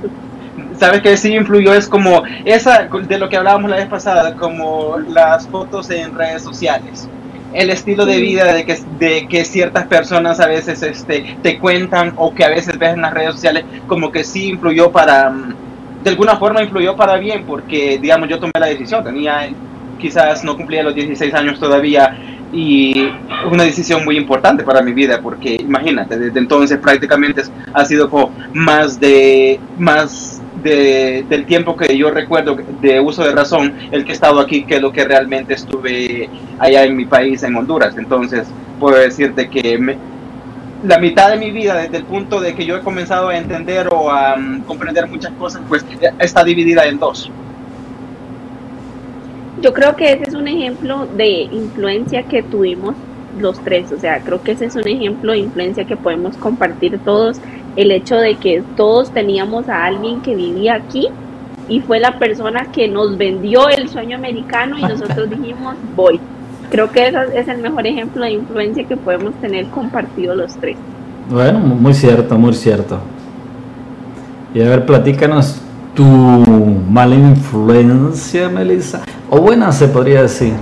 Sabes 0.78 1.00
que 1.02 1.16
sí 1.16 1.34
influyó, 1.34 1.74
es 1.74 1.88
como 1.88 2.22
esa 2.44 2.88
de 2.88 3.18
lo 3.18 3.28
que 3.28 3.36
hablábamos 3.36 3.70
la 3.70 3.76
vez 3.76 3.86
pasada, 3.86 4.34
como 4.34 4.98
las 4.98 5.46
fotos 5.46 5.90
en 5.90 6.14
redes 6.14 6.42
sociales. 6.42 7.08
El 7.52 7.70
estilo 7.70 8.06
de 8.06 8.20
vida 8.20 8.52
de 8.52 8.64
que, 8.64 8.78
de 8.98 9.26
que 9.28 9.44
ciertas 9.44 9.86
personas 9.86 10.40
a 10.40 10.46
veces 10.46 10.82
este, 10.82 11.36
te 11.42 11.58
cuentan 11.58 12.12
o 12.16 12.34
que 12.34 12.44
a 12.44 12.48
veces 12.48 12.78
ves 12.78 12.94
en 12.94 13.02
las 13.02 13.12
redes 13.12 13.34
sociales, 13.34 13.64
como 13.86 14.12
que 14.12 14.24
sí 14.24 14.50
influyó 14.50 14.90
para, 14.92 15.30
mm, 15.30 15.54
de 16.04 16.10
alguna 16.10 16.36
forma 16.36 16.62
influyó 16.62 16.94
para 16.96 17.16
bien, 17.16 17.44
porque 17.46 17.98
digamos 18.00 18.28
yo 18.28 18.38
tomé 18.38 18.52
la 18.58 18.66
decisión, 18.66 19.02
tenía, 19.02 19.48
quizás 19.98 20.44
no 20.44 20.56
cumplía 20.56 20.82
los 20.82 20.94
16 20.94 21.34
años 21.34 21.58
todavía, 21.58 22.16
y 22.52 23.08
una 23.50 23.64
decisión 23.64 24.04
muy 24.04 24.16
importante 24.16 24.64
para 24.64 24.82
mi 24.82 24.92
vida 24.92 25.20
porque 25.22 25.54
imagínate 25.54 26.18
desde 26.18 26.38
entonces 26.38 26.78
prácticamente 26.78 27.42
ha 27.72 27.84
sido 27.84 28.10
como 28.10 28.32
más 28.52 28.98
de 28.98 29.60
más 29.78 30.39
de, 30.62 31.24
del 31.28 31.46
tiempo 31.46 31.76
que 31.76 31.96
yo 31.96 32.10
recuerdo 32.10 32.56
de 32.80 33.00
uso 33.00 33.24
de 33.24 33.32
razón 33.32 33.74
el 33.90 34.04
que 34.04 34.10
he 34.10 34.14
estado 34.14 34.40
aquí 34.40 34.64
que 34.64 34.80
lo 34.80 34.92
que 34.92 35.04
realmente 35.04 35.54
estuve 35.54 36.28
allá 36.58 36.84
en 36.84 36.96
mi 36.96 37.04
país 37.04 37.42
en 37.42 37.56
Honduras. 37.56 37.96
Entonces 37.96 38.48
puedo 38.78 38.96
decirte 38.96 39.48
que 39.48 39.96
la 40.82 40.98
mitad 40.98 41.30
de 41.30 41.36
mi 41.36 41.50
vida 41.50 41.76
desde 41.76 41.98
el 41.98 42.04
punto 42.04 42.40
de 42.40 42.54
que 42.54 42.64
yo 42.64 42.76
he 42.76 42.80
comenzado 42.80 43.28
a 43.28 43.36
entender 43.36 43.88
o 43.92 44.10
a 44.10 44.34
um, 44.34 44.60
comprender 44.62 45.06
muchas 45.08 45.32
cosas 45.32 45.62
pues 45.68 45.84
está 46.18 46.42
dividida 46.44 46.86
en 46.86 46.98
dos. 46.98 47.30
Yo 49.60 49.74
creo 49.74 49.94
que 49.94 50.12
ese 50.12 50.24
es 50.24 50.34
un 50.34 50.48
ejemplo 50.48 51.06
de 51.06 51.42
influencia 51.42 52.22
que 52.22 52.42
tuvimos 52.42 52.94
los 53.40 53.59
tres, 53.61 53.90
o 53.92 53.98
sea, 53.98 54.20
creo 54.20 54.42
que 54.42 54.53
ese 54.53 54.66
es 54.66 54.76
un 54.76 54.87
ejemplo 54.87 55.33
de 55.33 55.38
influencia 55.38 55.85
que 55.85 55.96
podemos 55.96 56.37
compartir 56.37 56.98
todos, 57.05 57.40
el 57.76 57.90
hecho 57.90 58.16
de 58.16 58.37
que 58.37 58.62
todos 58.76 59.11
teníamos 59.11 59.68
a 59.68 59.85
alguien 59.85 60.20
que 60.20 60.35
vivía 60.35 60.74
aquí 60.74 61.09
y 61.68 61.81
fue 61.81 62.00
la 62.00 62.18
persona 62.18 62.66
que 62.72 62.88
nos 62.88 63.16
vendió 63.16 63.68
el 63.68 63.88
sueño 63.88 64.16
americano 64.16 64.79
y 64.79 64.83
nosotros 64.83 65.31
dijimos, 65.38 65.76
voy. 65.94 66.20
Creo 66.70 66.90
que 66.90 67.09
ese 67.09 67.38
es 67.38 67.48
el 67.48 67.59
mejor 67.59 67.87
ejemplo 67.87 68.24
de 68.24 68.33
influencia 68.33 68.85
que 68.85 68.96
podemos 68.96 69.35
tener 69.35 69.66
compartido 69.66 70.35
los 70.35 70.55
tres. 70.57 70.76
Bueno, 71.29 71.59
muy 71.59 71.94
cierto, 71.94 72.38
muy 72.38 72.55
cierto. 72.55 72.98
Y 74.55 74.61
a 74.62 74.68
ver, 74.68 74.87
platícanos 74.87 75.61
tu 75.94 76.05
mala 76.05 77.14
influencia, 77.14 78.48
Melissa. 78.48 79.03
O 79.29 79.40
buena 79.40 79.70
se 79.72 79.88
podría 79.88 80.22
decir. 80.22 80.55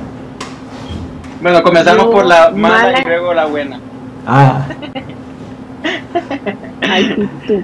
Bueno, 1.41 1.63
comenzamos 1.63 2.07
por 2.07 2.27
la 2.27 2.51
mala, 2.51 3.01
y 3.01 3.05
luego 3.05 3.35
la 3.35 3.47
buena. 3.47 3.81
Ah. 4.27 4.67
Ay, 6.83 7.29
tú. 7.47 7.63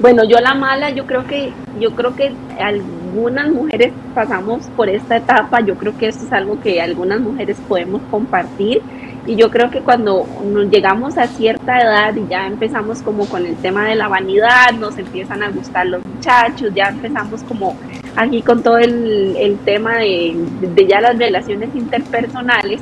Bueno, 0.00 0.24
yo 0.24 0.38
la 0.38 0.54
mala, 0.54 0.90
yo 0.90 1.06
creo 1.06 1.26
que, 1.26 1.52
yo 1.80 1.92
creo 1.94 2.14
que 2.16 2.32
algunas 2.60 3.50
mujeres 3.50 3.92
pasamos 4.14 4.66
por 4.76 4.88
esta 4.88 5.16
etapa. 5.16 5.60
Yo 5.60 5.76
creo 5.76 5.96
que 5.96 6.08
esto 6.08 6.26
es 6.26 6.32
algo 6.32 6.60
que 6.60 6.82
algunas 6.82 7.20
mujeres 7.20 7.56
podemos 7.68 8.02
compartir 8.10 8.82
y 9.26 9.36
yo 9.36 9.50
creo 9.50 9.70
que 9.70 9.80
cuando 9.80 10.26
nos 10.44 10.68
llegamos 10.68 11.16
a 11.16 11.26
cierta 11.26 11.78
edad 11.78 12.14
y 12.14 12.28
ya 12.28 12.46
empezamos 12.46 13.00
como 13.00 13.26
con 13.26 13.46
el 13.46 13.56
tema 13.56 13.88
de 13.88 13.94
la 13.94 14.08
vanidad, 14.08 14.72
nos 14.78 14.98
empiezan 14.98 15.42
a 15.42 15.48
gustar 15.48 15.86
los 15.86 16.04
muchachos, 16.04 16.72
ya 16.74 16.88
empezamos 16.88 17.42
como 17.44 17.74
aquí 18.16 18.42
con 18.42 18.62
todo 18.62 18.76
el, 18.78 19.34
el 19.38 19.58
tema 19.60 19.96
de, 19.96 20.36
de, 20.60 20.86
ya 20.86 21.00
las 21.00 21.16
relaciones 21.16 21.70
interpersonales, 21.74 22.80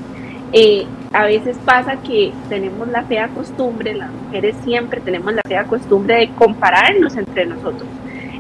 eh, 0.53 0.87
a 1.13 1.25
veces 1.25 1.57
pasa 1.65 1.97
que 1.97 2.33
tenemos 2.49 2.89
la 2.89 3.05
fea 3.05 3.29
costumbre, 3.29 3.95
las 3.95 4.11
mujeres 4.11 4.57
siempre 4.65 5.01
tenemos 5.01 5.33
la 5.35 5.43
fea 5.47 5.65
costumbre 5.65 6.17
de 6.17 6.29
compararnos 6.31 7.17
entre 7.17 7.47
nosotros. 7.47 7.89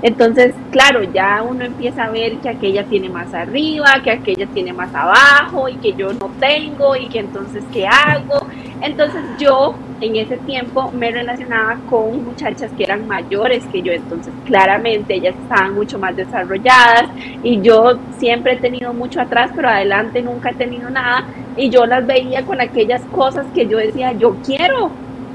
Entonces, 0.03 0.53
claro, 0.73 1.05
ya 1.05 1.43
uno 1.43 1.65
empieza 1.65 2.05
a 2.05 2.11
ver 2.11 2.37
que 2.39 2.49
aquella 2.49 2.85
tiene 2.85 3.09
más 3.09 3.33
arriba, 3.33 3.87
que 4.03 4.11
aquella 4.11 4.47
tiene 4.49 4.73
más 4.73 4.93
abajo 4.95 5.69
y 5.69 5.77
que 5.77 5.93
yo 5.93 6.13
no 6.13 6.29
tengo 6.41 6.97
y 6.97 7.09
que 7.09 7.21
entonces, 7.21 7.63
¿qué 7.73 7.87
hago? 7.87 8.47
Entonces 8.83 9.23
yo 9.39 9.75
en 10.01 10.17
ese 10.17 10.37
tiempo 10.39 10.91
me 10.93 11.11
relacionaba 11.13 11.77
con 11.89 12.25
muchachas 12.25 12.71
que 12.77 12.83
eran 12.83 13.07
mayores 13.07 13.65
que 13.67 13.81
yo, 13.81 13.93
entonces 13.93 14.35
claramente 14.45 15.15
ellas 15.15 15.37
estaban 15.41 15.75
mucho 15.75 15.99
más 15.99 16.17
desarrolladas 16.17 17.05
y 17.45 17.61
yo 17.61 17.99
siempre 18.19 18.55
he 18.55 18.57
tenido 18.57 18.93
mucho 18.93 19.21
atrás, 19.21 19.53
pero 19.55 19.69
adelante 19.69 20.21
nunca 20.21 20.51
he 20.51 20.55
tenido 20.55 20.91
nada 20.91 21.25
y 21.57 21.71
yo 21.71 21.87
las 21.87 22.05
veía 22.05 22.45
con 22.45 22.61
aquellas 22.61 23.03
cosas 23.13 23.47
que 23.55 23.69
yo 23.69 23.79
decía, 23.79 24.13
yo 24.13 24.37
quiero, 24.45 24.91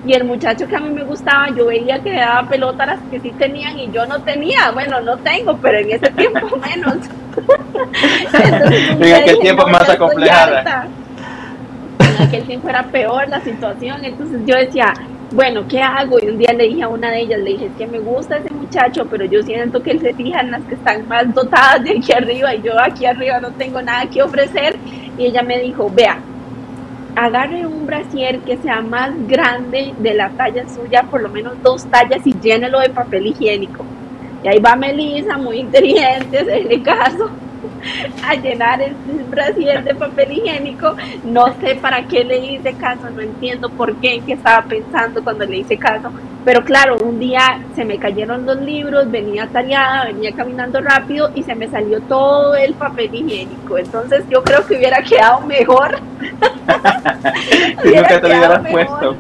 y 0.06 0.14
el 0.14 0.24
muchacho 0.24 0.68
que 0.68 0.76
a 0.76 0.80
mí 0.80 0.90
me 0.90 1.04
gustaba, 1.04 1.50
yo 1.56 1.66
veía 1.68 2.00
que 2.00 2.12
le 2.12 2.18
daba 2.18 2.48
pelota 2.48 2.84
a 2.84 2.88
las 2.88 3.00
que 3.12 3.20
sí 3.20 3.32
tenían 3.32 3.78
y 3.78 3.92
yo 3.92 4.06
no 4.06 4.22
tenía. 4.22 4.72
Bueno, 4.72 5.02
no 5.02 5.18
tengo, 5.18 5.58
pero 5.58 5.80
en 5.80 5.92
ese 5.92 6.10
tiempo 6.12 6.48
menos. 6.70 6.98
en 9.02 9.14
aquel 9.14 9.40
tiempo 9.40 9.68
más 9.68 9.90
acomplejada. 9.90 10.88
En 12.18 12.28
aquel 12.28 12.44
tiempo 12.46 12.70
era 12.70 12.84
peor 12.84 13.30
la 13.30 13.42
situación. 13.42 14.04
Entonces 14.04 14.42
yo 14.46 14.56
decía, 14.56 14.94
bueno, 15.32 15.68
¿qué 15.68 15.80
hago? 15.80 16.18
Y 16.22 16.28
un 16.28 16.38
día 16.38 16.54
le 16.54 16.68
dije 16.68 16.84
a 16.84 16.88
una 16.88 17.12
de 17.12 17.22
ellas, 17.22 17.40
le 17.40 17.52
dije, 17.52 17.66
es 17.66 17.72
que 17.78 17.86
me 17.86 18.00
gusta 18.00 18.38
ese 18.38 18.52
muchacho, 18.54 19.06
pero 19.10 19.26
yo 19.26 19.44
siento 19.44 19.84
que 19.84 19.92
él 19.92 20.00
se 20.00 20.14
fija 20.14 20.42
en 20.42 20.52
las 20.52 20.64
que 20.64 20.76
están 20.76 21.08
más 21.08 21.34
dotadas 21.34 21.84
de 21.84 21.98
aquí 21.98 22.12
arriba 22.14 22.56
y 22.56 22.62
yo 22.62 22.80
aquí 22.80 23.06
arriba 23.06 23.40
no 23.40 23.52
tengo 23.52 23.82
nada 23.82 24.06
que 24.10 24.22
ofrecer. 24.24 24.76
Y 25.18 25.26
ella 25.26 25.44
me 25.44 25.60
dijo, 25.60 25.92
vea, 25.94 26.20
agarre 27.16 27.66
un 27.68 27.86
brasier 27.86 28.40
que 28.40 28.58
sea 28.58 28.82
más 28.82 29.12
grande 29.28 29.94
de 30.00 30.14
la 30.14 30.30
talla 30.30 30.68
suya, 30.70 31.04
por 31.04 31.22
lo 31.22 31.30
menos 31.30 31.54
dos 31.62 31.86
tallas 31.86 32.26
y 32.26 32.34
llénelo 32.40 32.80
de 32.80 32.90
papel 32.90 33.28
higiénico. 33.28 33.86
Y 34.44 34.48
ahí 34.48 34.60
va 34.60 34.76
Melissa, 34.76 35.38
muy 35.38 35.60
inteligente, 35.60 36.38
hacerle 36.40 36.82
caso 36.82 37.30
a 38.24 38.36
llenar 38.36 38.82
el 38.82 38.94
brasier 39.30 39.84
de 39.84 39.96
papel 39.96 40.32
higiénico. 40.32 40.96
No 41.24 41.54
sé 41.60 41.76
para 41.76 42.04
qué 42.04 42.24
le 42.24 42.40
hice 42.40 42.74
caso, 42.74 43.10
no 43.10 43.22
entiendo 43.22 43.70
por 43.70 43.96
qué, 43.98 44.22
qué 44.26 44.34
estaba 44.34 44.64
pensando 44.64 45.24
cuando 45.24 45.46
le 45.46 45.58
hice 45.58 45.78
caso. 45.78 46.12
Pero 46.46 46.64
claro, 46.64 46.98
un 47.04 47.20
día 47.20 47.60
se 47.76 47.84
me 47.84 47.98
cayeron 47.98 48.46
los 48.46 48.58
libros, 48.62 49.12
venía 49.12 49.48
tareada, 49.48 50.06
venía 50.06 50.32
caminando 50.32 50.80
rápido 50.80 51.30
y 51.36 51.44
se 51.44 51.56
me 51.56 51.68
salió 51.68 52.00
todo 52.02 52.56
el 52.56 52.74
papel 52.74 53.14
higiénico. 53.14 53.78
Entonces 53.78 54.24
yo 54.30 54.42
creo 54.44 54.66
que 54.66 54.78
hubiera 54.78 55.02
quedado 55.02 55.42
mejor. 55.42 56.00
si 57.84 57.90
nunca 57.90 58.22
te 58.22 58.28
hubieras 58.28 58.72
puesto. 58.72 59.18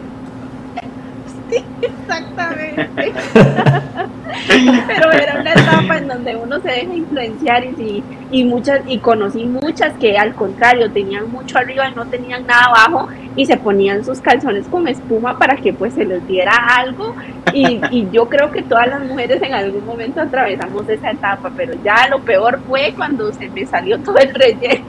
Sí, 1.49 1.63
exactamente. 1.81 3.13
Pero 4.87 5.11
era 5.11 5.39
una 5.39 5.53
etapa 5.53 5.97
en 5.97 6.07
donde 6.07 6.35
uno 6.35 6.59
se 6.59 6.69
deja 6.69 6.93
influenciar 6.93 7.65
y, 7.65 8.03
y 8.31 8.43
muchas 8.43 8.81
y 8.87 8.99
conocí 8.99 9.45
muchas 9.45 9.93
que 9.93 10.17
al 10.17 10.33
contrario 10.35 10.91
tenían 10.91 11.31
mucho 11.31 11.57
arriba 11.57 11.89
y 11.89 11.95
no 11.95 12.05
tenían 12.05 12.45
nada 12.45 12.65
abajo 12.65 13.07
y 13.35 13.45
se 13.45 13.57
ponían 13.57 14.03
sus 14.03 14.19
calzones 14.19 14.67
con 14.67 14.87
espuma 14.87 15.37
para 15.37 15.55
que 15.57 15.73
pues 15.73 15.93
se 15.93 16.05
les 16.05 16.25
diera 16.27 16.53
algo 16.77 17.15
y, 17.53 17.79
y 17.91 18.09
yo 18.11 18.27
creo 18.27 18.51
que 18.51 18.63
todas 18.63 18.87
las 18.87 19.03
mujeres 19.03 19.41
en 19.41 19.53
algún 19.53 19.85
momento 19.85 20.21
atravesamos 20.21 20.87
esa 20.89 21.11
etapa, 21.11 21.51
pero 21.55 21.73
ya 21.83 22.07
lo 22.09 22.19
peor 22.19 22.59
fue 22.67 22.93
cuando 22.95 23.31
se 23.33 23.49
me 23.49 23.65
salió 23.65 23.99
todo 23.99 24.17
el 24.17 24.33
relleno, 24.33 24.85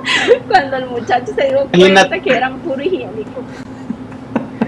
cuando 0.48 0.76
el 0.76 0.86
muchacho 0.86 1.32
se 1.34 1.48
dio 1.48 1.66
cuenta 1.66 2.20
que 2.20 2.30
eran 2.30 2.58
puro 2.58 2.82
higiénico. 2.82 3.42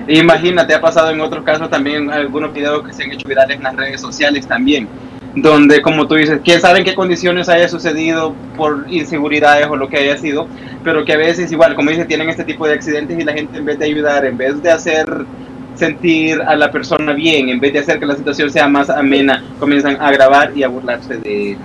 Imagínate, 0.09 0.75
ha 0.75 0.81
pasado 0.81 1.11
en 1.11 1.21
otros 1.21 1.45
casos 1.45 1.71
también 1.71 2.11
algunos 2.11 2.53
videos 2.53 2.87
que 2.87 2.93
se 2.93 3.05
han 3.05 3.13
hecho 3.13 3.29
virales 3.29 3.57
en 3.57 3.63
las 3.63 3.77
redes 3.77 4.01
sociales 4.01 4.47
también, 4.47 4.89
donde, 5.35 5.83
como 5.83 6.07
tú 6.07 6.15
dices, 6.15 6.41
quién 6.45 6.61
sabe 6.61 6.79
en 6.79 6.85
qué 6.85 6.95
condiciones 6.95 7.49
haya 7.49 7.69
sucedido 7.69 8.35
por 8.57 8.87
inseguridades 8.89 9.67
o 9.69 9.77
lo 9.77 9.89
que 9.89 9.99
haya 9.99 10.17
sido, 10.17 10.47
pero 10.83 11.05
que 11.05 11.13
a 11.13 11.17
veces 11.17 11.51
igual, 11.51 11.75
como 11.75 11.91
dice, 11.91 12.05
tienen 12.05 12.29
este 12.29 12.45
tipo 12.45 12.67
de 12.67 12.75
accidentes 12.75 13.19
y 13.19 13.25
la 13.25 13.33
gente 13.33 13.59
en 13.59 13.65
vez 13.65 13.79
de 13.79 13.87
ayudar, 13.87 14.25
en 14.25 14.37
vez 14.37 14.63
de 14.63 14.71
hacer 14.71 15.07
sentir 15.75 16.41
a 16.41 16.55
la 16.55 16.71
persona 16.71 17.13
bien, 17.13 17.49
en 17.49 17.59
vez 17.59 17.73
de 17.73 17.81
hacer 17.81 17.99
que 17.99 18.07
la 18.07 18.15
situación 18.15 18.51
sea 18.51 18.69
más 18.69 18.89
amena, 18.91 19.43
comienzan 19.59 19.97
a 20.01 20.11
grabar 20.13 20.53
y 20.57 20.63
a 20.63 20.69
burlarse 20.69 21.17
de, 21.19 21.57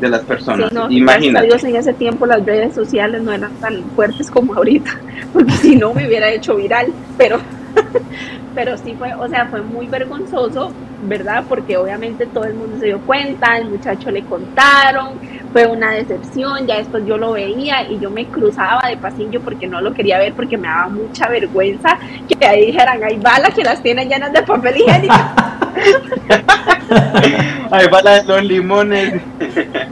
de 0.00 0.08
las 0.08 0.22
personas. 0.22 0.72
Imagínate. 0.90 1.46
Dios 1.46 1.64
en 1.64 1.76
ese 1.76 1.92
tiempo 1.92 2.26
las 2.26 2.44
redes 2.44 2.74
sociales 2.74 3.22
no 3.22 3.32
eran 3.32 3.52
tan 3.60 3.82
fuertes 3.94 4.30
como 4.30 4.54
ahorita, 4.54 4.90
porque 5.32 5.52
si 5.52 5.76
no 5.76 5.94
me 5.94 6.06
hubiera 6.06 6.30
hecho 6.30 6.56
viral, 6.56 6.88
pero 7.16 7.38
pero 8.54 8.76
sí 8.78 8.94
fue, 8.98 9.12
o 9.14 9.28
sea, 9.28 9.46
fue 9.46 9.60
muy 9.60 9.86
vergonzoso, 9.86 10.72
¿verdad? 11.02 11.44
Porque 11.48 11.76
obviamente 11.76 12.26
todo 12.26 12.44
el 12.44 12.54
mundo 12.54 12.78
se 12.78 12.86
dio 12.86 12.98
cuenta, 13.00 13.58
el 13.58 13.68
muchacho 13.68 14.10
le 14.10 14.24
contaron, 14.24 15.10
fue 15.52 15.66
una 15.66 15.92
decepción, 15.92 16.66
ya 16.66 16.78
después 16.78 17.04
yo 17.06 17.18
lo 17.18 17.32
veía 17.32 17.90
y 17.90 17.98
yo 17.98 18.10
me 18.10 18.26
cruzaba 18.26 18.88
de 18.88 18.96
pasillo 18.96 19.40
porque 19.40 19.66
no 19.66 19.80
lo 19.80 19.92
quería 19.92 20.18
ver 20.18 20.32
porque 20.32 20.56
me 20.56 20.68
daba 20.68 20.88
mucha 20.88 21.28
vergüenza 21.28 21.98
que 22.38 22.46
ahí 22.46 22.66
dijeran, 22.66 23.02
hay 23.02 23.18
balas 23.18 23.54
que 23.54 23.62
las 23.62 23.82
tienen 23.82 24.08
llenas 24.08 24.32
de 24.32 24.42
papel 24.42 24.76
higiénico. 24.76 25.14
hay 27.70 27.88
balas 27.88 28.26
de 28.26 28.32
los 28.32 28.44
limones. 28.44 29.20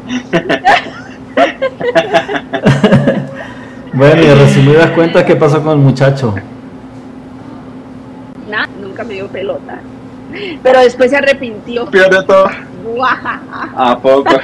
bueno, 3.92 4.22
y 4.22 4.26
resumidas 4.26 4.90
cuentas, 4.90 5.24
¿qué 5.24 5.36
pasó 5.36 5.62
con 5.62 5.72
el 5.72 5.78
muchacho? 5.78 6.34
nunca 8.80 9.04
me 9.04 9.14
dio 9.14 9.28
pelota. 9.28 9.78
Pero 10.62 10.80
después 10.80 11.10
se 11.10 11.16
arrepintió. 11.16 11.86
Pierde 11.86 12.22
todo. 12.24 12.48
¿A 13.76 13.98
poco? 13.98 14.30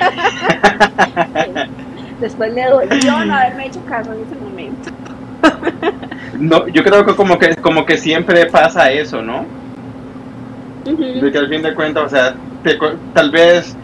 después 2.20 2.54
le 2.54 2.64
dolió 2.64 3.24
no 3.24 3.34
haberme 3.34 3.66
hecho 3.66 3.84
caso 3.86 4.12
en 4.12 4.20
ese 4.20 4.36
momento. 4.36 4.90
no, 6.38 6.68
yo 6.68 6.82
creo 6.82 7.04
que 7.04 7.14
como 7.14 7.38
que 7.38 7.54
como 7.56 7.86
que 7.86 7.96
siempre 7.96 8.46
pasa 8.46 8.90
eso, 8.90 9.22
¿no? 9.22 9.44
De 10.84 11.30
que 11.30 11.38
al 11.38 11.48
fin 11.48 11.62
de 11.62 11.74
cuentas, 11.74 12.04
o 12.04 12.08
sea, 12.08 12.34
tal 13.14 13.30
vez 13.30 13.76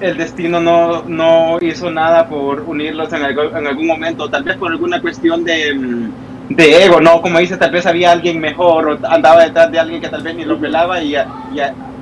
el 0.00 0.16
destino 0.16 0.60
no, 0.60 1.02
no 1.04 1.58
hizo 1.60 1.90
nada 1.90 2.28
por 2.28 2.62
unirlos 2.62 3.12
en, 3.12 3.22
en 3.24 3.66
algún 3.66 3.86
momento, 3.86 4.28
tal 4.28 4.42
vez 4.42 4.56
por 4.56 4.70
alguna 4.72 5.00
cuestión 5.00 5.44
de 5.44 5.74
mm, 5.74 6.10
de 6.48 6.84
ego, 6.84 7.00
¿no? 7.00 7.22
Como 7.22 7.38
dice, 7.38 7.56
tal 7.56 7.70
vez 7.70 7.86
había 7.86 8.12
alguien 8.12 8.40
mejor 8.40 8.88
o 8.88 8.98
andaba 9.08 9.44
detrás 9.44 9.70
de 9.70 9.78
alguien 9.78 10.00
que 10.00 10.08
tal 10.08 10.22
vez 10.22 10.36
ni 10.36 10.44
lo 10.44 10.58
pelaba 10.58 11.02
y, 11.02 11.14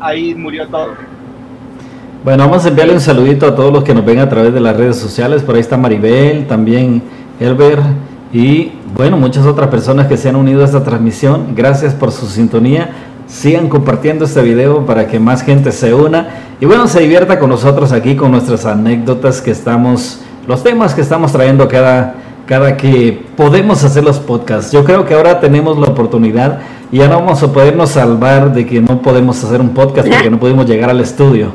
ahí 0.01 0.35
murió 0.35 0.67
todo. 0.67 0.89
Bueno, 2.25 2.45
vamos 2.45 2.65
a 2.65 2.69
enviarle 2.69 2.95
un 2.95 3.01
saludito 3.01 3.47
a 3.47 3.55
todos 3.55 3.73
los 3.73 3.85
que 3.85 3.95
nos 3.95 4.05
ven 4.05 4.19
a 4.19 4.29
través 4.29 4.53
de 4.53 4.61
las 4.61 4.77
redes 4.77 4.97
sociales. 4.97 5.43
Por 5.43 5.55
ahí 5.55 5.61
está 5.61 5.77
Maribel, 5.77 6.47
también 6.47 7.03
Elber 7.39 7.81
y 8.33 8.73
bueno, 8.97 9.17
muchas 9.17 9.47
otras 9.47 9.69
personas 9.69 10.07
que 10.07 10.17
se 10.17 10.29
han 10.29 10.37
unido 10.37 10.63
a 10.63 10.65
esta 10.65 10.83
transmisión. 10.83 11.55
Gracias 11.55 11.95
por 11.95 12.13
su 12.13 12.27
sintonía. 12.27 12.91
Sigan 13.27 13.69
compartiendo 13.69 14.25
este 14.25 14.43
video 14.43 14.85
para 14.87 15.07
que 15.07 15.19
más 15.19 15.43
gente 15.43 15.73
se 15.73 15.95
una 15.95 16.29
y 16.63 16.65
bueno, 16.65 16.87
se 16.87 17.01
divierta 17.01 17.41
con 17.41 17.51
nosotros 17.51 17.91
aquí 17.91 18.15
con 18.15 18.31
nuestras 18.31 18.67
anécdotas 18.67 19.43
que 19.43 19.51
estamos, 19.51 20.23
los 20.47 20.63
temas 20.63 20.95
que 20.95 21.01
estamos 21.01 21.33
trayendo 21.33 21.67
cada 21.67 22.15
cada 22.47 22.77
que 22.77 23.21
podemos 23.37 23.83
hacer 23.83 24.05
los 24.05 24.21
podcasts. 24.21 24.71
Yo 24.71 24.85
creo 24.85 25.05
que 25.05 25.15
ahora 25.15 25.41
tenemos 25.41 25.77
la 25.77 25.89
oportunidad 25.89 26.61
y 26.93 26.99
ya 26.99 27.09
no 27.09 27.17
vamos 27.17 27.43
a 27.43 27.53
podernos 27.53 27.91
salvar 27.91 28.55
de 28.55 28.65
que 28.65 28.81
no 28.81 29.03
podemos 29.03 29.43
hacer 29.43 29.61
un 29.61 29.71
podcast 29.71 30.09
porque 30.09 30.31
no 30.31 30.39
pudimos 30.39 30.65
llegar 30.69 30.89
al 30.89 31.01
estudio. 31.01 31.53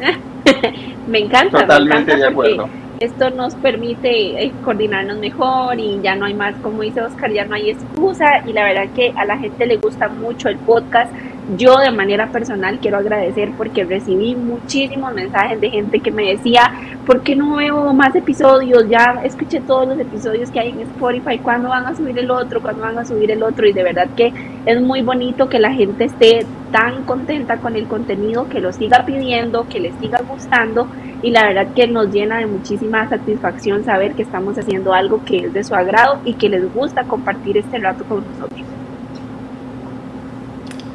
me 1.06 1.18
encanta. 1.18 1.60
Totalmente 1.60 2.16
de 2.16 2.26
acuerdo. 2.26 2.70
Esto 3.00 3.28
nos 3.28 3.54
permite 3.56 4.44
eh, 4.44 4.52
coordinarnos 4.64 5.18
mejor 5.18 5.78
y 5.78 6.00
ya 6.02 6.14
no 6.14 6.24
hay 6.24 6.32
más, 6.32 6.54
como 6.62 6.80
dice 6.80 7.02
Oscar, 7.02 7.30
ya 7.30 7.44
no 7.44 7.54
hay 7.54 7.68
excusa 7.68 8.42
y 8.46 8.54
la 8.54 8.64
verdad 8.64 8.86
que 8.96 9.12
a 9.14 9.26
la 9.26 9.36
gente 9.36 9.66
le 9.66 9.76
gusta 9.76 10.08
mucho 10.08 10.48
el 10.48 10.56
podcast 10.56 11.12
yo 11.56 11.76
de 11.76 11.90
manera 11.90 12.30
personal 12.30 12.78
quiero 12.80 12.98
agradecer 12.98 13.50
porque 13.56 13.84
recibí 13.84 14.34
muchísimos 14.34 15.12
mensajes 15.12 15.60
de 15.60 15.70
gente 15.70 16.00
que 16.00 16.10
me 16.10 16.30
decía, 16.30 16.72
¿por 17.04 17.22
qué 17.22 17.34
no 17.34 17.56
veo 17.56 17.92
más 17.92 18.14
episodios? 18.14 18.88
Ya 18.88 19.20
escuché 19.24 19.60
todos 19.60 19.88
los 19.88 19.98
episodios 19.98 20.50
que 20.50 20.60
hay 20.60 20.70
en 20.70 20.80
Spotify, 20.80 21.38
¿cuándo 21.38 21.70
van 21.70 21.86
a 21.86 21.96
subir 21.96 22.18
el 22.18 22.30
otro? 22.30 22.62
¿Cuándo 22.62 22.82
van 22.82 22.98
a 22.98 23.04
subir 23.04 23.30
el 23.30 23.42
otro? 23.42 23.66
Y 23.66 23.72
de 23.72 23.82
verdad 23.82 24.08
que 24.16 24.32
es 24.66 24.80
muy 24.80 25.02
bonito 25.02 25.48
que 25.48 25.58
la 25.58 25.72
gente 25.72 26.04
esté 26.04 26.46
tan 26.70 27.04
contenta 27.04 27.58
con 27.58 27.76
el 27.76 27.86
contenido, 27.86 28.48
que 28.48 28.60
lo 28.60 28.72
siga 28.72 29.04
pidiendo, 29.04 29.68
que 29.68 29.80
les 29.80 29.94
siga 29.96 30.20
gustando 30.26 30.86
y 31.22 31.30
la 31.30 31.46
verdad 31.46 31.68
que 31.74 31.86
nos 31.86 32.12
llena 32.12 32.38
de 32.38 32.46
muchísima 32.46 33.08
satisfacción 33.08 33.84
saber 33.84 34.14
que 34.14 34.22
estamos 34.22 34.56
haciendo 34.58 34.94
algo 34.94 35.24
que 35.24 35.46
es 35.46 35.52
de 35.52 35.64
su 35.64 35.74
agrado 35.74 36.20
y 36.24 36.34
que 36.34 36.48
les 36.48 36.72
gusta 36.72 37.04
compartir 37.04 37.58
este 37.58 37.78
rato 37.78 38.04
con 38.04 38.24
nosotros. 38.26 38.81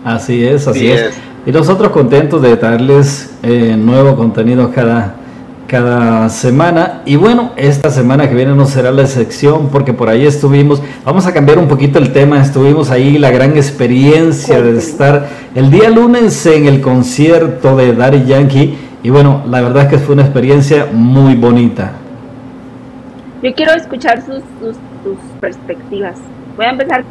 Así 0.07 0.45
es, 0.45 0.65
así 0.69 0.89
es. 0.89 1.19
Y 1.45 1.51
nosotros 1.51 1.91
contentos 1.91 2.41
de 2.41 2.55
darles 2.55 3.37
eh, 3.43 3.75
nuevo 3.77 4.15
contenido 4.15 4.71
cada, 4.73 5.15
cada 5.67 6.29
semana. 6.29 7.01
Y 7.05 7.17
bueno, 7.17 7.51
esta 7.57 7.89
semana 7.89 8.29
que 8.29 8.33
viene 8.33 8.55
no 8.55 8.65
será 8.67 8.91
la 8.91 9.01
excepción 9.01 9.67
porque 9.67 9.91
por 9.91 10.07
ahí 10.07 10.25
estuvimos, 10.25 10.81
vamos 11.03 11.27
a 11.27 11.33
cambiar 11.33 11.59
un 11.59 11.67
poquito 11.67 11.99
el 11.99 12.13
tema, 12.13 12.41
estuvimos 12.41 12.89
ahí 12.89 13.17
la 13.17 13.31
gran 13.31 13.57
experiencia 13.57 14.61
de 14.61 14.77
estar 14.77 15.27
el 15.55 15.71
día 15.71 15.89
lunes 15.89 16.45
en 16.45 16.67
el 16.67 16.79
concierto 16.79 17.75
de 17.75 17.93
Daddy 17.93 18.23
Yankee. 18.23 18.77
Y 19.03 19.09
bueno, 19.09 19.43
la 19.45 19.59
verdad 19.59 19.83
es 19.83 19.89
que 19.89 19.97
fue 19.97 20.13
una 20.13 20.23
experiencia 20.23 20.87
muy 20.89 21.35
bonita. 21.35 21.91
Yo 23.43 23.53
quiero 23.53 23.73
escuchar 23.73 24.21
sus, 24.21 24.41
sus, 24.61 24.77
sus 25.03 25.17
perspectivas. 25.41 26.15
Voy 26.55 26.65
a 26.65 26.69
empezar 26.69 27.03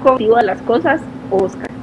con 0.00 0.16
las 0.46 0.62
cosas, 0.62 1.00
Oscar. 1.32 1.75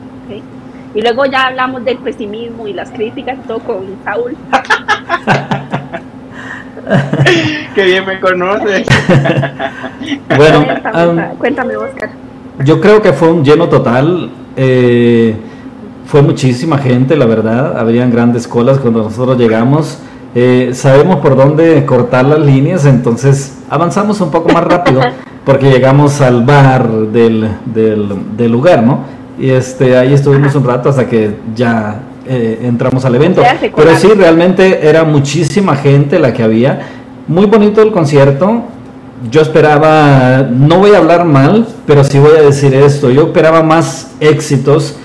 Y 0.95 1.01
luego 1.01 1.25
ya 1.25 1.47
hablamos 1.47 1.83
del 1.83 1.97
pesimismo 1.97 2.67
y 2.67 2.73
las 2.73 2.91
críticas 2.91 3.37
todo 3.47 3.59
con 3.59 3.83
Saúl. 4.03 4.37
Qué 7.75 7.85
bien 7.85 8.05
me 8.05 8.19
conoces. 8.19 8.87
bueno, 10.37 10.65
cuéntame, 11.39 11.77
Oscar. 11.77 12.09
Yo 12.63 12.79
creo 12.79 13.01
que 13.01 13.13
fue 13.13 13.31
un 13.31 13.43
lleno 13.43 13.69
total. 13.69 14.29
Eh, 14.55 15.35
fue 16.05 16.21
muchísima 16.21 16.77
gente, 16.77 17.15
la 17.15 17.25
verdad. 17.25 17.79
Habrían 17.79 18.11
grandes 18.11 18.47
colas 18.47 18.77
cuando 18.79 19.03
nosotros 19.03 19.37
llegamos. 19.37 19.99
Eh, 20.35 20.71
sabemos 20.73 21.17
por 21.17 21.35
dónde 21.35 21.85
cortar 21.85 22.25
las 22.25 22.39
líneas, 22.39 22.85
entonces 22.85 23.59
avanzamos 23.69 24.19
un 24.19 24.31
poco 24.31 24.49
más 24.49 24.63
rápido 24.63 24.99
porque 25.45 25.69
llegamos 25.69 26.21
al 26.21 26.43
bar 26.43 26.89
del, 26.89 27.47
del, 27.65 28.35
del 28.35 28.51
lugar, 28.51 28.81
¿no? 28.81 29.01
Y 29.39 29.49
este, 29.49 29.97
ahí 29.97 30.13
estuvimos 30.13 30.53
un 30.55 30.63
rato 30.63 30.89
hasta 30.89 31.07
que 31.07 31.31
ya 31.55 32.01
eh, 32.25 32.59
entramos 32.63 33.03
al 33.05 33.15
evento. 33.15 33.41
Pero 33.75 33.97
sí, 33.97 34.07
realmente 34.15 34.87
era 34.87 35.03
muchísima 35.03 35.75
gente 35.75 36.19
la 36.19 36.33
que 36.33 36.43
había. 36.43 36.87
Muy 37.27 37.45
bonito 37.45 37.81
el 37.81 37.91
concierto. 37.91 38.63
Yo 39.31 39.41
esperaba, 39.41 40.47
no 40.49 40.79
voy 40.79 40.91
a 40.91 40.97
hablar 40.97 41.25
mal, 41.25 41.67
pero 41.85 42.03
sí 42.03 42.19
voy 42.19 42.37
a 42.37 42.41
decir 42.41 42.73
esto. 42.73 43.09
Yo 43.09 43.23
esperaba 43.27 43.63
más 43.63 44.11
éxitos, 44.19 44.97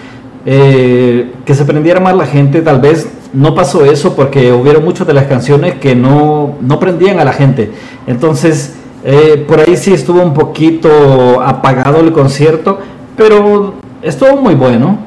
eh, 0.45 1.33
que 1.45 1.55
se 1.55 1.65
prendiera 1.65 2.01
más 2.01 2.17
la 2.17 2.27
gente. 2.27 2.61
Tal 2.61 2.81
vez 2.81 3.09
no 3.33 3.55
pasó 3.55 3.85
eso 3.85 4.15
porque 4.15 4.53
hubieron 4.53 4.85
muchas 4.85 5.07
de 5.07 5.15
las 5.15 5.27
canciones 5.27 5.77
que 5.77 5.95
no, 5.95 6.57
no 6.61 6.81
prendían 6.81 7.21
a 7.21 7.25
la 7.25 7.33
gente. 7.33 7.71
Entonces, 8.07 8.75
eh, 9.05 9.45
por 9.47 9.61
ahí 9.61 9.77
sí 9.77 9.93
estuvo 9.93 10.23
un 10.23 10.35
poquito 10.35 11.41
apagado 11.41 12.01
el 12.01 12.13
concierto, 12.13 12.79
pero 13.17 13.75
estuvo 14.03 14.37
muy 14.37 14.55
bueno. 14.55 14.99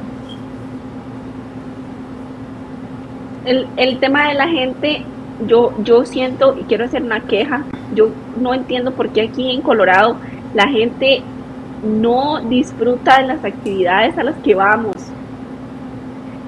El, 3.44 3.66
el 3.76 3.98
tema 3.98 4.28
de 4.28 4.34
la 4.34 4.48
gente, 4.48 5.04
yo, 5.46 5.72
yo 5.82 6.04
siento 6.04 6.56
y 6.58 6.62
quiero 6.64 6.84
hacer 6.84 7.02
una 7.02 7.20
queja, 7.20 7.64
yo 7.94 8.10
no 8.40 8.54
entiendo 8.54 8.92
por 8.92 9.08
qué 9.10 9.22
aquí 9.22 9.50
en 9.50 9.62
Colorado 9.62 10.16
la 10.54 10.68
gente 10.68 11.22
no 11.82 12.40
disfruta 12.40 13.18
de 13.18 13.26
las 13.26 13.44
actividades 13.44 14.16
a 14.16 14.22
las 14.22 14.36
que 14.36 14.54
vamos. 14.54 14.94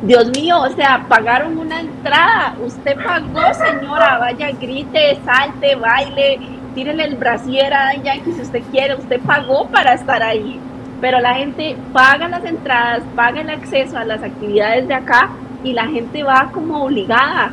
Dios 0.02 0.30
mío, 0.30 0.60
o 0.60 0.68
sea, 0.70 1.06
pagaron 1.08 1.56
una 1.58 1.80
entrada. 1.80 2.54
Usted 2.64 2.94
pagó, 3.02 3.40
señora. 3.54 4.18
Vaya, 4.18 4.50
grite, 4.52 5.18
salte, 5.24 5.74
baile, 5.76 6.38
tírele 6.74 7.04
el 7.04 7.16
brasier 7.16 7.72
a 7.72 7.94
Yankee 7.94 8.32
si 8.32 8.42
usted 8.42 8.62
quiere. 8.70 8.96
Usted 8.96 9.18
pagó 9.22 9.66
para 9.68 9.94
estar 9.94 10.22
ahí 10.22 10.60
pero 11.00 11.20
la 11.20 11.34
gente 11.34 11.76
paga 11.92 12.28
las 12.28 12.44
entradas, 12.44 13.02
paga 13.14 13.40
el 13.40 13.50
acceso 13.50 13.98
a 13.98 14.04
las 14.04 14.22
actividades 14.22 14.88
de 14.88 14.94
acá 14.94 15.30
y 15.62 15.72
la 15.72 15.86
gente 15.86 16.22
va 16.22 16.50
como 16.52 16.84
obligada. 16.84 17.52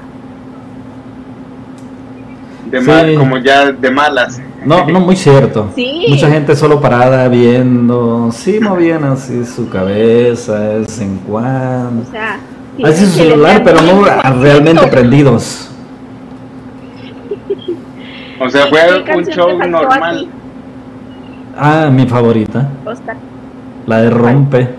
De 2.70 2.80
mal, 2.80 3.16
como 3.16 3.38
ya 3.38 3.72
de 3.72 3.92
malas. 3.92 4.42
No, 4.64 4.86
no, 4.86 5.00
muy 5.00 5.16
cierto. 5.16 5.72
Mucha 6.08 6.30
gente 6.30 6.56
solo 6.56 6.80
parada 6.80 7.28
viendo, 7.28 8.32
sí 8.32 8.60
movían 8.60 9.04
así 9.04 9.44
su 9.44 9.68
cabeza 9.70 10.60
de 10.60 10.80
vez 10.80 11.02
en 11.02 11.18
cuando. 11.18 12.04
O 12.04 12.12
sea, 12.12 12.40
Así 12.84 13.06
su 13.06 13.12
celular, 13.12 13.62
pero 13.64 13.82
no 13.82 14.04
realmente 14.42 14.88
prendidos. 14.88 15.70
O 18.40 18.50
sea, 18.50 18.68
fue 18.68 19.16
un 19.16 19.26
show 19.26 19.58
normal. 19.68 20.28
Ah, 21.58 21.90
mi 21.92 22.08
favorita. 22.08 22.70
La 23.88 24.02
de 24.02 24.10
Rompe. 24.10 24.70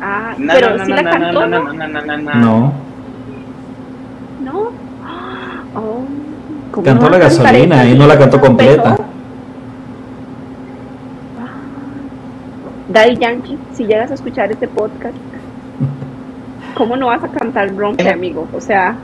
Ah, 0.00 0.34
pero 0.36 0.84
si 0.84 0.92
la 0.92 1.02
cantó, 1.02 1.46
¿no? 1.46 1.72
No. 2.34 2.72
¿No? 4.44 4.70
Oh, 5.78 6.82
cantó 6.82 7.10
la 7.10 7.18
gasolina 7.18 7.84
y 7.84 7.98
no 7.98 8.06
la 8.06 8.18
cantó 8.18 8.40
completa. 8.40 8.96
Daddy 12.88 13.16
Yankee, 13.16 13.58
si 13.74 13.84
llegas 13.84 14.10
a 14.10 14.14
escuchar 14.14 14.50
este 14.50 14.68
podcast, 14.68 15.16
¿cómo 16.74 16.96
no 16.96 17.08
vas 17.08 17.22
a 17.22 17.28
cantar 17.28 17.76
Rompe, 17.76 18.08
amigo? 18.08 18.48
O 18.54 18.60
sea, 18.60 18.96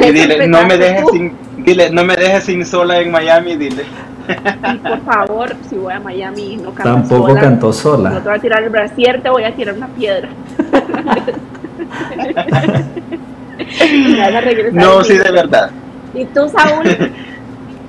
y 0.00 0.12
dile, 0.12 0.48
no 0.48 0.66
me 0.66 0.78
dejes 0.78 1.04
sin, 1.12 1.36
dile, 1.58 1.90
no 1.90 2.04
me 2.04 2.16
dejes 2.16 2.44
sin 2.44 2.64
sola 2.64 3.00
en 3.00 3.10
Miami, 3.10 3.56
dile. 3.56 3.84
Y 4.26 4.78
por 4.78 5.04
favor, 5.04 5.54
si 5.68 5.76
voy 5.76 5.92
a 5.92 6.00
Miami 6.00 6.54
y 6.54 6.56
no 6.56 6.72
canto 6.72 6.94
Tampoco 6.94 7.28
sola, 7.28 7.40
cantó 7.40 7.72
sola. 7.72 8.10
No 8.10 8.22
te 8.22 8.28
voy 8.28 8.38
a 8.38 8.40
tirar 8.40 8.62
el 8.62 8.70
brasier, 8.70 9.22
te 9.22 9.28
voy 9.28 9.44
a 9.44 9.54
tirar 9.54 9.76
una 9.76 9.88
piedra. 9.88 10.28
no, 14.72 15.04
sí, 15.04 15.18
de 15.18 15.30
verdad. 15.30 15.70
¿Y 16.14 16.24
tú, 16.26 16.48
Saúl? 16.48 16.86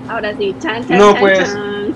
Ahora 0.10 0.34
sí, 0.38 0.54
chan, 0.60 0.86
chan, 0.88 0.98
No, 0.98 1.14
chan, 1.14 1.22
pues. 1.22 1.54
chan. 1.54 1.96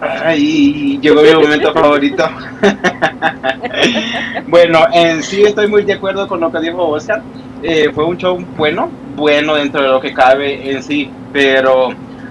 Ay, 0.00 0.98
llegó 1.00 1.22
mi 1.22 1.32
momento 1.32 1.72
favorito. 1.72 2.28
bueno, 4.48 4.80
en 4.92 5.22
sí 5.22 5.42
estoy 5.42 5.68
muy 5.68 5.84
de 5.84 5.94
acuerdo 5.94 6.28
con 6.28 6.40
lo 6.40 6.52
que 6.52 6.60
dijo 6.60 6.86
Oscar. 6.86 7.22
Eh, 7.62 7.90
fue 7.94 8.04
un 8.04 8.16
show 8.16 8.38
bueno, 8.56 8.90
bueno 9.16 9.54
dentro 9.54 9.82
de 9.82 9.88
lo 9.88 10.00
que 10.00 10.12
cabe 10.12 10.70
en 10.70 10.82
sí, 10.82 11.10
pero 11.32 11.90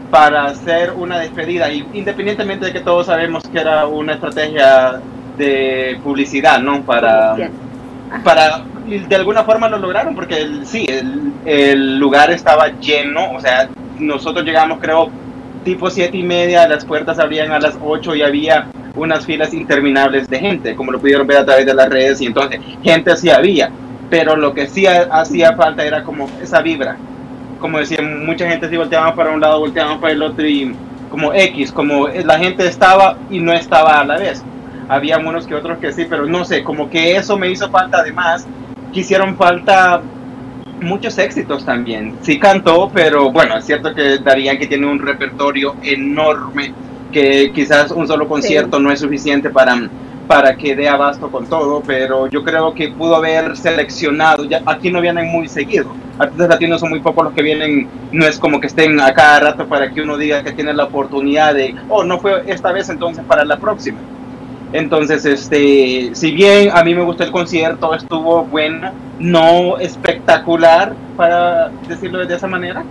para 0.10 0.46
hacer 0.46 0.94
una 0.94 1.20
despedida, 1.20 1.70
y 1.72 1.86
independientemente 1.94 2.68
de 2.68 2.74
que 2.74 2.80
todos 2.80 3.08
sabemos 3.08 3.44
que 3.44 3.60
era 3.60 3.86
una 3.88 4.14
estrategia 4.14 5.02
de 5.38 6.00
publicidad, 6.04 6.60
¿no? 6.62 6.82
Para, 6.84 7.36
para 8.24 8.64
de 8.86 9.16
alguna 9.16 9.44
forma 9.44 9.68
lo 9.68 9.78
lograron, 9.78 10.16
porque 10.16 10.42
el, 10.42 10.66
sí, 10.66 10.86
el, 10.88 11.34
el 11.46 12.00
lugar 12.00 12.32
estaba 12.32 12.70
lleno, 12.80 13.34
o 13.34 13.42
sea, 13.42 13.68
nosotros 14.00 14.46
llegamos 14.46 14.80
creo 14.80 15.10
tipo 15.66 15.90
siete 15.90 16.16
y 16.16 16.24
media, 16.24 16.66
las 16.68 16.86
puertas 16.86 17.20
abrían 17.20 17.52
a 17.52 17.60
las 17.60 17.78
8 17.84 18.16
y 18.16 18.22
había 18.22 18.68
unas 18.96 19.26
filas 19.26 19.54
interminables 19.54 20.30
de 20.30 20.40
gente, 20.40 20.76
como 20.76 20.94
lo 20.94 21.00
pudieron 21.00 21.28
ver 21.28 21.40
a 21.40 21.46
través 21.46 21.66
de 21.66 21.74
las 21.74 21.90
redes, 21.90 22.22
y 22.22 22.28
entonces 22.28 22.62
gente 22.82 23.16
sí 23.18 23.30
había, 23.30 23.70
pero 24.10 24.36
lo 24.36 24.54
que 24.54 24.68
sí 24.68 24.86
hacía 24.88 25.56
falta 25.56 25.84
era 25.84 26.04
como 26.04 26.30
esa 26.42 26.62
vibra, 26.62 26.98
como 27.60 27.80
decía, 27.80 28.02
mucha 28.02 28.50
gente 28.50 28.70
sí 28.70 28.78
volteaba 28.78 29.16
para 29.16 29.32
un 29.32 29.42
lado, 29.42 29.60
volteaba 29.60 30.00
para 30.00 30.14
el 30.14 30.22
otro 30.22 30.46
y 30.46 30.76
como 31.10 31.34
X, 31.34 31.72
como 31.72 32.08
la 32.08 32.38
gente 32.38 32.68
estaba 32.68 33.18
y 33.30 33.40
no 33.40 33.54
estaba 33.54 34.00
a 34.00 34.06
la 34.06 34.18
vez. 34.18 34.44
Había 34.90 35.18
unos 35.18 35.48
que 35.48 35.56
otros 35.56 35.80
que 35.80 35.92
sí, 35.92 36.06
pero 36.10 36.26
no 36.26 36.46
sé, 36.46 36.64
como 36.64 36.90
que 36.90 37.16
eso 37.16 37.38
me 37.38 37.50
hizo 37.50 37.70
falta 37.70 38.00
además, 38.00 38.48
quisieron 38.92 39.36
falta 39.36 40.02
muchos 40.82 41.18
éxitos 41.18 41.66
también. 41.66 42.16
Sí 42.22 42.40
cantó, 42.40 42.90
pero 42.94 43.32
bueno, 43.32 43.58
es 43.58 43.66
cierto 43.66 43.94
que 43.94 44.20
Darían 44.20 44.58
que 44.58 44.68
tiene 44.68 44.88
un 44.88 45.00
repertorio 45.00 45.76
enorme, 45.84 46.74
que 47.12 47.52
quizás 47.54 47.92
un 47.92 48.08
solo 48.08 48.28
concierto 48.28 48.80
no 48.80 48.92
es 48.92 49.00
suficiente 49.00 49.50
para, 49.50 49.76
para 50.28 50.56
que 50.56 50.76
dé 50.76 50.90
abasto 50.90 51.32
con 51.32 51.48
todo, 51.48 51.82
pero 51.86 52.28
yo 52.28 52.44
creo 52.44 52.74
que 52.74 52.90
pudo 52.90 53.16
haber 53.16 53.56
seleccionado, 53.56 54.44
ya, 54.44 54.62
aquí 54.66 54.92
no 54.92 55.00
vienen 55.02 55.28
muy 55.28 55.48
seguido, 55.48 55.94
artistas 56.20 56.50
latinos 56.50 56.82
son 56.82 56.90
muy 56.90 57.00
pocos 57.00 57.26
los 57.26 57.34
que 57.34 57.42
vienen, 57.42 57.88
no 58.12 58.26
es 58.26 58.38
como 58.38 58.60
que 58.60 58.68
estén 58.68 59.00
a 59.00 59.14
cada 59.14 59.40
rato 59.40 59.66
para 59.68 59.92
que 59.92 60.02
uno 60.02 60.18
diga 60.18 60.44
que 60.44 60.52
tiene 60.52 60.74
la 60.74 60.86
oportunidad 60.86 61.56
de, 61.56 61.76
oh, 61.90 62.04
no 62.04 62.20
fue 62.20 62.44
esta 62.48 62.72
vez, 62.72 62.90
entonces 62.90 63.24
para 63.26 63.46
la 63.46 63.58
próxima. 63.58 64.00
Entonces, 64.74 65.26
este, 65.26 66.10
si 66.14 66.32
bien 66.32 66.72
a 66.74 66.84
mí 66.84 66.94
me 66.94 67.02
gustó 67.02 67.24
el 67.24 67.32
concierto, 67.32 67.94
estuvo 67.94 68.44
buena, 68.44 68.92
no 69.18 69.78
espectacular, 69.78 70.94
para 71.16 71.70
decirlo 71.88 72.26
de 72.26 72.36
esa 72.36 72.48
manera, 72.48 72.84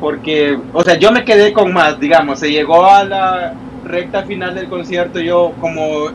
porque, 0.00 0.58
o 0.72 0.82
sea, 0.82 0.98
yo 0.98 1.12
me 1.12 1.24
quedé 1.24 1.52
con 1.52 1.72
más, 1.72 2.00
digamos, 2.00 2.40
se 2.40 2.50
llegó 2.50 2.84
a 2.84 3.04
la 3.04 3.54
recta 3.84 4.24
final 4.24 4.54
del 4.54 4.68
concierto, 4.68 5.20
yo 5.20 5.52
como, 5.60 6.08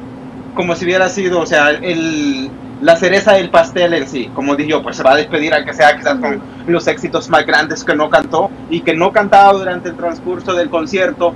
como 0.54 0.76
si 0.76 0.86
hubiera 0.86 1.10
sido, 1.10 1.42
o 1.42 1.46
sea, 1.46 1.70
el, 1.70 2.50
la 2.82 2.96
cereza 2.96 3.34
del 3.34 3.50
pastel 3.50 3.94
en 3.94 4.08
sí, 4.08 4.30
como 4.34 4.56
dije 4.56 4.72
yo, 4.72 4.84
pues 4.84 4.98
se 4.98 5.04
va 5.04 5.14
a 5.14 5.16
despedir, 5.16 5.54
aunque 5.54 5.74
sea 5.74 5.96
quizás 5.98 6.20
con 6.20 6.42
los 6.68 6.88
éxitos 6.88 7.30
más 7.30 7.46
grandes 7.46 7.84
que 7.84 7.96
no 7.96 8.10
cantó 8.10 8.50
y 8.70 8.82
que 8.82 8.96
no 8.96 9.12
cantaba 9.12 9.54
durante 9.54 9.90
el 9.90 9.96
transcurso 9.96 10.54
del 10.54 10.70
concierto 10.70 11.34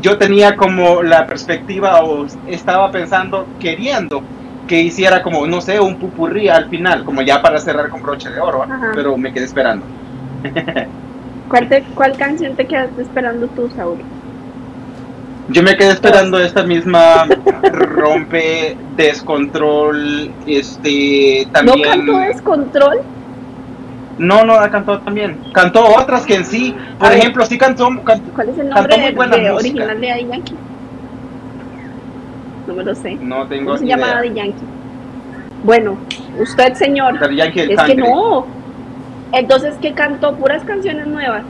yo 0.00 0.18
tenía 0.18 0.56
como 0.56 1.02
la 1.02 1.26
perspectiva 1.26 2.02
o 2.02 2.26
estaba 2.46 2.90
pensando, 2.90 3.46
queriendo 3.60 4.22
que 4.66 4.80
hiciera 4.80 5.22
como, 5.22 5.46
no 5.46 5.60
sé, 5.60 5.80
un 5.80 5.96
pupurrí 5.96 6.48
al 6.48 6.68
final, 6.68 7.04
como 7.04 7.22
ya 7.22 7.42
para 7.42 7.58
cerrar 7.58 7.88
con 7.90 8.02
broche 8.02 8.30
de 8.30 8.40
oro, 8.40 8.64
pero 8.94 9.16
me 9.16 9.32
quedé 9.32 9.44
esperando. 9.44 9.84
¿Cuál, 11.48 11.68
te, 11.68 11.82
¿Cuál 11.94 12.16
canción 12.16 12.56
te 12.56 12.66
quedaste 12.66 13.02
esperando 13.02 13.46
tú, 13.48 13.70
Saúl? 13.76 13.98
Yo 15.48 15.62
me 15.62 15.76
quedé 15.76 15.90
esperando 15.90 16.38
esta 16.38 16.62
misma 16.62 17.26
rompe, 17.72 18.76
descontrol, 18.96 20.30
este, 20.46 21.48
también... 21.52 21.80
¿No 21.80 21.88
cantó 21.88 22.18
descontrol? 22.18 23.00
No, 24.18 24.44
no, 24.44 24.60
la 24.60 24.70
cantó 24.70 25.00
también. 25.00 25.38
Cantó 25.52 25.84
otras 25.84 26.24
que 26.26 26.36
en 26.36 26.44
sí, 26.44 26.76
por 26.98 27.12
ejemplo, 27.12 27.44
sí 27.46 27.58
cantó. 27.58 27.88
¿Cuál 28.04 28.48
es 28.48 28.58
el 28.58 28.68
nombre 28.68 28.96
de, 28.96 29.50
original 29.50 30.00
de 30.00 30.08
Daddy 30.08 30.26
Yankee? 30.28 30.54
No 32.66 32.74
me 32.74 32.84
lo 32.84 32.94
sé. 32.94 33.14
No 33.16 33.46
tengo 33.46 33.66
¿Cómo 33.66 33.78
se 33.78 33.86
llama 33.86 34.08
Daddy 34.08 34.34
Yankee? 34.34 34.64
Bueno, 35.64 35.96
usted, 36.38 36.74
señor. 36.74 37.18
Daddy 37.18 37.36
Yankee 37.36 37.60
es 37.72 37.82
que 37.82 37.94
no. 37.96 38.46
Entonces, 39.32 39.74
¿qué 39.80 39.92
cantó? 39.92 40.36
Puras 40.36 40.62
canciones 40.64 41.06
nuevas. 41.06 41.42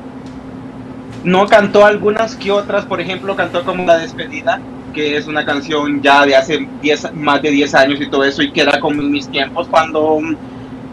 No 1.25 1.47
cantó 1.47 1.85
algunas 1.85 2.35
que 2.35 2.51
otras, 2.51 2.85
por 2.85 3.01
ejemplo, 3.01 3.37
cantó 3.37 3.65
como 3.65 3.85
La 3.87 3.99
Despedida, 3.99 4.61
que 4.93 5.17
es 5.17 5.27
una 5.27 5.45
canción 5.45 6.03
ya 6.03 6.27
de 6.27 6.37
hace 6.37 6.69
diez, 6.81 7.13
más 7.15 7.41
de 7.43 7.51
10 7.51 7.75
años 7.75 8.01
y 8.01 8.09
todo 8.09 8.25
eso, 8.25 8.43
y 8.43 8.51
que 8.51 8.63
era 8.63 8.81
como 8.81 9.01
en 9.01 9.11
mis 9.11 9.29
tiempos 9.29 9.69
cuando 9.69 10.19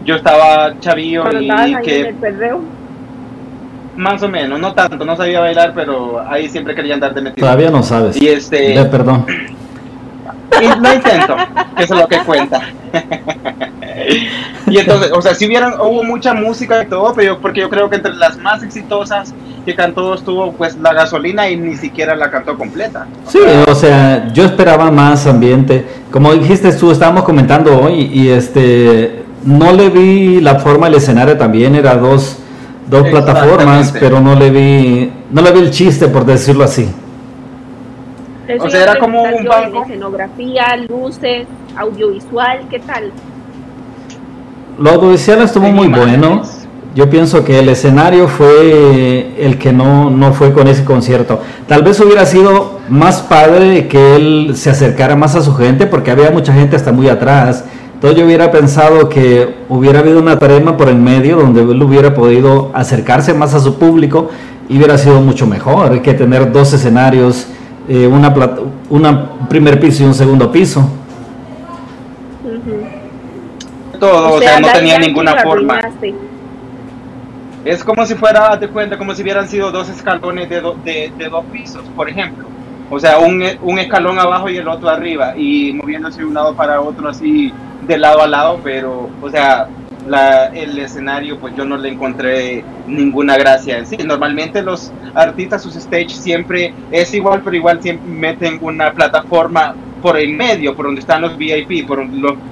yo 0.04 0.16
estaba 0.16 0.78
chavillo 0.80 1.24
y 1.32 1.48
que... 1.82 2.00
En 2.00 2.06
el 2.06 2.14
perreo? 2.14 2.60
Más 3.96 4.22
o 4.22 4.28
menos, 4.28 4.58
no 4.60 4.72
tanto, 4.72 5.04
no 5.04 5.16
sabía 5.16 5.40
bailar, 5.40 5.72
pero 5.74 6.20
ahí 6.26 6.48
siempre 6.48 6.74
quería 6.74 6.94
andar 6.94 7.12
de 7.12 7.22
metido. 7.22 7.44
Todavía 7.44 7.70
no 7.70 7.82
sabes. 7.82 8.16
Y 8.20 8.28
este... 8.28 8.82
perdón. 8.84 9.26
Y 10.60 10.66
no 10.80 10.94
intento, 10.94 11.36
que 11.76 11.84
eso 11.84 11.94
es 11.94 12.00
lo 12.00 12.08
que 12.08 12.18
cuenta. 12.18 12.62
y 14.66 14.78
entonces, 14.78 15.10
o 15.12 15.22
sea, 15.22 15.34
si 15.34 15.46
hubieran, 15.46 15.74
hubo 15.74 16.02
mucha 16.02 16.34
música 16.34 16.82
y 16.82 16.86
todo, 16.86 17.12
pero 17.14 17.38
porque 17.40 17.60
yo 17.60 17.70
creo 17.70 17.88
que 17.90 17.96
entre 17.96 18.14
las 18.14 18.38
más 18.38 18.62
exitosas 18.62 19.34
que 19.64 19.74
cantó 19.74 20.14
estuvo 20.14 20.52
pues 20.52 20.76
la 20.76 20.92
gasolina 20.92 21.48
y 21.50 21.56
ni 21.56 21.76
siquiera 21.76 22.16
la 22.16 22.30
cantó 22.30 22.56
completa. 22.56 23.06
Sí, 23.26 23.38
o 23.68 23.74
sea, 23.74 24.32
yo 24.32 24.44
esperaba 24.44 24.90
más 24.90 25.26
ambiente. 25.26 25.84
Como 26.10 26.32
dijiste 26.32 26.72
tú, 26.72 26.90
estábamos 26.90 27.24
comentando 27.24 27.78
hoy 27.78 28.10
y 28.12 28.28
este 28.28 29.24
no 29.44 29.72
le 29.72 29.88
vi 29.88 30.40
la 30.40 30.58
forma 30.58 30.86
del 30.86 30.96
escenario 30.96 31.36
también, 31.36 31.74
era 31.74 31.96
dos, 31.96 32.38
dos 32.88 33.08
plataformas, 33.08 33.92
pero 33.98 34.20
no 34.20 34.34
le 34.34 34.50
vi, 34.50 35.12
no 35.30 35.42
le 35.42 35.52
vi 35.52 35.58
el 35.60 35.70
chiste 35.70 36.08
por 36.08 36.24
decirlo 36.24 36.64
así. 36.64 36.88
o 38.58 38.68
sea, 38.68 38.82
era 38.82 38.96
como 38.98 39.22
un 39.22 39.44
banco. 39.44 39.84
Escenografía, 39.84 40.76
luces, 40.88 41.46
audiovisual, 41.76 42.60
¿qué 42.70 42.80
tal? 42.80 43.12
Lo 44.80 44.90
audiovisual 44.90 45.42
estuvo 45.42 45.70
muy 45.70 45.86
bueno. 45.86 46.42
Yo 46.96 47.08
pienso 47.08 47.44
que 47.44 47.60
el 47.60 47.68
escenario 47.68 48.26
fue 48.26 49.36
el 49.38 49.58
que 49.58 49.72
no, 49.72 50.10
no 50.10 50.32
fue 50.32 50.52
con 50.52 50.66
ese 50.66 50.84
concierto. 50.84 51.40
Tal 51.68 51.84
vez 51.84 52.00
hubiera 52.00 52.26
sido 52.26 52.80
más 52.88 53.20
padre 53.22 53.86
que 53.86 54.16
él 54.16 54.52
se 54.56 54.70
acercara 54.70 55.14
más 55.14 55.36
a 55.36 55.42
su 55.42 55.54
gente, 55.54 55.86
porque 55.86 56.10
había 56.10 56.32
mucha 56.32 56.52
gente 56.52 56.74
hasta 56.74 56.90
muy 56.90 57.08
atrás 57.08 57.64
entonces 58.00 58.18
yo 58.18 58.24
hubiera 58.24 58.50
pensado 58.50 59.10
que 59.10 59.56
hubiera 59.68 59.98
habido 59.98 60.20
una 60.20 60.38
tarima 60.38 60.74
por 60.78 60.88
el 60.88 60.96
medio 60.96 61.36
donde 61.36 61.60
él 61.60 61.82
hubiera 61.82 62.14
podido 62.14 62.70
acercarse 62.72 63.34
más 63.34 63.52
a 63.52 63.60
su 63.60 63.74
público 63.74 64.30
y 64.70 64.78
hubiera 64.78 64.96
sido 64.96 65.20
mucho 65.20 65.46
mejor 65.46 66.00
que 66.00 66.14
tener 66.14 66.50
dos 66.50 66.72
escenarios, 66.72 67.46
eh, 67.90 68.06
una, 68.06 68.34
una 68.88 69.48
primer 69.50 69.78
piso 69.78 70.02
y 70.02 70.06
un 70.06 70.14
segundo 70.14 70.50
piso. 70.50 70.88
Todo, 74.00 74.34
o 74.34 74.38
sea, 74.40 74.58
no 74.58 74.72
tenía 74.72 74.98
ninguna 74.98 75.36
forma. 75.36 75.80
Es 77.64 77.84
como 77.84 78.06
si 78.06 78.14
fuera, 78.14 78.56
de 78.56 78.68
cuenta, 78.68 78.96
como 78.96 79.14
si 79.14 79.22
hubieran 79.22 79.46
sido 79.46 79.70
dos 79.70 79.90
escalones 79.90 80.48
de, 80.48 80.62
de, 80.82 81.12
de 81.16 81.28
dos 81.28 81.44
pisos, 81.52 81.84
por 81.94 82.08
ejemplo. 82.08 82.46
O 82.88 82.98
sea, 82.98 83.18
un, 83.18 83.44
un, 83.62 83.78
escalón 83.78 84.18
abajo 84.18 84.48
y 84.48 84.56
el 84.56 84.66
otro 84.66 84.88
arriba, 84.88 85.34
y 85.36 85.74
moviéndose 85.74 86.20
de 86.20 86.24
un 86.24 86.34
lado 86.34 86.56
para 86.56 86.80
otro 86.80 87.08
así 87.08 87.52
de 87.86 87.98
lado 87.98 88.22
a 88.22 88.26
lado, 88.26 88.60
pero, 88.64 89.10
o 89.20 89.30
sea, 89.30 89.68
la, 90.08 90.46
el 90.46 90.78
escenario, 90.78 91.38
pues 91.38 91.54
yo 91.54 91.64
no 91.64 91.76
le 91.76 91.90
encontré 91.90 92.64
ninguna 92.86 93.36
gracia 93.36 93.78
en 93.78 93.86
sí. 93.86 93.96
Normalmente 93.98 94.62
los 94.62 94.90
artistas, 95.14 95.62
sus 95.62 95.76
stage 95.76 96.10
siempre 96.10 96.74
es 96.90 97.12
igual, 97.14 97.42
pero 97.44 97.54
igual 97.54 97.82
siempre 97.82 98.10
meten 98.10 98.58
una 98.60 98.92
plataforma 98.92 99.74
por 100.00 100.16
el 100.18 100.34
medio, 100.34 100.74
por 100.74 100.86
donde 100.86 101.00
están 101.00 101.22
los 101.22 101.36
VIP, 101.36 101.86
por, 101.86 102.04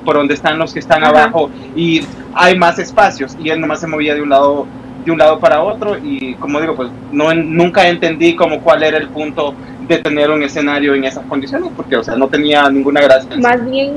por 0.04 0.16
donde 0.16 0.34
están 0.34 0.58
los 0.58 0.72
que 0.72 0.80
están 0.80 1.04
abajo 1.04 1.50
y 1.74 2.02
hay 2.34 2.58
más 2.58 2.78
espacios 2.78 3.36
y 3.42 3.50
él 3.50 3.60
nomás 3.60 3.80
se 3.80 3.86
movía 3.86 4.14
de 4.14 4.22
un 4.22 4.28
lado 4.28 4.66
de 5.04 5.12
un 5.12 5.18
lado 5.18 5.38
para 5.38 5.62
otro 5.62 5.96
y 5.96 6.34
como 6.34 6.60
digo, 6.60 6.74
pues 6.74 6.90
no 7.12 7.32
nunca 7.32 7.88
entendí 7.88 8.34
como 8.34 8.60
cuál 8.60 8.82
era 8.82 8.98
el 8.98 9.08
punto 9.08 9.54
de 9.86 9.98
tener 9.98 10.30
un 10.30 10.42
escenario 10.42 10.94
en 10.94 11.04
esas 11.04 11.24
condiciones 11.26 11.70
porque 11.74 11.96
o 11.96 12.04
sea, 12.04 12.16
no 12.16 12.28
tenía 12.28 12.68
ninguna 12.68 13.00
gracia. 13.00 13.36
Más 13.38 13.64
bien 13.64 13.92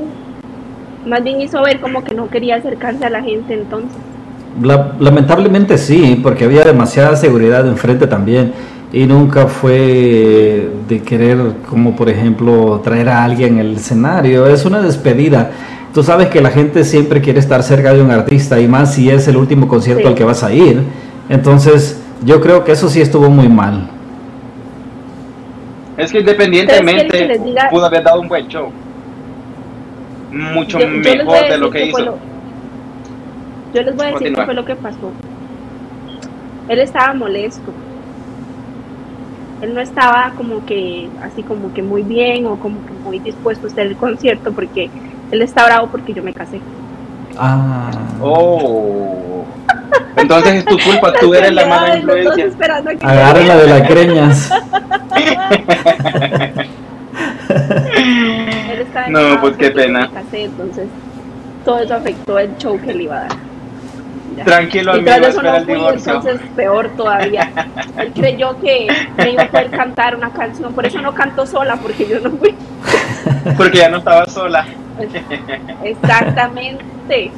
más 1.06 1.22
bien 1.22 1.40
hizo 1.40 1.60
ver 1.62 1.80
como 1.80 2.04
que 2.04 2.14
no 2.14 2.28
quería 2.30 2.56
acercarse 2.56 3.04
a 3.04 3.10
la 3.10 3.22
gente 3.22 3.54
entonces. 3.54 3.98
lamentablemente 5.00 5.76
sí, 5.76 6.20
porque 6.22 6.44
había 6.44 6.62
demasiada 6.62 7.16
seguridad 7.16 7.66
enfrente 7.66 8.06
también 8.06 8.52
y 8.92 9.06
nunca 9.06 9.46
fue 9.46 10.68
de 10.86 11.02
querer, 11.02 11.38
como 11.68 11.96
por 11.96 12.10
ejemplo, 12.10 12.80
traer 12.84 13.08
a 13.08 13.24
alguien 13.24 13.54
en 13.54 13.60
el 13.60 13.76
escenario. 13.76 14.46
Es 14.46 14.66
una 14.66 14.82
despedida. 14.82 15.50
Tú 15.94 16.02
sabes 16.02 16.28
que 16.28 16.42
la 16.42 16.50
gente 16.50 16.84
siempre 16.84 17.22
quiere 17.22 17.38
estar 17.38 17.62
cerca 17.62 17.94
de 17.94 18.02
un 18.02 18.10
artista 18.10 18.60
y 18.60 18.68
más 18.68 18.94
si 18.94 19.08
es 19.08 19.26
el 19.28 19.38
último 19.38 19.66
concierto 19.66 20.08
al 20.08 20.14
que 20.14 20.24
vas 20.24 20.44
a 20.44 20.52
ir. 20.52 20.82
Entonces, 21.30 22.02
yo 22.22 22.40
creo 22.42 22.64
que 22.64 22.72
eso 22.72 22.88
sí 22.90 23.00
estuvo 23.00 23.30
muy 23.30 23.48
mal. 23.48 23.88
Es 25.96 26.12
que 26.12 26.20
independientemente 26.20 27.40
pudo 27.70 27.86
haber 27.86 28.04
dado 28.04 28.20
un 28.20 28.28
buen 28.28 28.46
show. 28.48 28.70
Mucho 30.30 30.78
mejor 30.78 31.48
de 31.48 31.58
lo 31.58 31.70
que 31.70 31.86
hizo. 31.86 32.18
yo 33.74 33.82
les 33.82 33.96
voy 33.96 34.06
a 34.06 34.12
decir 34.12 34.34
qué 34.34 34.44
fue 34.44 34.54
lo 34.54 34.64
que 34.66 34.76
pasó. 34.76 35.12
Él 36.68 36.78
estaba 36.78 37.14
molesto 37.14 37.72
él 39.62 39.74
no 39.74 39.80
estaba 39.80 40.32
como 40.36 40.66
que 40.66 41.08
así 41.22 41.42
como 41.44 41.72
que 41.72 41.82
muy 41.82 42.02
bien 42.02 42.46
o 42.46 42.56
como 42.56 42.84
que 42.84 42.92
muy 43.04 43.20
dispuesto 43.20 43.68
a 43.68 43.70
hacer 43.70 43.86
el 43.86 43.96
concierto 43.96 44.52
porque 44.52 44.90
él 45.30 45.40
está 45.40 45.64
bravo 45.64 45.86
porque 45.86 46.12
yo 46.12 46.22
me 46.22 46.34
casé. 46.34 46.60
Ah. 47.38 47.90
Oh. 48.20 49.44
Entonces 50.16 50.54
es 50.56 50.64
tu 50.64 50.76
culpa, 50.78 51.12
tú 51.18 51.32
eres 51.32 51.52
la 51.52 51.66
mala 51.66 51.96
influencia. 51.96 52.50
Agárrenla 53.02 53.56
de 53.56 53.66
las 53.68 53.82
creñas. 53.88 54.50
no, 59.08 59.40
pues 59.40 59.56
qué 59.56 59.70
pena. 59.70 60.08
Me 60.08 60.10
casé, 60.10 60.44
entonces 60.44 60.88
todo 61.64 61.78
eso 61.78 61.94
afectó 61.94 62.38
el 62.38 62.56
show 62.58 62.78
que 62.80 62.92
le 62.92 63.04
iba 63.04 63.16
a 63.16 63.20
dar. 63.20 63.51
Tranquilo, 64.44 64.92
amigo, 64.92 65.10
espera 65.10 65.56
el 65.58 65.66
divorcio. 65.66 66.14
Entonces, 66.14 66.40
peor 66.56 66.88
todavía. 66.96 67.50
Él 67.98 68.12
creyó 68.14 68.58
que 68.60 68.88
me 69.16 69.30
iba 69.32 69.42
a 69.44 69.48
poder 69.48 69.70
cantar 69.70 70.16
una 70.16 70.30
canción, 70.30 70.72
por 70.72 70.86
eso 70.86 71.00
no 71.00 71.14
canto 71.14 71.46
sola, 71.46 71.76
porque 71.76 72.06
yo 72.08 72.20
no 72.20 72.30
fui. 72.30 72.54
Porque 73.56 73.78
ya 73.78 73.88
no 73.88 73.98
estaba 73.98 74.26
sola. 74.26 74.66
Exactamente. 75.84 77.30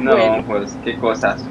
No, 0.00 0.16
pues 0.46 0.76
qué 0.84 0.96
cosas. 0.96 1.44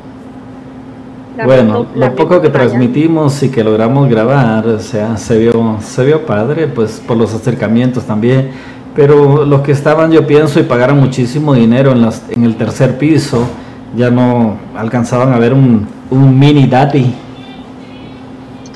bueno, 1.46 1.88
lo 1.96 2.16
poco 2.16 2.42
que 2.42 2.50
transmitimos 2.50 3.42
y 3.44 3.50
que 3.50 3.64
logramos 3.64 4.10
grabar, 4.10 4.68
o 4.68 4.80
sea, 4.80 5.16
se 5.18 5.38
vio, 5.38 5.78
se 5.82 6.06
vio 6.06 6.26
padre, 6.26 6.68
pues 6.68 7.02
por 7.06 7.16
los 7.18 7.34
acercamientos 7.34 8.06
también 8.06 8.52
pero 8.96 9.46
los 9.46 9.62
que 9.62 9.72
estaban, 9.72 10.12
yo 10.12 10.28
pienso, 10.28 10.60
y 10.60 10.64
pagaron 10.64 11.00
muchísimo 11.00 11.54
dinero 11.54 11.92
en, 11.92 12.02
las, 12.02 12.30
en 12.30 12.44
el 12.44 12.56
tercer 12.56 12.98
piso, 12.98 13.48
ya 13.96 14.10
no 14.10 14.58
alcanzaban 14.76 15.34
a 15.34 15.40
ver 15.40 15.54
un, 15.54 15.88
un 16.10 16.40
mini 16.40 16.68
daddy. 16.68 17.14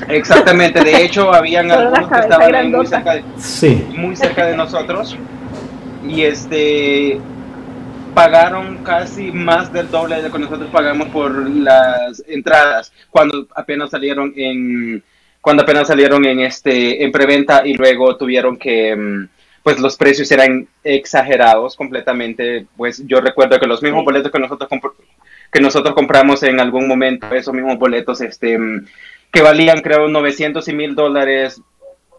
Exactamente, 0.08 0.82
de 0.82 1.04
hecho 1.04 1.32
habían 1.34 1.70
algunos 1.70 2.08
que 2.08 2.18
estaban 2.18 2.70
muy 2.70 2.86
cerca, 2.86 3.14
de, 3.14 3.24
sí. 3.36 3.86
muy 3.96 4.16
cerca 4.16 4.46
de 4.46 4.56
nosotros 4.56 5.16
y 6.06 6.22
este 6.22 7.20
pagaron 8.14 8.78
casi 8.78 9.30
más 9.30 9.72
del 9.72 9.90
doble 9.90 10.16
de 10.16 10.22
lo 10.22 10.32
que 10.32 10.38
nosotros 10.38 10.70
pagamos 10.70 11.08
por 11.08 11.50
las 11.50 12.22
entradas 12.26 12.92
cuando 13.10 13.46
apenas 13.54 13.90
salieron 13.90 14.32
en 14.36 15.02
cuando 15.40 15.64
apenas 15.64 15.88
salieron 15.88 16.24
en 16.24 16.40
este 16.40 17.04
en 17.04 17.12
preventa 17.12 17.66
y 17.66 17.74
luego 17.74 18.16
tuvieron 18.16 18.56
que 18.56 18.96
mm, 18.96 19.28
pues 19.66 19.80
los 19.80 19.96
precios 19.96 20.30
eran 20.30 20.68
exagerados 20.84 21.74
completamente. 21.74 22.66
Pues 22.76 23.04
yo 23.04 23.20
recuerdo 23.20 23.58
que 23.58 23.66
los 23.66 23.82
mismos 23.82 24.04
boletos 24.04 24.30
que 24.30 24.38
nosotros, 24.38 24.70
que 25.50 25.60
nosotros 25.60 25.92
compramos 25.92 26.44
en 26.44 26.60
algún 26.60 26.86
momento, 26.86 27.26
esos 27.34 27.52
mismos 27.52 27.76
boletos 27.76 28.20
este, 28.20 28.56
que 29.32 29.42
valían 29.42 29.80
creo 29.80 30.06
900 30.06 30.68
y 30.68 30.72
1000 30.72 30.94
dólares 30.94 31.60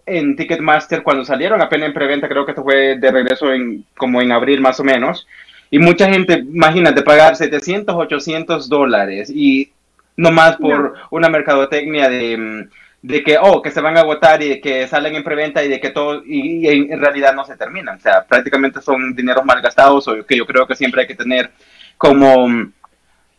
en 0.06 0.36
Ticketmaster 0.36 1.04
cuando 1.04 1.24
salieron 1.24 1.62
apenas 1.62 1.88
en 1.88 1.93
preventa, 1.93 2.28
creo 2.28 2.43
que 2.43 2.52
esto 2.52 2.66
fue 2.66 2.98
de 2.98 3.12
regreso 3.12 3.54
en, 3.54 3.86
como 3.95 4.22
en 4.22 4.34
abril 4.34 4.60
más 4.60 4.82
o 4.82 4.84
menos. 4.84 5.26
Y 5.72 5.80
mucha 5.80 6.10
gente, 6.10 6.34
imagínate, 6.34 7.02
pagar 7.02 7.38
700, 7.38 7.95
800 7.95 8.68
dólares 8.68 9.32
y 9.34 9.72
no 10.18 10.32
más 10.32 10.58
por 10.58 10.95
una 11.12 11.30
mercadotecnia 11.30 12.10
de 12.10 12.68
de 13.08 13.24
que, 13.24 13.38
oh, 13.41 13.62
que 13.62 13.72
se 13.72 13.80
van 13.80 13.95
a 13.95 14.01
agotar 14.01 14.43
y 14.43 14.49
de 14.49 14.60
que 14.60 14.86
salen 14.86 15.16
en 15.16 15.24
preventa 15.24 15.64
y 15.64 15.70
de 15.70 15.80
que 15.80 15.91
todo, 15.91 16.22
y, 16.26 16.68
en 16.68 16.99
realidad 16.99 17.34
no 17.34 17.45
se 17.45 17.55
terminan. 17.55 17.97
O 17.97 18.01
sea, 18.01 18.26
prácticamente 18.26 18.82
son 18.82 19.16
dineros 19.16 19.45
mal 19.45 19.62
gastados 19.62 20.10
o 20.10 20.26
que 20.26 20.36
yo 20.36 20.45
creo 20.45 20.68
que 20.68 20.76
siempre 20.76 21.01
hay 21.01 21.08
que 21.08 21.16
tener 21.16 21.49
como 21.97 22.49
mm, 22.49 22.74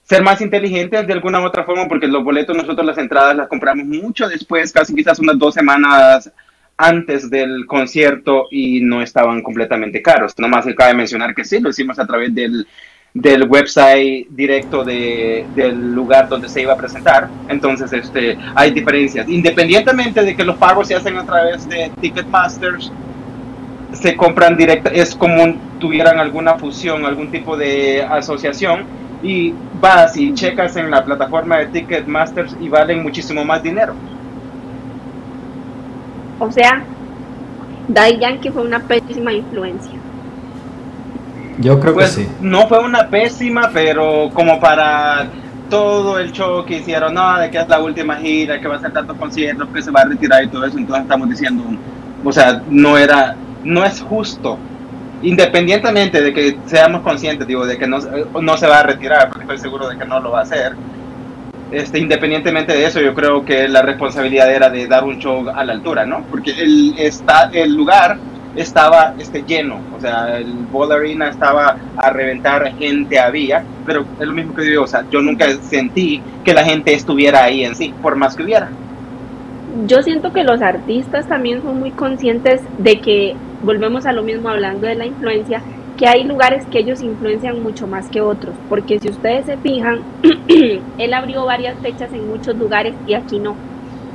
ser 0.05 0.23
más 0.23 0.41
inteligentes 0.41 1.07
de 1.07 1.13
alguna 1.13 1.41
u 1.43 1.45
otra 1.45 1.65
forma 1.65 1.87
porque 1.87 2.09
los 2.09 2.25
boletos 2.25 2.57
nosotros 2.57 2.87
las 2.87 2.97
entradas 2.97 3.37
las 3.37 3.49
compramos 3.49 3.85
mucho 3.85 4.27
después, 4.27 4.73
casi 4.73 4.95
quizás 4.95 5.19
unas 5.19 5.39
dos 5.39 5.53
semanas 5.53 6.33
antes 6.79 7.29
del 7.29 7.67
concierto 7.67 8.47
y 8.51 8.81
no 8.81 9.03
estaban 9.03 9.43
completamente 9.43 10.01
caros. 10.01 10.33
Nomás 10.39 10.65
se 10.65 10.75
cabe 10.75 10.95
mencionar 10.95 11.35
que 11.35 11.45
sí, 11.45 11.61
lo 11.61 11.69
hicimos 11.69 11.99
a 11.99 12.07
través 12.07 12.35
del 12.35 12.67
del 13.15 13.45
website 13.45 14.29
directo 14.31 14.85
de, 14.85 15.47
del 15.55 15.93
lugar 15.95 16.29
donde 16.29 16.49
se 16.49 16.63
iba 16.63 16.75
a 16.75 16.77
presentar. 16.77 17.29
Entonces, 17.49 17.93
este, 17.93 18.39
hay 18.55 18.71
diferencias. 18.71 19.29
Independientemente 19.29 20.23
de 20.23 20.37
que 20.37 20.45
los 20.45 20.57
pagos 20.57 20.89
se 20.89 20.95
hacen 20.95 21.17
a 21.17 21.25
través 21.25 21.69
de 21.69 21.91
Ticketmasters, 22.01 22.93
se 23.93 24.17
compran 24.17 24.57
directo, 24.57 24.91
es 24.91 25.15
como 25.15 25.55
tuvieran 25.79 26.19
alguna 26.19 26.55
fusión, 26.55 27.05
algún 27.07 27.31
tipo 27.31 27.57
de 27.57 28.03
asociación, 28.03 28.85
y 29.23 29.53
vas 29.81 30.17
y 30.17 30.35
checas 30.35 30.77
en 30.77 30.91
la 30.91 31.05
plataforma 31.05 31.59
de 31.59 31.67
Ticketmasters 31.67 32.57
y 32.61 32.69
valen 32.69 33.03
muchísimo 33.03 33.45
más 33.45 33.63
dinero. 33.63 33.95
O 36.39 36.51
sea, 36.53 36.85
Dai 37.89 38.39
que 38.41 38.53
fue 38.53 38.63
una 38.63 38.81
pésima 38.81 39.33
influencia. 39.33 39.99
Yo 41.59 41.81
creo 41.81 41.93
que 41.93 42.01
pues, 42.01 42.13
sí. 42.13 42.29
No 42.41 42.69
fue 42.69 42.79
una 42.79 43.09
pésima, 43.09 43.71
pero 43.73 44.31
como 44.33 44.61
para 44.61 45.29
todo 45.69 46.19
el 46.19 46.33
show 46.33 46.65
que 46.65 46.79
hicieron, 46.79 47.15
no, 47.15 47.39
de 47.39 47.51
que 47.51 47.59
es 47.59 47.69
la 47.69 47.81
última 47.81 48.17
gira, 48.17 48.61
que 48.61 48.69
va 48.69 48.77
a 48.77 48.81
ser 48.81 48.93
tantos 48.93 49.17
conciertos, 49.17 49.69
que 49.73 49.83
se 49.83 49.91
va 49.91 50.03
a 50.03 50.05
retirar 50.05 50.43
y 50.45 50.49
todo 50.49 50.65
eso, 50.65 50.79
entonces 50.79 51.03
estamos 51.03 51.29
diciendo, 51.29 51.65
o 52.25 52.33
sea, 52.33 52.63
no 52.71 52.97
era, 52.97 53.37
no 53.65 53.85
es 53.85 54.01
justo, 54.01 54.59
independientemente 55.23 56.23
de 56.23 56.33
que 56.33 56.59
seamos 56.67 57.03
conscientes, 57.03 57.47
digo, 57.47 57.67
de 57.67 57.77
que 57.77 57.87
no, 57.87 57.99
no 58.41 58.57
se 58.57 58.67
va 58.67 58.81
a 58.81 58.83
retirar, 58.85 59.29
porque 59.29 59.43
estoy 59.43 59.59
seguro 59.59 59.89
de 59.89 59.99
que 59.99 60.07
no 60.07 60.21
lo 60.21 60.31
va 60.31 60.41
a 60.41 60.43
hacer, 60.43 60.75
este, 61.71 61.99
independientemente 61.99 62.73
de 62.73 62.87
eso, 62.87 63.01
yo 63.01 63.15
creo 63.15 63.45
que 63.45 63.69
la 63.69 63.83
responsabilidad 63.83 64.51
era 64.51 64.71
de 64.71 64.87
dar 64.87 65.05
un 65.05 65.19
show 65.19 65.51
a 65.51 65.65
la 65.65 65.75
altura, 65.75 66.07
¿no? 66.07 66.25
Porque 66.31 66.53
el, 66.53 66.95
está, 66.97 67.51
el 67.53 67.75
lugar 67.75 68.17
estaba 68.57 69.15
este, 69.19 69.43
lleno, 69.43 69.81
o 69.97 70.01
sea, 70.01 70.39
el 70.39 70.53
Ball 70.73 70.91
estaba 71.23 71.77
a 71.97 72.11
reventar, 72.11 72.75
gente 72.77 73.19
había, 73.19 73.63
pero 73.87 74.05
es 74.19 74.27
lo 74.27 74.33
mismo 74.33 74.55
que 74.55 74.63
digo, 74.63 74.85
o 74.85 74.87
sea, 74.87 75.05
yo 75.11 75.21
nunca 75.21 75.47
sentí 75.63 76.21
que 76.45 76.55
la 76.55 76.65
gente 76.65 76.93
estuviera 76.93 77.45
ahí 77.45 77.65
en 77.65 77.75
sí, 77.75 77.95
por 78.03 78.17
más 78.17 78.35
que 78.35 78.43
hubiera. 78.43 78.69
Yo 79.87 80.03
siento 80.03 80.33
que 80.33 80.45
los 80.45 80.63
artistas 80.63 81.27
también 81.29 81.63
son 81.63 81.79
muy 81.79 81.91
conscientes 81.91 82.63
de 82.79 83.01
que, 83.01 83.37
volvemos 83.63 84.07
a 84.07 84.13
lo 84.13 84.23
mismo 84.23 84.49
hablando 84.49 84.87
de 84.87 84.95
la 84.95 85.07
influencia, 85.07 85.61
que 85.97 86.07
hay 86.07 86.25
lugares 86.25 86.65
que 86.67 86.79
ellos 86.79 87.03
influencian 87.03 87.63
mucho 87.63 87.87
más 87.87 88.09
que 88.09 88.21
otros, 88.21 88.55
porque 88.69 89.01
si 89.01 89.09
ustedes 89.09 89.47
se 89.47 89.57
fijan, 89.57 90.01
él 90.99 91.15
abrió 91.15 91.45
varias 91.45 91.77
fechas 91.81 92.13
en 92.13 92.29
muchos 92.29 92.57
lugares 92.57 92.95
y 93.07 93.15
aquí 93.15 93.39
no. 93.39 93.57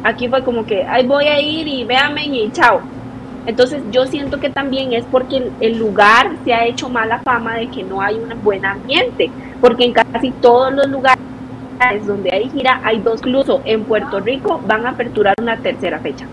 Aquí 0.04 0.28
fue 0.28 0.44
como 0.44 0.66
que, 0.66 0.84
ay, 0.84 1.06
voy 1.06 1.26
a 1.26 1.40
ir 1.42 1.68
y 1.68 1.84
véame 1.84 2.26
y 2.26 2.50
chao 2.52 2.82
entonces 3.46 3.82
yo 3.92 4.06
siento 4.06 4.40
que 4.40 4.50
también 4.50 4.94
es 4.94 5.04
porque 5.06 5.52
el 5.60 5.78
lugar 5.78 6.32
se 6.46 6.54
ha 6.54 6.66
hecho 6.66 6.90
mala 6.90 7.20
fama 7.20 7.56
de 7.56 7.68
que 7.68 7.84
no 7.84 8.02
hay 8.02 8.16
un 8.16 8.30
buen 8.44 8.66
ambiente, 8.66 9.30
porque 9.60 9.86
en 9.86 9.94
casi 9.94 10.32
todos 10.32 10.74
los 10.74 10.88
lugares 10.88 11.20
donde 12.06 12.30
hay 12.34 12.50
gira 12.50 12.80
hay 12.84 13.00
dos, 13.00 13.20
incluso 13.20 13.62
en 13.66 13.84
Puerto 13.84 14.20
Rico 14.20 14.62
van 14.66 14.86
a 14.86 14.92
aperturar 14.92 15.36
una 15.42 15.58
tercera 15.58 16.00
fecha. 16.00 16.26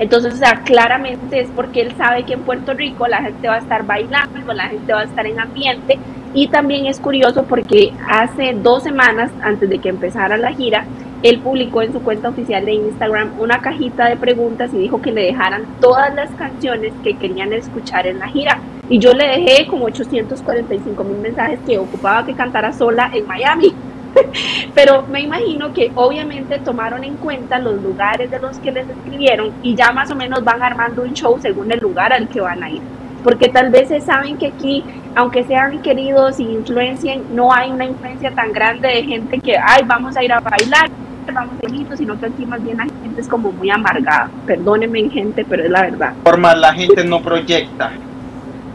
Entonces, 0.00 0.34
o 0.34 0.36
sea, 0.38 0.62
claramente 0.64 1.40
es 1.40 1.48
porque 1.54 1.82
él 1.82 1.94
sabe 1.96 2.24
que 2.24 2.32
en 2.32 2.40
Puerto 2.40 2.72
Rico 2.72 3.06
la 3.06 3.22
gente 3.22 3.48
va 3.48 3.56
a 3.56 3.58
estar 3.58 3.84
bailando, 3.84 4.52
la 4.52 4.68
gente 4.68 4.92
va 4.92 5.00
a 5.00 5.04
estar 5.04 5.26
en 5.26 5.38
ambiente 5.38 5.98
y 6.32 6.48
también 6.48 6.86
es 6.86 6.98
curioso 6.98 7.44
porque 7.44 7.92
hace 8.08 8.54
dos 8.54 8.82
semanas 8.82 9.30
antes 9.42 9.68
de 9.68 9.78
que 9.78 9.90
empezara 9.90 10.38
la 10.38 10.52
gira, 10.52 10.86
él 11.22 11.38
publicó 11.40 11.82
en 11.82 11.92
su 11.92 12.00
cuenta 12.00 12.30
oficial 12.30 12.64
de 12.64 12.72
Instagram 12.72 13.38
una 13.38 13.60
cajita 13.60 14.08
de 14.08 14.16
preguntas 14.16 14.70
y 14.72 14.78
dijo 14.78 15.02
que 15.02 15.12
le 15.12 15.24
dejaran 15.24 15.64
todas 15.80 16.14
las 16.14 16.30
canciones 16.30 16.94
que 17.04 17.16
querían 17.16 17.52
escuchar 17.52 18.06
en 18.06 18.18
la 18.18 18.28
gira. 18.28 18.58
Y 18.88 18.98
yo 18.98 19.12
le 19.12 19.26
dejé 19.26 19.66
como 19.66 19.84
845 19.84 21.04
mil 21.04 21.18
mensajes 21.18 21.60
que 21.66 21.78
ocupaba 21.78 22.24
que 22.24 22.34
cantara 22.34 22.72
sola 22.72 23.10
en 23.12 23.26
Miami. 23.26 23.74
Pero 24.74 25.04
me 25.10 25.20
imagino 25.20 25.72
que 25.74 25.92
obviamente 25.94 26.58
tomaron 26.58 27.04
en 27.04 27.16
cuenta 27.16 27.58
los 27.58 27.80
lugares 27.82 28.30
de 28.30 28.38
los 28.38 28.58
que 28.58 28.72
les 28.72 28.88
escribieron 28.88 29.52
y 29.62 29.74
ya 29.74 29.92
más 29.92 30.10
o 30.10 30.16
menos 30.16 30.42
van 30.42 30.62
armando 30.62 31.02
un 31.02 31.12
show 31.12 31.38
según 31.40 31.70
el 31.70 31.80
lugar 31.80 32.12
al 32.12 32.28
que 32.28 32.40
van 32.40 32.62
a 32.62 32.70
ir. 32.70 32.80
Porque 33.22 33.48
tal 33.48 33.70
vez 33.70 33.90
saben 34.02 34.38
que 34.38 34.46
aquí, 34.46 34.82
aunque 35.14 35.44
sean 35.44 35.82
queridos 35.82 36.40
y 36.40 36.44
influencien, 36.44 37.22
no 37.34 37.52
hay 37.52 37.70
una 37.70 37.84
influencia 37.84 38.30
tan 38.30 38.52
grande 38.52 38.88
de 38.88 39.02
gente 39.02 39.38
que, 39.38 39.58
ay, 39.58 39.82
vamos 39.86 40.16
a 40.16 40.24
ir 40.24 40.32
a 40.32 40.40
bailar, 40.40 40.90
vamos 41.34 41.54
a 41.62 41.74
ir, 41.74 41.86
sino 41.96 42.18
que 42.18 42.26
aquí 42.26 42.46
más 42.46 42.62
bien 42.62 42.78
la 42.78 42.84
gente 42.84 43.20
es 43.20 43.28
como 43.28 43.52
muy 43.52 43.70
amargada. 43.70 44.30
Perdónenme, 44.46 45.08
gente, 45.10 45.44
pero 45.48 45.64
es 45.64 45.70
la 45.70 45.82
verdad. 45.82 46.12
Forma, 46.24 46.54
la 46.54 46.72
gente 46.72 47.04
no 47.04 47.20
proyecta, 47.22 47.90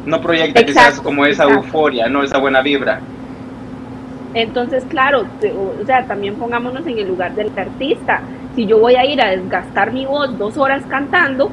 no 0.06 0.22
proyecta 0.22 0.64
quizás 0.64 1.00
como 1.02 1.26
esa 1.26 1.44
euforia, 1.44 2.08
no 2.08 2.24
esa 2.24 2.38
buena 2.38 2.62
vibra. 2.62 3.00
Entonces, 4.34 4.84
claro, 4.90 5.26
o 5.82 5.86
sea, 5.86 6.06
también 6.06 6.36
pongámonos 6.36 6.86
en 6.86 7.00
el 7.00 7.08
lugar 7.08 7.34
del 7.36 7.52
artista. 7.58 8.20
Si 8.54 8.66
yo 8.66 8.80
voy 8.80 8.96
a 8.96 9.06
ir 9.06 9.22
a 9.22 9.30
desgastar 9.30 9.94
mi 9.94 10.06
voz 10.06 10.38
dos 10.38 10.58
horas 10.58 10.84
cantando 10.90 11.50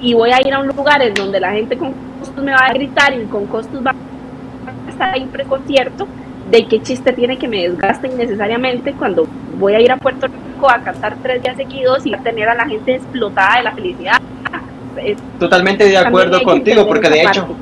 y 0.00 0.14
voy 0.14 0.30
a 0.30 0.40
ir 0.46 0.54
a 0.54 0.60
un 0.60 0.68
lugar 0.68 1.02
en 1.02 1.14
donde 1.14 1.40
la 1.40 1.50
gente 1.52 1.76
con 1.76 1.92
costos 2.20 2.44
me 2.44 2.52
va 2.52 2.66
a 2.66 2.72
gritar 2.72 3.12
y 3.14 3.24
con 3.26 3.46
costos 3.46 3.84
va 3.84 3.90
a 3.90 4.90
estar 4.90 5.12
ahí 5.12 5.26
preconcierto, 5.26 6.06
¿de 6.50 6.66
qué 6.66 6.80
chiste 6.82 7.12
tiene 7.12 7.36
que 7.36 7.48
me 7.48 7.68
desgaste 7.68 8.06
innecesariamente 8.06 8.92
cuando 8.92 9.26
voy 9.58 9.74
a 9.74 9.80
ir 9.80 9.90
a 9.92 9.96
Puerto 9.96 10.26
Rico 10.26 10.70
a 10.70 10.78
cantar 10.78 11.16
tres 11.22 11.42
días 11.42 11.56
seguidos 11.56 12.04
y 12.06 12.14
a 12.14 12.18
tener 12.18 12.48
a 12.48 12.54
la 12.54 12.66
gente 12.66 12.94
explotada 12.94 13.56
de 13.58 13.62
la 13.62 13.72
felicidad? 13.72 14.20
Totalmente 15.38 15.88
de 15.88 15.98
acuerdo 15.98 16.42
contigo, 16.42 16.86
porque 16.86 17.08
de 17.08 17.22
hecho 17.22 17.56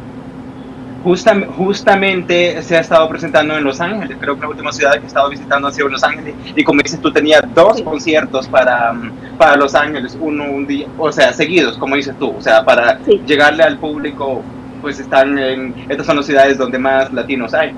justamente 1.02 2.62
se 2.62 2.76
ha 2.76 2.80
estado 2.80 3.08
presentando 3.08 3.56
en 3.56 3.64
Los 3.64 3.80
Ángeles. 3.80 4.16
Creo 4.20 4.36
que 4.36 4.42
la 4.42 4.48
última 4.48 4.72
ciudad 4.72 4.92
que 4.92 5.04
he 5.04 5.06
estado 5.06 5.28
visitando 5.30 5.68
ha 5.68 5.72
sido 5.72 5.88
Los 5.88 6.04
Ángeles. 6.04 6.34
Y 6.54 6.62
como 6.62 6.80
dices, 6.80 7.00
tú 7.00 7.12
tenías 7.12 7.42
dos 7.54 7.82
conciertos 7.82 8.46
para, 8.48 8.94
para 9.36 9.56
Los 9.56 9.74
Ángeles, 9.74 10.16
uno 10.20 10.44
un 10.44 10.66
día, 10.66 10.86
o 10.98 11.10
sea, 11.10 11.32
seguidos, 11.32 11.76
como 11.78 11.96
dices 11.96 12.14
tú, 12.18 12.34
o 12.36 12.40
sea, 12.40 12.64
para 12.64 12.98
llegarle 13.26 13.64
al 13.64 13.78
público, 13.78 14.42
pues 14.80 15.00
están 15.00 15.38
en, 15.38 15.74
estas 15.88 16.06
son 16.06 16.16
las 16.16 16.26
ciudades 16.26 16.58
donde 16.58 16.78
más 16.78 17.12
latinos 17.12 17.54
hay. 17.54 17.72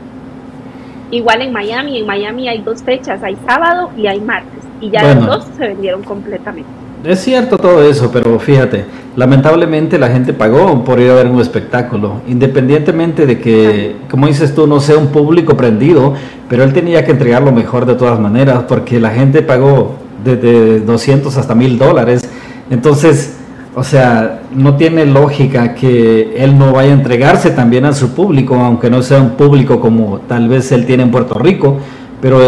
Igual 1.15 1.43
en 1.43 1.53
Miami, 1.53 1.99
en 1.99 2.07
Miami 2.07 2.49
hay 2.49 2.59
dos 2.63 2.83
fechas, 2.83 3.23
hay 3.23 3.37
sábado 3.47 3.89
y 3.97 4.09
hay 4.09 4.21
martes, 4.21 4.65
y 4.81 4.91
ya 4.91 5.15
los 5.15 5.25
dos 5.25 5.47
se 5.57 5.69
vendieron 5.69 6.03
completamente. 6.03 6.69
Es 7.05 7.21
cierto 7.21 7.57
todo 7.57 7.89
eso, 7.89 8.11
pero 8.13 8.37
fíjate, 8.41 8.85
lamentablemente 9.15 9.97
la 9.97 10.09
gente 10.09 10.33
pagó 10.33 10.83
por 10.83 10.99
ir 10.99 11.13
a 11.13 11.15
ver 11.15 11.29
un 11.29 11.41
espectáculo, 11.41 12.15
independientemente 12.27 13.27
de 13.27 13.39
que, 13.39 13.95
como 14.11 14.27
dices 14.27 14.57
tú, 14.57 14.67
no 14.67 14.81
sea 14.81 14.99
un 14.99 15.13
público 15.13 15.57
prendido, 15.57 16.15
pero 16.49 16.65
él 16.65 16.73
tenía 16.73 17.05
que 17.05 17.13
entregar 17.13 17.45
lo 17.45 17.53
mejor 17.53 17.87
de 17.87 17.95
todas 17.95 18.19
maneras, 18.19 18.65
porque 18.67 18.99
la 18.99 19.11
gente 19.11 19.41
pagó 19.43 19.95
desde 20.25 20.81
200 20.81 21.37
hasta 21.37 21.55
1000 21.55 21.79
dólares, 21.79 22.29
entonces, 22.71 23.39
o 23.75 23.83
sea, 23.83 24.43
no 24.53 24.77
tiene 24.77 25.05
lógica 25.05 25.75
que 25.75 26.35
él 26.37 26.57
no 26.57 26.73
vaya 26.73 26.91
a 26.91 26.95
entregarse 26.95 27.51
también 27.51 27.85
a 27.85 27.93
su 27.93 28.15
público, 28.15 28.55
aunque 28.55 28.89
no 28.89 29.03
sea 29.03 29.21
un 29.21 29.31
público 29.31 29.81
como 29.81 30.21
tal 30.21 30.49
vez 30.49 30.71
él 30.73 30.87
tiene 30.87 31.03
en 31.03 31.11
Puerto 31.11 31.39
Rico, 31.39 31.79
pero 32.21 32.39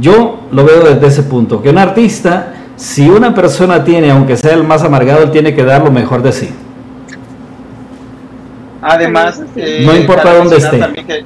yo 0.00 0.40
lo 0.50 0.64
veo 0.64 0.82
desde 0.82 1.06
ese 1.06 1.22
punto, 1.24 1.62
que 1.62 1.70
un 1.70 1.78
artista 1.78 2.54
si 2.76 3.08
una 3.08 3.34
persona 3.34 3.84
tiene, 3.84 4.10
aunque 4.10 4.36
sea 4.36 4.54
el 4.54 4.64
más 4.64 4.82
amargado, 4.82 5.22
él 5.22 5.30
tiene 5.30 5.54
que 5.54 5.64
dar 5.64 5.82
lo 5.84 5.90
mejor 5.90 6.22
de 6.22 6.32
sí. 6.32 6.50
Además, 8.82 9.40
no 9.40 9.62
eh, 9.62 10.00
importa 10.00 10.34
dónde 10.34 10.56
esté. 10.56 11.24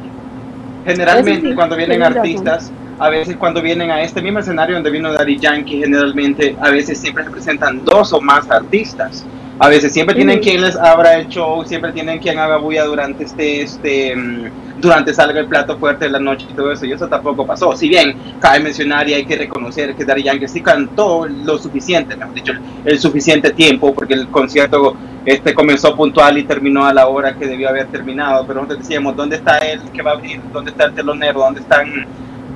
generalmente 0.85 1.55
cuando 1.55 1.77
vienen 1.77 2.03
artistas, 2.03 2.71
a 2.99 3.09
veces 3.09 3.37
cuando 3.37 3.63
vienen 3.63 3.91
a 3.91 4.03
este 4.03 4.21
mismo 4.21 4.41
escenario 4.41 4.75
donde 4.75 4.91
vino 4.91 5.13
Daddy 5.13 5.39
Yankee, 5.39 5.81
generalmente 5.81 6.57
a 6.61 6.71
veces 6.71 6.99
siempre 6.99 7.25
se 7.25 7.31
presentan 7.31 7.85
dos 7.85 8.13
o 8.13 8.21
más 8.21 8.51
artistas. 8.51 9.25
A 9.61 9.69
veces 9.69 9.93
siempre 9.93 10.15
tienen 10.15 10.39
quien 10.39 10.61
les 10.61 10.77
abra 10.77 11.17
el 11.17 11.29
show, 11.29 11.65
siempre 11.65 11.93
tienen 11.93 12.21
quien 12.21 12.39
haga 12.39 12.59
bulla 12.59 12.85
durante 12.85 13.25
este, 13.25 13.63
este, 13.63 14.15
mm, 14.15 14.81
durante 14.81 15.13
salga 15.13 15.41
el 15.41 15.47
plato 15.47 15.77
fuerte 15.79 16.05
de 16.05 16.13
la 16.13 16.21
noche 16.21 16.47
y 16.49 16.55
todo 16.55 16.71
eso, 16.71 16.87
y 16.87 16.93
eso 16.93 17.09
tampoco 17.09 17.45
pasó. 17.45 17.75
Si 17.75 17.89
bien 17.89 18.17
cabe 18.41 18.61
mencionar 18.61 19.09
y 19.09 19.15
hay 19.15 19.25
que 19.25 19.37
reconocer 19.37 19.97
que 19.97 20.05
Daddy 20.05 20.23
Yankee 20.23 20.47
sí 20.47 20.61
cantó 20.61 21.27
lo 21.27 21.59
suficiente, 21.59 22.17
mejor 22.17 22.35
dicho, 22.35 22.53
el 22.85 22.99
suficiente 23.01 23.51
tiempo, 23.51 23.93
porque 23.93 24.15
el 24.15 24.29
concierto 24.29 24.97
este 25.25 25.53
comenzó 25.55 25.95
puntual 25.95 26.39
y 26.39 26.45
terminó 26.45 26.87
a 26.87 26.95
la 26.95 27.09
hora 27.09 27.35
que 27.35 27.47
debió 27.47 27.69
haber 27.69 27.89
terminado, 27.89 28.47
pero 28.47 28.61
nosotros 28.61 28.79
decíamos, 28.79 29.17
¿dónde 29.17 29.37
está 29.37 29.59
él 29.59 29.81
que 29.93 30.03
va 30.03 30.13
a 30.13 30.15
abrir? 30.15 30.41
¿Dónde 30.53 30.71
está 30.71 30.85
el 30.85 30.95
telonero? 30.95 31.41
¿Dónde 31.41 31.61
están 31.61 32.07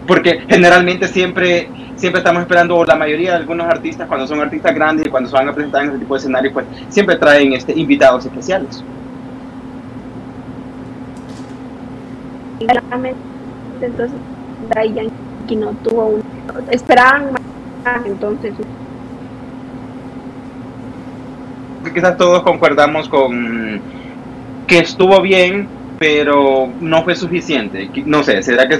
porque 0.07 0.45
generalmente 0.49 1.09
siempre 1.09 1.69
siempre 1.97 2.19
estamos 2.19 2.43
esperando, 2.43 2.77
o 2.77 2.85
la 2.85 2.97
mayoría 2.97 3.31
de 3.31 3.37
algunos 3.37 3.67
artistas, 3.67 4.09
cuando 4.09 4.27
son 4.27 4.41
artistas 4.41 4.75
grandes 4.75 5.07
y 5.07 5.09
cuando 5.09 5.29
se 5.29 5.37
van 5.37 5.49
a 5.49 5.55
presentar 5.55 5.83
en 5.83 5.91
ese 5.91 5.99
tipo 6.01 6.15
de 6.15 6.19
escenario, 6.19 6.53
pues 6.53 6.67
siempre 6.89 7.17
traen 7.17 7.53
este, 7.53 7.79
invitados 7.79 8.27
especiales. 8.27 8.83
Entonces, 13.81 14.19
que 15.49 15.57
no 15.57 15.71
tuvo 15.85 16.07
un. 16.07 16.23
Esperaban 16.71 17.33
más, 17.33 18.07
entonces. 18.07 18.53
Quizás 21.95 22.17
todos 22.17 22.43
concordamos 22.43 23.09
con 23.09 23.81
que 24.67 24.79
estuvo 24.79 25.21
bien, 25.21 25.69
pero 26.03 26.69
no 26.81 27.05
fue 27.05 27.15
suficiente. 27.15 27.89
No 28.07 28.25
sé, 28.25 28.43
¿será 28.43 28.67
que 28.67 28.77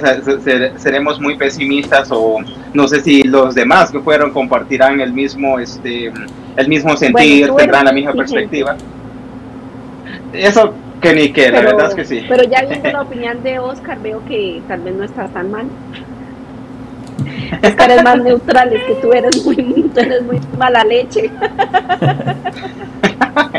seremos 0.75 1.21
muy 1.21 1.37
pesimistas 1.37 2.09
o 2.11 2.39
no 2.73 2.85
sé 2.85 2.99
si 2.99 3.23
los 3.23 3.55
demás 3.55 3.91
que 3.91 4.01
fueron 4.01 4.33
compartirán 4.33 4.99
el 4.99 5.13
mismo, 5.13 5.57
este, 5.57 6.11
el 6.57 6.67
mismo 6.67 6.97
sentir, 6.97 7.49
tendrán 7.55 7.85
la 7.85 7.93
misma 7.93 8.11
perspectiva? 8.11 8.75
Eso 10.33 10.73
que 10.99 11.13
ni 11.13 11.31
que, 11.31 11.49
la 11.49 11.61
verdad 11.61 11.87
es 11.91 11.95
que 11.95 12.03
sí. 12.03 12.25
Pero 12.27 12.43
ya 12.43 12.65
viendo 12.65 12.91
la 12.91 13.01
opinión 13.07 13.41
de 13.41 13.57
Oscar, 13.57 13.99
veo 14.01 14.21
que 14.25 14.61
tal 14.67 14.81
vez 14.81 14.93
no 14.93 15.05
estás 15.05 15.31
tan 15.31 15.49
mal. 15.49 15.67
Oscar 17.63 17.89
es 17.89 18.03
más 18.03 18.21
neutral, 18.21 18.73
es 18.73 18.83
que 18.83 18.95
tú 18.95 19.13
eres 19.13 19.45
muy, 19.45 19.55
tú 19.93 19.99
eres 20.01 20.23
muy 20.23 20.41
mala 20.57 20.83
leche. 20.83 21.31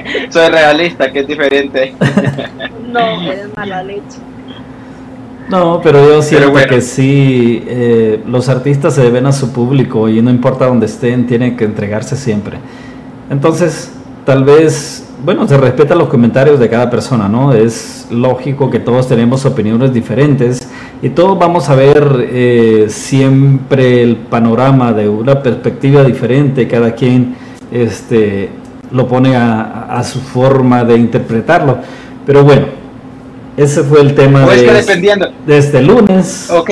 Soy 0.31 0.49
realista, 0.49 1.13
que 1.13 1.21
es 1.21 1.27
diferente. 1.27 1.95
no, 2.93 3.23
eres 3.33 3.49
mala 3.57 3.83
leche. 3.83 4.19
No, 5.49 5.81
pero 5.83 6.09
yo 6.09 6.23
siento 6.23 6.55
que 6.55 6.81
sí, 6.81 7.63
eh, 7.67 8.23
los 8.27 8.49
artistas 8.49 8.95
se 8.95 9.03
deben 9.03 9.27
a 9.27 9.33
su 9.33 9.53
público 9.53 10.09
y 10.09 10.23
no 10.23 10.31
importa 10.31 10.67
dónde 10.67 10.87
estén, 10.87 11.27
tienen 11.27 11.55
que 11.57 11.65
entregarse 11.65 12.17
siempre. 12.17 12.57
Entonces, 13.29 13.93
tal 14.25 14.45
vez, 14.45 15.07
bueno, 15.23 15.47
se 15.47 15.59
respeta 15.59 15.95
los 15.95 16.09
comentarios 16.09 16.59
de 16.59 16.71
cada 16.71 16.89
persona, 16.89 17.29
¿no? 17.29 17.53
Es 17.53 18.07
lógico 18.11 18.71
que 18.71 18.81
todos 18.81 19.07
tenemos 19.07 19.45
opiniones 19.45 19.93
diferentes 19.93 20.67
y 21.03 21.11
todos 21.11 21.39
vamos 21.39 21.69
a 21.69 21.75
ver 21.75 22.27
eh, 22.33 22.87
siempre 22.89 24.03
el 24.03 24.17
panorama 24.17 24.95
de 24.95 25.11
una 25.11 25.43
perspectiva 25.43 26.05
diferente, 26.05 26.67
cada 26.67 26.95
quien 26.95 27.37
este, 27.71 28.49
lo 28.95 29.09
pone 29.09 29.37
a, 29.37 30.01
su 30.05 30.21
forma 30.21 30.85
de 30.85 30.97
interpretarlo. 30.97 31.79
Pero 32.25 32.45
bueno, 32.45 32.67
ese 33.57 33.83
fue 33.83 34.01
el 34.01 34.15
tema 34.15 34.47
de, 34.47 34.73
dependiendo, 34.73 35.29
de 35.45 35.59
este 35.59 35.83
lunes. 35.83 36.49
Ok. 36.51 36.71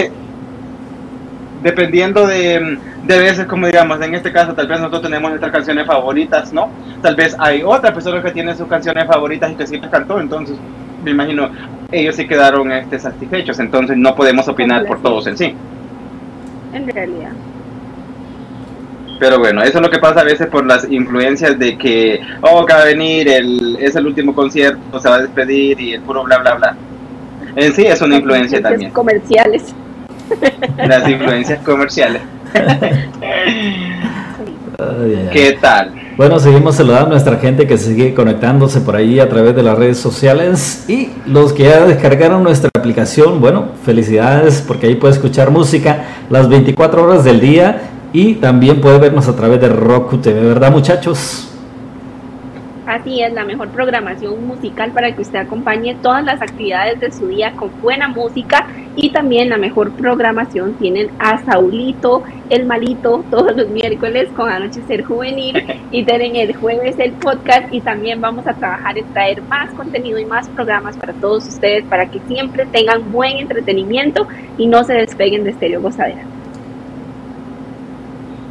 Dependiendo 1.63 2.27
de, 2.27 2.79
de 3.07 3.19
veces, 3.19 3.47
como 3.47 3.67
digamos, 3.67 4.01
en 4.01 4.15
este 4.15 4.33
caso, 4.33 4.55
tal 4.55 4.69
vez 4.69 4.79
nosotros 4.79 5.03
tenemos 5.03 5.31
nuestras 5.31 5.53
canciones 5.53 5.87
favoritas, 5.87 6.53
¿no? 6.53 6.69
Tal 7.03 7.17
vez 7.17 7.37
hay 7.39 7.63
otras 7.65 7.93
personas 7.93 8.25
que 8.25 8.31
tienen 8.31 8.57
sus 8.57 8.69
canciones 8.69 9.05
favoritas 9.07 9.51
y 9.51 9.55
que 9.57 9.67
siempre 9.67 9.91
cantó, 9.91 10.21
entonces 10.21 10.57
me 11.05 11.11
imagino 11.11 11.51
ellos 11.91 12.15
sí 12.15 12.27
quedaron 12.27 12.71
este, 12.71 12.99
satisfechos, 12.99 13.59
entonces 13.59 13.97
no 13.97 14.15
podemos 14.15 14.47
opinar 14.49 14.87
por 14.87 15.03
todos 15.03 15.27
en 15.27 15.37
sí. 15.37 15.55
En 16.73 16.89
realidad. 16.89 17.33
Pero 19.19 19.39
bueno, 19.39 19.63
eso 19.63 19.79
es 19.79 19.83
lo 19.83 19.91
que 19.91 19.99
pasa 19.99 20.21
a 20.21 20.25
veces 20.25 20.49
por 20.49 20.67
las 20.67 20.91
influencias 20.91 21.59
de 21.59 21.79
que, 21.79 22.21
oh, 22.41 22.61
acaba 22.61 22.85
de 22.85 22.95
venir, 22.95 23.29
el, 23.29 23.77
es 23.81 23.95
el 23.95 24.07
último 24.07 24.35
concierto, 24.35 24.99
se 25.01 25.09
va 25.09 25.17
a 25.17 25.21
despedir 25.21 25.81
y 25.81 25.95
el 25.95 26.01
puro 26.03 26.25
bla, 26.25 26.39
bla, 26.39 26.55
bla. 26.55 26.77
En 27.55 27.73
sí 27.73 27.87
es 27.87 28.01
una 28.01 28.17
influencia 28.17 28.61
también. 28.61 28.91
comerciales. 28.91 29.75
Las 30.77 31.09
influencias 31.09 31.61
comerciales. 31.65 32.23
¿Qué 35.33 35.59
tal? 35.61 35.93
Bueno, 36.17 36.39
seguimos 36.39 36.77
saludando 36.77 37.07
a 37.07 37.11
nuestra 37.11 37.37
gente 37.37 37.67
que 37.67 37.79
sigue 37.79 38.15
conectándose 38.15 38.81
por 38.81 38.97
ahí 38.97 39.19
a 39.19 39.29
través 39.29 39.57
de 39.57 39.63
las 39.63 39.79
redes 39.79 39.99
sociales 39.99 40.85
y 40.89 41.11
los 41.27 41.53
que 41.53 41.65
ya 41.65 41.87
descargaron 41.87 42.43
nuestra 42.43 42.69
aplicación, 42.75 43.41
bueno, 43.41 43.71
felicidades 43.85 44.63
porque 44.67 44.87
ahí 44.89 44.95
puede 44.97 45.15
escuchar 45.15 45.51
música 45.51 46.05
las 46.29 46.49
24 46.49 47.05
horas 47.05 47.25
del 47.25 47.41
día 47.41 47.92
y 48.13 48.35
también 48.35 48.81
puede 48.81 48.99
vernos 48.99 49.29
a 49.29 49.37
través 49.37 49.61
de 49.61 49.69
Roku 49.69 50.19
TV, 50.19 50.41
¿verdad 50.41 50.71
muchachos? 50.71 51.49
Así 52.85 53.23
es, 53.23 53.33
la 53.33 53.45
mejor 53.45 53.69
programación 53.69 54.45
musical 54.45 54.91
para 54.91 55.15
que 55.15 55.23
usted 55.23 55.39
acompañe 55.39 55.97
todas 56.03 56.25
las 56.25 56.43
actividades 56.43 56.99
de 56.99 57.13
su 57.13 57.29
día 57.29 57.53
con 57.53 57.71
buena 57.81 58.09
música 58.09 58.67
y 58.97 59.11
también 59.11 59.49
la 59.49 59.57
mejor 59.57 59.93
programación 59.93 60.75
tienen 60.75 61.09
a 61.21 61.43
Saulito, 61.45 62.25
el 62.51 62.67
malito, 62.67 63.25
todos 63.31 63.57
los 63.57 63.69
miércoles 63.69 64.29
con 64.37 64.51
Anochecer 64.51 65.05
Juvenil 65.05 65.63
y 65.93 66.05
tienen 66.05 66.35
el 66.35 66.57
jueves 66.57 66.99
el 66.99 67.13
podcast 67.13 67.73
y 67.73 67.81
también 67.81 68.21
vamos 68.21 68.47
a 68.49 68.53
trabajar 68.55 68.99
en 68.99 69.07
traer 69.13 69.41
más 69.43 69.71
contenido 69.75 70.19
y 70.19 70.25
más 70.25 70.49
programas 70.49 70.97
para 70.97 71.13
todos 71.13 71.47
ustedes 71.47 71.85
para 71.85 72.11
que 72.11 72.21
siempre 72.27 72.67
tengan 72.67 73.13
buen 73.13 73.39
entretenimiento 73.39 74.27
y 74.59 74.67
no 74.67 74.83
se 74.83 74.95
despeguen 74.95 75.45
de 75.45 75.51
Estéreo 75.51 75.81
Gozadera. 75.81 76.42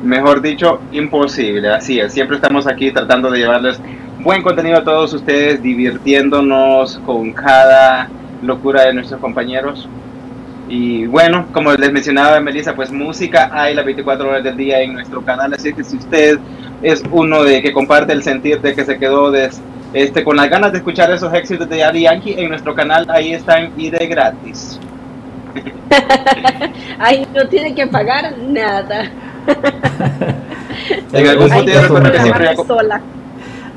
Mejor 0.03 0.41
dicho, 0.41 0.79
imposible, 0.91 1.69
así 1.69 1.99
es. 1.99 2.13
Siempre 2.13 2.37
estamos 2.37 2.65
aquí 2.67 2.91
tratando 2.91 3.29
de 3.29 3.39
llevarles 3.39 3.79
buen 4.23 4.41
contenido 4.41 4.77
a 4.77 4.83
todos 4.83 5.13
ustedes, 5.13 5.61
divirtiéndonos 5.61 6.99
con 7.05 7.31
cada 7.33 8.09
locura 8.41 8.85
de 8.85 8.93
nuestros 8.93 9.19
compañeros. 9.19 9.87
Y 10.69 11.05
bueno, 11.05 11.47
como 11.51 11.73
les 11.73 11.91
mencionaba 11.91 12.39
Melissa, 12.39 12.75
pues 12.75 12.91
música 12.91 13.49
hay 13.51 13.73
las 13.73 13.83
24 13.83 14.29
horas 14.29 14.43
del 14.43 14.55
día 14.55 14.81
en 14.81 14.93
nuestro 14.93 15.21
canal, 15.21 15.53
así 15.53 15.73
que 15.73 15.83
si 15.83 15.97
usted 15.97 16.39
es 16.81 17.03
uno 17.11 17.43
de 17.43 17.61
que 17.61 17.73
comparte 17.73 18.13
el 18.13 18.23
sentir 18.23 18.61
de 18.61 18.73
que 18.73 18.85
se 18.85 18.97
quedó 18.97 19.33
este, 19.93 20.23
con 20.23 20.37
las 20.37 20.49
ganas 20.49 20.71
de 20.71 20.77
escuchar 20.77 21.11
esos 21.11 21.33
éxitos 21.33 21.67
de 21.67 21.79
Daddy 21.79 22.03
Yankee, 22.03 22.35
en 22.37 22.49
nuestro 22.49 22.73
canal 22.73 23.05
ahí 23.09 23.33
están 23.33 23.71
y 23.77 23.89
de 23.89 24.07
gratis. 24.07 24.79
ahí 26.99 27.27
no 27.35 27.47
tiene 27.47 27.75
que 27.75 27.87
pagar 27.87 28.37
nada. 28.37 29.11
En 31.13 31.27
algún 31.27 31.49
punto 31.49 31.71
siempre 31.71 32.55
sola. 32.67 33.01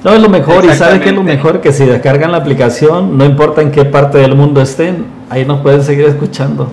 No, 0.04 0.12
es 0.12 0.20
lo 0.20 0.28
mejor, 0.28 0.64
y 0.66 0.68
¿sabe 0.70 1.00
qué 1.00 1.08
es 1.08 1.14
lo 1.14 1.22
mejor? 1.22 1.62
Que 1.62 1.72
si 1.72 1.86
descargan 1.86 2.32
la 2.32 2.38
aplicación, 2.38 3.16
no 3.16 3.24
importa 3.24 3.62
en 3.62 3.70
qué 3.70 3.86
parte 3.86 4.18
del 4.18 4.34
mundo 4.34 4.60
estén, 4.60 5.06
ahí 5.30 5.46
nos 5.46 5.60
pueden 5.60 5.82
seguir 5.82 6.04
escuchando. 6.04 6.70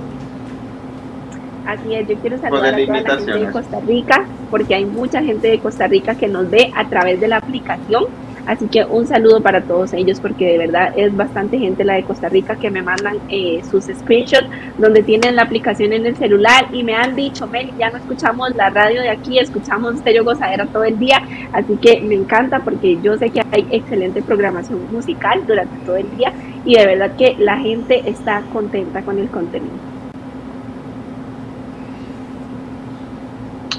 Así 1.65 1.95
es, 1.95 2.07
yo 2.09 2.15
quiero 2.17 2.37
saludar 2.39 2.73
a 2.73 2.77
toda 2.77 3.01
la 3.01 3.15
gente 3.17 3.39
de 3.39 3.51
Costa 3.51 3.79
Rica, 3.87 4.25
porque 4.49 4.75
hay 4.75 4.83
mucha 4.83 5.23
gente 5.23 5.47
de 5.47 5.59
Costa 5.59 5.87
Rica 5.87 6.15
que 6.15 6.27
nos 6.27 6.49
ve 6.49 6.73
a 6.75 6.89
través 6.89 7.21
de 7.21 7.29
la 7.29 7.37
aplicación 7.37 8.07
Así 8.45 8.67
que 8.67 8.83
un 8.83 9.05
saludo 9.05 9.41
para 9.41 9.61
todos 9.61 9.93
ellos 9.93 10.19
porque 10.19 10.45
de 10.45 10.57
verdad 10.57 10.93
es 10.95 11.15
bastante 11.15 11.59
gente 11.59 11.83
la 11.83 11.93
de 11.93 12.03
Costa 12.03 12.27
Rica 12.27 12.55
que 12.55 12.71
me 12.71 12.81
mandan 12.81 13.17
eh, 13.29 13.61
sus 13.69 13.85
screenshots 13.85 14.47
donde 14.77 15.03
tienen 15.03 15.35
la 15.35 15.43
aplicación 15.43 15.93
en 15.93 16.05
el 16.05 16.15
celular 16.15 16.67
y 16.73 16.83
me 16.83 16.95
han 16.95 17.15
dicho, 17.15 17.47
Meli, 17.47 17.73
ya 17.77 17.89
no 17.91 17.97
escuchamos 17.97 18.55
la 18.55 18.69
radio 18.69 19.01
de 19.01 19.09
aquí, 19.09 19.37
escuchamos 19.37 19.97
Stereo 19.97 20.23
Gozadera 20.23 20.65
todo 20.65 20.83
el 20.83 20.97
día. 20.97 21.21
Así 21.53 21.77
que 21.77 22.01
me 22.01 22.15
encanta 22.15 22.59
porque 22.59 22.99
yo 23.01 23.17
sé 23.17 23.29
que 23.29 23.41
hay 23.51 23.67
excelente 23.71 24.21
programación 24.21 24.79
musical 24.91 25.43
durante 25.45 25.77
todo 25.85 25.97
el 25.97 26.17
día 26.17 26.33
y 26.65 26.75
de 26.75 26.85
verdad 26.85 27.15
que 27.15 27.35
la 27.39 27.57
gente 27.57 28.09
está 28.09 28.41
contenta 28.51 29.01
con 29.01 29.19
el 29.19 29.29
contenido. 29.29 29.91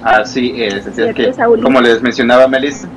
Así 0.02 0.52
es, 0.56 0.86
así 0.86 1.00
es 1.00 1.14
que, 1.14 1.32
como 1.62 1.80
les 1.80 2.02
mencionaba 2.02 2.48
Melissa, 2.48 2.88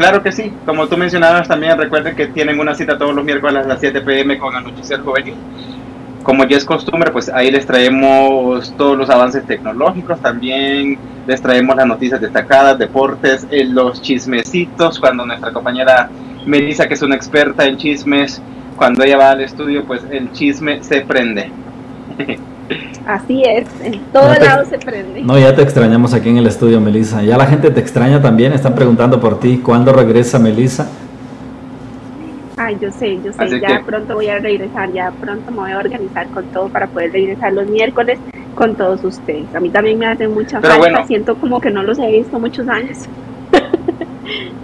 Claro 0.00 0.22
que 0.22 0.32
sí, 0.32 0.50
como 0.64 0.88
tú 0.88 0.96
mencionabas 0.96 1.46
también, 1.46 1.76
recuerden 1.76 2.16
que 2.16 2.28
tienen 2.28 2.58
una 2.58 2.74
cita 2.74 2.96
todos 2.96 3.14
los 3.14 3.22
miércoles 3.22 3.66
a 3.66 3.68
las 3.68 3.80
7 3.80 4.00
pm 4.00 4.38
con 4.38 4.56
Anochecer 4.56 5.00
Juvenil. 5.02 5.34
Como 6.22 6.46
ya 6.46 6.56
es 6.56 6.64
costumbre, 6.64 7.10
pues 7.10 7.28
ahí 7.28 7.50
les 7.50 7.66
traemos 7.66 8.74
todos 8.78 8.96
los 8.96 9.10
avances 9.10 9.44
tecnológicos, 9.44 10.18
también 10.22 10.96
les 11.26 11.42
traemos 11.42 11.76
las 11.76 11.86
noticias 11.86 12.18
destacadas, 12.18 12.78
deportes, 12.78 13.46
eh, 13.50 13.66
los 13.66 14.00
chismecitos, 14.00 14.98
cuando 14.98 15.26
nuestra 15.26 15.52
compañera 15.52 16.08
Melissa, 16.46 16.88
que 16.88 16.94
es 16.94 17.02
una 17.02 17.16
experta 17.16 17.66
en 17.66 17.76
chismes, 17.76 18.40
cuando 18.76 19.04
ella 19.04 19.18
va 19.18 19.32
al 19.32 19.42
estudio, 19.42 19.84
pues 19.84 20.02
el 20.10 20.32
chisme 20.32 20.82
se 20.82 21.02
prende. 21.02 21.52
Así 23.06 23.42
es, 23.42 23.66
en 23.82 23.98
todo 24.12 24.32
lado 24.34 24.64
se 24.66 24.78
prende. 24.78 25.22
No, 25.22 25.38
ya 25.38 25.54
te 25.54 25.62
extrañamos 25.62 26.12
aquí 26.14 26.28
en 26.28 26.36
el 26.36 26.46
estudio, 26.46 26.80
Melissa. 26.80 27.22
Ya 27.22 27.36
la 27.36 27.46
gente 27.46 27.70
te 27.70 27.80
extraña 27.80 28.20
también, 28.20 28.52
están 28.52 28.74
preguntando 28.74 29.20
por 29.20 29.40
ti. 29.40 29.58
¿Cuándo 29.58 29.92
regresa 29.92 30.38
Melissa? 30.38 30.88
Ay, 32.56 32.76
yo 32.78 32.92
sé, 32.92 33.18
yo 33.24 33.32
sé, 33.32 33.58
ya 33.58 33.82
pronto 33.86 34.14
voy 34.14 34.28
a 34.28 34.38
regresar, 34.38 34.92
ya 34.92 35.10
pronto 35.18 35.50
me 35.50 35.60
voy 35.60 35.72
a 35.72 35.78
organizar 35.78 36.28
con 36.28 36.44
todo 36.48 36.68
para 36.68 36.86
poder 36.88 37.10
regresar 37.10 37.54
los 37.54 37.66
miércoles 37.66 38.18
con 38.54 38.74
todos 38.74 39.02
ustedes. 39.02 39.46
A 39.54 39.60
mí 39.60 39.70
también 39.70 39.98
me 39.98 40.06
hace 40.06 40.28
mucha 40.28 40.60
falta, 40.60 41.06
siento 41.06 41.36
como 41.36 41.58
que 41.58 41.70
no 41.70 41.82
los 41.82 41.98
he 41.98 42.10
visto 42.12 42.38
muchos 42.38 42.68
años. 42.68 42.98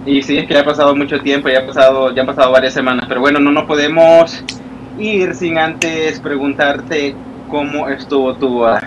y 0.05 0.21
sí, 0.21 0.37
es 0.37 0.47
que 0.47 0.53
ya 0.53 0.59
ha 0.59 0.63
pasado 0.63 0.95
mucho 0.95 1.19
tiempo, 1.21 1.49
ya 1.49 1.61
ha 1.61 1.65
pasado, 1.65 2.13
ya 2.13 2.21
han 2.21 2.27
pasado 2.27 2.51
varias 2.51 2.75
semanas, 2.75 3.05
pero 3.07 3.19
bueno, 3.19 3.39
no 3.39 3.51
nos 3.51 3.65
podemos 3.65 4.43
ir 4.99 5.33
sin 5.33 5.57
antes 5.57 6.19
preguntarte 6.19 7.15
cómo 7.47 7.87
estuvo 7.89 8.33
tu 8.35 8.49
boda. 8.49 8.81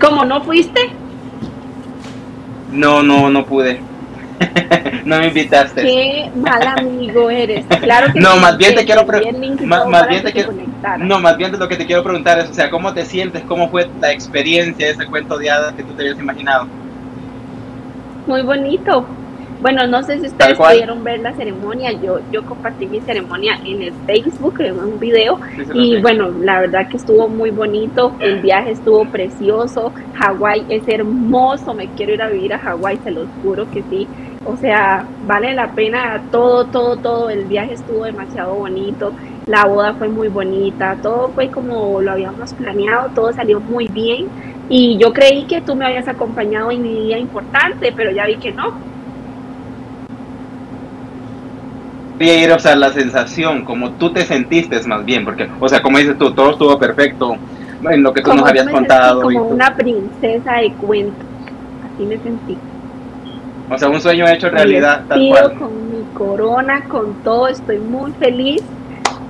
¿Cómo 0.00 0.24
no 0.24 0.42
fuiste? 0.42 0.90
No, 2.72 3.02
no, 3.02 3.30
no 3.30 3.44
pude. 3.44 3.80
no 5.04 5.18
me 5.18 5.28
invitaste. 5.28 5.82
Qué 5.82 6.30
mal 6.34 6.66
amigo 6.66 7.30
eres. 7.30 7.64
Claro 7.66 8.12
que 8.12 8.20
No, 8.20 8.36
más 8.38 8.56
bien 8.56 8.74
te 8.74 8.84
quiero 8.84 9.06
preguntar. 9.06 9.86
Más 9.86 10.08
bien 10.08 10.22
te 10.24 10.32
quiero 10.32 10.52
No, 10.98 11.20
más 11.20 11.36
bien 11.36 11.56
lo 11.58 11.68
que 11.68 11.76
te 11.76 11.86
quiero 11.86 12.02
preguntar 12.02 12.38
es, 12.38 12.50
o 12.50 12.54
sea, 12.54 12.70
¿cómo 12.70 12.92
te 12.92 13.04
sientes? 13.04 13.42
¿Cómo 13.44 13.68
fue 13.70 13.88
la 14.00 14.10
experiencia 14.10 14.86
de 14.86 14.92
ese 14.92 15.06
cuento 15.06 15.38
de 15.38 15.50
hadas 15.50 15.74
que 15.74 15.82
tú 15.82 15.92
te 15.94 16.02
habías 16.02 16.18
imaginado? 16.18 16.66
Muy 18.26 18.42
bonito. 18.42 19.06
Bueno, 19.62 19.86
no 19.86 20.02
sé 20.02 20.18
si 20.18 20.26
ustedes 20.26 20.58
pudieron 20.58 21.04
ver 21.04 21.20
la 21.20 21.32
ceremonia. 21.34 21.92
Yo, 21.92 22.18
yo 22.32 22.44
compartí 22.44 22.86
mi 22.86 23.00
ceremonia 23.00 23.60
en 23.64 23.80
el 23.82 23.92
Facebook, 24.06 24.60
en 24.60 24.76
un 24.76 24.98
video. 24.98 25.38
y 25.72 26.00
bueno, 26.00 26.30
la 26.40 26.60
verdad 26.60 26.88
que 26.88 26.96
estuvo 26.96 27.28
muy 27.28 27.52
bonito. 27.52 28.12
El 28.18 28.40
viaje 28.40 28.72
estuvo 28.72 29.04
precioso. 29.04 29.92
Hawái 30.14 30.66
es 30.68 30.82
hermoso. 30.88 31.74
Me 31.74 31.86
quiero 31.90 32.12
ir 32.12 32.22
a 32.22 32.28
vivir 32.28 32.52
a 32.54 32.58
Hawái, 32.58 32.98
se 33.04 33.12
los 33.12 33.28
juro 33.40 33.70
que 33.70 33.84
sí. 33.88 34.08
O 34.44 34.56
sea, 34.56 35.06
vale 35.28 35.54
la 35.54 35.70
pena 35.70 36.20
todo, 36.32 36.64
todo, 36.64 36.96
todo. 36.96 37.30
El 37.30 37.44
viaje 37.44 37.74
estuvo 37.74 38.04
demasiado 38.04 38.56
bonito. 38.56 39.12
La 39.46 39.66
boda 39.66 39.94
fue 39.94 40.08
muy 40.08 40.26
bonita. 40.26 40.96
Todo 41.00 41.28
fue 41.28 41.50
como 41.50 42.00
lo 42.00 42.10
habíamos 42.10 42.52
planeado. 42.54 43.10
Todo 43.14 43.32
salió 43.32 43.60
muy 43.60 43.86
bien. 43.86 44.26
Y 44.68 44.98
yo 44.98 45.12
creí 45.12 45.44
que 45.44 45.60
tú 45.60 45.76
me 45.76 45.84
habías 45.84 46.08
acompañado 46.08 46.72
en 46.72 46.82
mi 46.82 46.94
día 47.04 47.18
importante, 47.18 47.92
pero 47.94 48.10
ya 48.10 48.26
vi 48.26 48.36
que 48.36 48.50
no 48.50 48.91
ir, 52.18 52.52
o 52.52 52.58
sea, 52.58 52.76
la 52.76 52.92
sensación, 52.92 53.64
como 53.64 53.92
tú 53.92 54.12
te 54.12 54.24
sentiste 54.24 54.80
más 54.86 55.04
bien, 55.04 55.24
porque, 55.24 55.48
o 55.60 55.68
sea, 55.68 55.82
como 55.82 55.98
dices 55.98 56.16
tú, 56.18 56.32
todo 56.32 56.52
estuvo 56.52 56.78
perfecto 56.78 57.36
en 57.90 58.02
lo 58.02 58.12
que 58.12 58.22
tú 58.22 58.32
nos 58.34 58.48
habías 58.48 58.68
contado. 58.68 59.22
Como 59.22 59.44
una 59.48 59.74
princesa 59.74 60.54
de 60.54 60.72
cuento, 60.74 61.24
así 61.94 62.04
me 62.04 62.18
sentí. 62.18 62.56
O 63.70 63.78
sea, 63.78 63.88
un 63.88 64.00
sueño 64.00 64.28
hecho 64.28 64.50
realidad. 64.50 65.04
Tal 65.08 65.28
cual. 65.28 65.54
Con 65.58 65.90
mi 65.90 66.04
corona, 66.14 66.84
con 66.88 67.14
todo, 67.22 67.48
estoy 67.48 67.78
muy 67.78 68.12
feliz. 68.12 68.62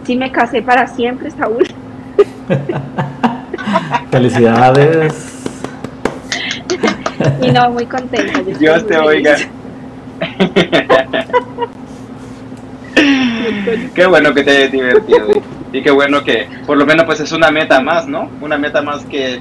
Sí 0.05 0.16
me 0.16 0.33
casé 0.33 0.62
para 0.62 0.87
siempre, 0.89 1.30
Saúl. 1.30 1.64
Felicidades. 4.11 5.45
y 7.43 7.53
no, 7.53 7.70
muy 7.70 7.87
contenta. 7.87 8.43
Dios 8.59 8.87
te 8.87 8.99
oiga. 8.99 9.37
qué 13.95 14.07
bueno 14.07 14.34
que 14.34 14.43
te 14.43 14.51
hayas 14.51 14.72
divertido 14.72 15.28
y, 15.72 15.82
qué 15.82 15.90
bueno 15.90 16.22
que 16.22 16.47
por 16.66 16.76
lo 16.76 16.86
menos 16.86 17.05
pues 17.07 17.20
es 17.20 17.32
una 17.32 17.51
meta 17.51 17.80
más, 17.80 18.07
¿no? 18.07 18.30
Una 18.40 18.59
meta 18.59 18.82
más 18.82 19.05
que, 19.07 19.40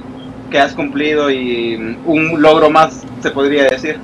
que 0.50 0.58
has 0.58 0.74
cumplido 0.74 1.30
y 1.30 1.96
un 2.04 2.40
logro 2.40 2.70
más, 2.70 3.04
se 3.20 3.30
podría 3.30 3.64
decir. 3.64 3.98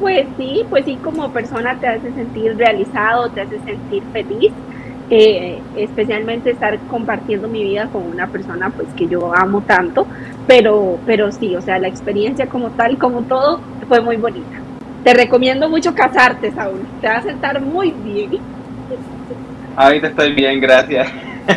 Pues 0.00 0.26
sí, 0.38 0.64
pues 0.70 0.84
sí, 0.86 0.96
como 1.02 1.30
persona 1.30 1.78
te 1.78 1.86
hace 1.86 2.12
sentir 2.12 2.56
realizado, 2.56 3.28
te 3.30 3.42
hace 3.42 3.58
sentir 3.60 4.02
feliz, 4.12 4.50
eh, 5.10 5.58
especialmente 5.76 6.50
estar 6.50 6.78
compartiendo 6.88 7.48
mi 7.48 7.62
vida 7.64 7.88
con 7.88 8.06
una 8.06 8.26
persona 8.28 8.70
pues 8.70 8.88
que 8.96 9.08
yo 9.08 9.34
amo 9.34 9.60
tanto, 9.62 10.06
pero, 10.46 10.98
pero 11.04 11.30
sí, 11.32 11.54
o 11.54 11.60
sea, 11.60 11.78
la 11.78 11.88
experiencia 11.88 12.46
como 12.46 12.70
tal, 12.70 12.96
como 12.96 13.22
todo, 13.22 13.60
fue 13.88 14.00
muy 14.00 14.16
bonita. 14.16 14.69
Te 15.04 15.14
recomiendo 15.14 15.68
mucho 15.68 15.94
casarte, 15.94 16.52
Saúl. 16.52 16.86
Te 17.00 17.08
va 17.08 17.16
a 17.16 17.22
sentar 17.22 17.60
muy 17.60 17.90
bien. 17.90 18.38
Ahorita 19.76 20.08
estoy 20.08 20.32
bien, 20.32 20.60
gracias. 20.60 21.08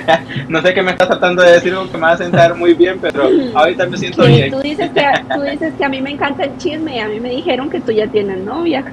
no 0.48 0.62
sé 0.62 0.74
qué 0.74 0.82
me 0.82 0.92
estás 0.92 1.08
tratando 1.08 1.44
de 1.44 1.52
decir 1.54 1.74
que 1.92 1.98
me 1.98 2.04
va 2.04 2.12
a 2.12 2.18
sentar 2.18 2.56
muy 2.56 2.74
bien, 2.74 3.00
pero 3.02 3.30
ahorita 3.56 3.86
me 3.88 3.98
siento 3.98 4.26
bien. 4.26 4.52
Tú 4.52 4.62
dices, 4.62 4.90
que, 4.92 5.04
tú 5.34 5.42
dices 5.42 5.74
que 5.78 5.86
a 5.86 5.90
mí 5.90 6.02
me 6.02 6.12
encanta 6.12 6.44
el 6.46 6.58
chisme 6.58 6.96
y 6.96 7.00
a 7.00 7.08
mí 7.08 7.20
me 7.20 7.30
dijeron 7.30 7.70
que 7.70 7.82
tú 7.82 7.92
ya 7.92 8.08
tienes 8.08 8.38
novia. 8.40 8.84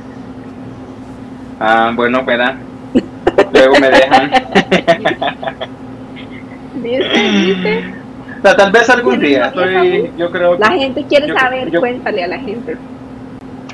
Ah, 1.58 1.92
bueno, 1.94 2.20
espera. 2.20 2.56
Luego 3.52 3.74
me 3.80 3.90
dejan. 3.90 4.30
¿Viste? 6.74 7.30
¿Viste? 7.30 7.94
tal 8.42 8.72
vez 8.72 8.88
algún 8.88 9.20
día. 9.20 9.46
Estoy, 9.46 10.10
yo 10.16 10.30
creo 10.30 10.56
la 10.56 10.70
gente 10.70 11.04
quiere 11.04 11.32
saber, 11.34 11.70
cuéntale 11.78 12.24
a 12.24 12.28
la 12.28 12.38
gente. 12.38 12.76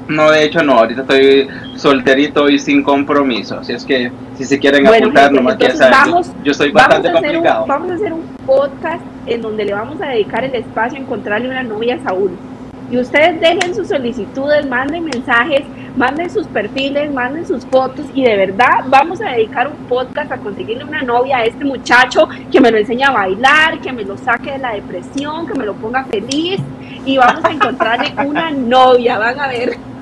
No, 0.09 0.31
de 0.31 0.45
hecho 0.45 0.63
no, 0.63 0.75
ahorita 0.75 1.03
estoy 1.03 1.49
solterito 1.77 2.49
y 2.49 2.59
sin 2.59 2.83
compromiso, 2.83 3.59
así 3.59 3.73
es 3.73 3.85
que 3.85 4.13
si 4.37 4.45
se 4.45 4.59
quieren 4.59 4.87
apuntar, 4.87 5.33
nomás 5.33 5.57
quieren 5.57 5.77
saber, 5.77 6.25
yo 6.45 6.55
soy 6.55 6.71
bastante 6.71 7.11
complicado. 7.11 7.67
vamos 7.67 7.91
a 7.91 7.95
hacer 7.95 8.13
un 8.13 8.23
podcast 8.47 9.03
en 9.27 9.43
donde 9.43 9.65
le 9.65 9.73
vamos 9.73 10.01
a 10.01 10.09
dedicar 10.09 10.45
el 10.45 10.55
espacio 10.55 10.99
a 10.99 11.03
encontrarle 11.03 11.49
una 11.49 11.63
novia 11.63 11.97
a 11.97 12.09
Saúl. 12.09 12.31
Y 12.89 12.99
ustedes 12.99 13.41
dejen 13.41 13.75
sus 13.75 13.89
solicitudes, 13.89 14.65
manden 14.69 15.07
mensajes, 15.07 15.63
manden 15.97 16.31
sus 16.31 16.47
perfiles, 16.47 17.13
manden 17.13 17.45
sus 17.45 17.67
fotos 17.67 18.07
y 18.15 18.23
de 18.23 18.37
verdad 18.37 18.85
vamos 18.87 19.21
a 19.21 19.31
dedicar 19.31 19.67
un 19.67 19.89
podcast 19.89 20.31
a 20.31 20.37
conseguirle 20.37 20.85
una 20.85 21.03
novia 21.03 21.39
a 21.39 21.45
este 21.45 21.65
muchacho 21.65 22.29
que 22.53 22.61
me 22.61 22.71
lo 22.71 22.79
enseñe 22.79 23.03
a 23.03 23.11
bailar, 23.11 23.81
que 23.81 23.93
me 23.93 24.05
lo 24.05 24.17
saque 24.17 24.53
de 24.53 24.59
la 24.59 24.75
depresión, 24.75 25.49
que 25.49 25.59
me 25.59 25.67
lo 25.67 25.75
ponga 25.75 26.05
feliz 26.05 26.61
y 27.05 27.17
vamos 27.17 27.45
a 27.45 27.51
encontrarle 27.51 28.15
una 28.25 28.53
novia, 28.53 29.19
van 29.19 29.41
a 29.41 29.49
ver. 29.49 29.95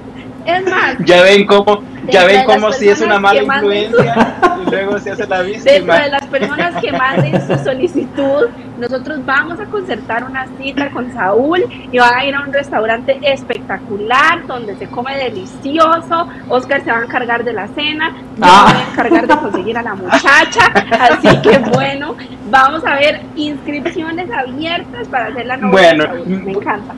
Es 0.47 0.65
más, 0.71 0.97
ya 1.05 1.23
ven 1.23 1.47
cómo, 1.47 1.83
ya 2.11 2.25
ven 2.25 2.45
cómo 2.45 2.71
si 2.73 2.89
es 2.89 3.01
una 3.01 3.19
mala 3.19 3.43
influencia 3.43 4.37
y 4.67 4.71
luego 4.71 4.99
se 4.99 5.13
hace 5.13 5.27
la 5.27 5.43
víctima. 5.43 5.73
Dentro 5.73 5.95
de 5.95 6.09
las 6.11 6.27
personas 6.27 6.83
que 6.83 6.93
manden 6.93 7.47
su 7.47 7.65
solicitud, 7.65 8.49
nosotros 8.79 9.25
vamos 9.25 9.59
a 9.61 9.65
concertar 9.67 10.25
una 10.25 10.47
cita 10.59 10.91
con 10.91 11.13
Saúl 11.13 11.65
y 11.91 11.99
van 11.99 12.15
a 12.15 12.25
ir 12.25 12.35
a 12.35 12.43
un 12.43 12.53
restaurante 12.53 13.19
espectacular 13.23 14.47
donde 14.47 14.77
se 14.77 14.87
come 14.89 15.17
delicioso. 15.17 16.29
Oscar 16.49 16.85
se 16.85 16.91
va 16.91 16.99
a 16.99 17.05
encargar 17.05 17.45
de 17.45 17.53
la 17.53 17.69
cena, 17.69 18.11
yo 18.37 18.43
ah. 18.43 18.67
voy 18.69 18.83
a 18.83 18.91
encargar 18.91 19.27
de 19.27 19.37
conseguir 19.37 19.79
a 19.79 19.83
la 19.83 19.95
muchacha. 19.95 20.73
Así 21.01 21.41
que 21.41 21.59
bueno, 21.59 22.17
vamos 22.51 22.85
a 22.85 22.97
ver 22.97 23.23
inscripciones 23.37 24.31
abiertas 24.31 25.09
para 25.09 25.27
hacer 25.27 25.47
la 25.47 25.57
novia. 25.57 25.95
Bueno, 25.95 26.25
me 26.27 26.53
encanta. 26.53 26.95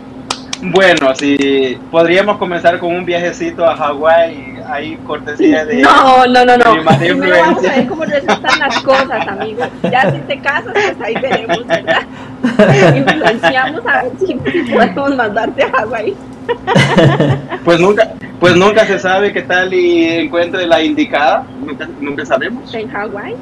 Bueno, 0.62 1.14
si 1.14 1.78
podríamos 1.90 2.38
comenzar 2.38 2.78
con 2.78 2.94
un 2.94 3.04
viajecito 3.04 3.64
a 3.64 3.76
Hawái, 3.76 4.56
ahí 4.66 4.96
cortesía 5.06 5.64
de. 5.64 5.82
No, 5.82 6.26
no, 6.26 6.44
no, 6.44 6.56
no. 6.56 6.98
Primero 6.98 7.36
vamos 7.38 7.64
a 7.64 7.74
ver 7.74 7.86
cómo 7.86 8.04
resultan 8.04 8.58
las 8.58 8.80
cosas, 8.80 9.28
amigos. 9.28 9.68
Ya 9.82 10.10
si 10.10 10.18
te 10.20 10.40
casas, 10.40 10.72
pues 10.72 10.96
ahí 11.02 11.14
veremos, 11.14 11.66
¿verdad? 11.66 12.02
Influenciamos 12.96 13.86
a 13.86 14.02
ver 14.02 14.12
si, 14.18 14.34
podemos 14.34 15.16
mandarte 15.16 15.62
a 15.62 15.70
Hawái. 15.70 16.16
Pues 17.64 17.80
nunca, 17.80 18.12
pues 18.40 18.56
nunca 18.56 18.86
se 18.86 18.98
sabe 18.98 19.32
qué 19.32 19.42
tal 19.42 19.74
y 19.74 20.04
encuentre 20.04 20.66
la 20.66 20.82
indicada. 20.82 21.44
Nunca, 21.64 21.88
nunca 22.00 22.24
sabemos. 22.24 22.72
En 22.74 22.88
Hawái. 22.88 23.34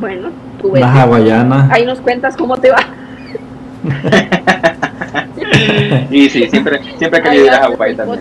Bueno, 0.00 0.30
tú 0.60 0.72
ves. 0.72 0.80
La 0.80 1.02
hawaiana. 1.02 1.68
Ahí 1.70 1.86
nos 1.86 2.00
cuentas 2.00 2.36
cómo 2.36 2.56
te 2.56 2.70
va. 2.70 2.84
y 6.10 6.28
sí, 6.28 6.48
siempre, 6.48 6.80
siempre 6.98 7.20
he 7.20 7.22
querido 7.22 7.46
ir 7.46 7.50
a 7.50 7.62
Hawái 7.62 7.96
también. 7.96 8.20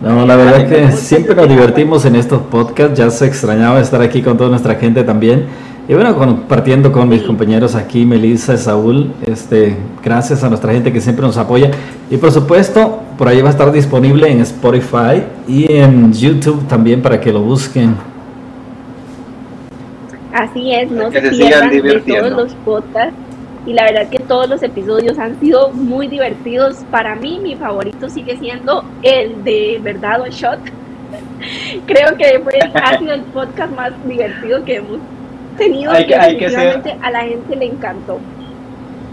No, 0.00 0.26
la 0.26 0.36
verdad 0.36 0.60
es 0.60 0.68
que 0.68 0.92
siempre 0.92 1.34
nos 1.34 1.48
divertimos 1.48 2.04
en 2.04 2.16
estos 2.16 2.42
podcasts, 2.42 2.98
ya 2.98 3.10
se 3.10 3.26
extrañaba 3.26 3.80
estar 3.80 4.02
aquí 4.02 4.22
con 4.22 4.36
toda 4.36 4.50
nuestra 4.50 4.74
gente 4.74 5.02
también. 5.04 5.46
Y 5.88 5.94
bueno, 5.94 6.16
compartiendo 6.16 6.90
con 6.90 7.08
mis 7.08 7.22
compañeros 7.22 7.76
aquí, 7.76 8.04
Melissa 8.04 8.54
y 8.54 8.58
Saúl, 8.58 9.12
este, 9.24 9.76
gracias 10.02 10.42
a 10.42 10.48
nuestra 10.48 10.72
gente 10.72 10.92
que 10.92 11.00
siempre 11.00 11.24
nos 11.24 11.38
apoya. 11.38 11.70
Y 12.10 12.16
por 12.16 12.32
supuesto, 12.32 13.00
por 13.16 13.28
ahí 13.28 13.40
va 13.40 13.48
a 13.48 13.52
estar 13.52 13.70
disponible 13.72 14.30
en 14.30 14.40
Spotify 14.40 15.22
y 15.46 15.72
en 15.72 16.12
YouTube 16.12 16.66
también 16.66 17.00
para 17.00 17.20
que 17.20 17.32
lo 17.32 17.40
busquen. 17.40 17.94
Así 20.32 20.74
es, 20.74 20.90
no 20.90 21.10
se, 21.10 21.22
pierdan 21.22 21.70
de 21.70 22.00
todos 22.00 22.32
los 22.32 22.54
podcasts 22.56 23.14
y 23.66 23.72
la 23.72 23.82
verdad 23.82 24.08
que 24.08 24.20
todos 24.20 24.48
los 24.48 24.62
episodios 24.62 25.18
han 25.18 25.38
sido 25.40 25.70
muy 25.70 26.06
divertidos. 26.06 26.84
Para 26.90 27.16
mí 27.16 27.40
mi 27.42 27.56
favorito 27.56 28.08
sigue 28.08 28.36
siendo 28.38 28.84
el 29.02 29.42
de 29.42 29.80
Verdad 29.82 30.20
o 30.20 30.28
Shot. 30.28 30.60
Creo 31.86 32.16
que 32.16 32.40
fue, 32.40 32.58
ha 32.74 32.98
sido 32.98 33.12
el 33.12 33.22
podcast 33.22 33.74
más 33.74 33.92
divertido 34.06 34.64
que 34.64 34.76
hemos 34.76 34.98
tenido 35.58 35.90
hay 35.90 36.06
que, 36.06 36.14
hay 36.14 36.38
que 36.38 36.50
ser, 36.50 36.82
a 37.02 37.10
la 37.10 37.20
gente 37.20 37.56
le 37.56 37.66
encantó. 37.66 38.20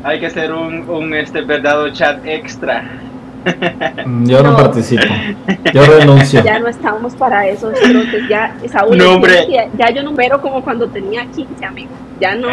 Hay 0.04 0.20
que 0.20 0.28
hacer 0.28 0.52
un, 0.52 0.88
un 0.90 1.14
este 1.14 1.42
verdad 1.42 1.92
chat 1.94 2.24
extra. 2.26 2.84
Mm, 4.06 4.26
yo 4.26 4.44
no, 4.44 4.56
participo. 4.56 5.04
Yo 5.74 5.86
renuncio. 5.86 6.44
Ya 6.44 6.60
no 6.60 6.68
estamos 6.68 7.16
para 7.16 7.48
esos 7.48 7.74
Ya, 8.30 8.56
Saúl, 8.72 8.98
ya 9.78 9.90
yo 9.92 10.04
numero 10.04 10.42
como 10.42 10.64
cuando 10.64 10.88
tenía 10.88 11.26
15 11.26 11.66
amigos. 11.66 11.98
Ya 12.20 12.36
no. 12.36 12.50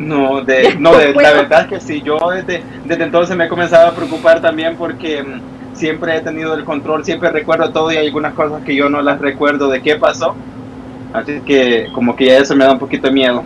No, 0.00 0.42
de, 0.42 0.76
no 0.78 0.96
de, 0.96 1.12
la 1.12 1.32
verdad 1.32 1.60
es 1.60 1.66
que 1.66 1.80
sí, 1.80 2.00
yo 2.00 2.18
desde, 2.30 2.62
desde 2.86 3.04
entonces 3.04 3.36
me 3.36 3.44
he 3.44 3.48
comenzado 3.48 3.88
a 3.88 3.94
preocupar 3.94 4.40
también 4.40 4.74
porque 4.76 5.22
mm, 5.22 5.74
siempre 5.74 6.16
he 6.16 6.20
tenido 6.22 6.54
el 6.54 6.64
control, 6.64 7.04
siempre 7.04 7.30
recuerdo 7.30 7.70
todo 7.70 7.92
y 7.92 7.98
hay 7.98 8.06
algunas 8.06 8.32
cosas 8.32 8.62
que 8.64 8.74
yo 8.74 8.88
no 8.88 9.02
las 9.02 9.20
recuerdo 9.20 9.68
de 9.68 9.82
qué 9.82 9.96
pasó. 9.96 10.34
Así 11.12 11.40
que 11.40 11.88
como 11.92 12.16
que 12.16 12.26
ya 12.26 12.38
eso 12.38 12.56
me 12.56 12.64
da 12.64 12.72
un 12.72 12.78
poquito 12.78 13.08
de 13.08 13.12
miedo. 13.12 13.44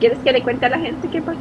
¿Quieres 0.00 0.18
que 0.20 0.32
le 0.32 0.42
cuente 0.42 0.64
a 0.64 0.70
la 0.70 0.78
gente 0.78 1.06
qué 1.06 1.20
pasó? 1.20 1.38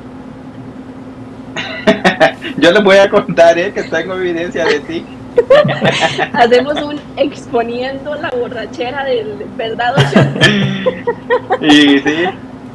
yo 2.58 2.72
les 2.72 2.84
voy 2.84 2.98
a 2.98 3.10
contar, 3.10 3.58
¿eh? 3.58 3.72
que 3.72 3.84
tengo 3.84 4.16
evidencia 4.16 4.66
de 4.66 4.80
ti. 4.82 5.06
Hacemos 6.34 6.82
un 6.82 7.00
exponiendo 7.16 8.14
la 8.16 8.30
borrachera 8.30 9.06
del 9.06 9.38
verdad. 9.56 9.96
y 11.62 12.00
sí, 12.00 12.26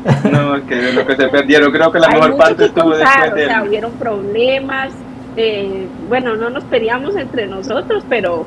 no, 0.30 0.66
que 0.66 0.92
lo 0.92 1.07
que 1.07 1.16
se 1.16 1.28
perdieron, 1.28 1.72
creo 1.72 1.92
que 1.92 1.98
la 1.98 2.09
mejor 2.09 2.36
parte 2.36 2.66
estuvo 2.66 2.90
después 2.90 3.34
de... 3.34 3.44
O 3.44 3.48
sea, 3.48 3.62
hubieron 3.62 3.92
problemas, 3.92 4.92
eh, 5.36 5.86
bueno, 6.09 6.36
no 6.36 6.51
nos 6.51 6.64
peleamos 6.64 7.16
entre 7.16 7.46
nosotros, 7.46 8.05
pero 8.09 8.46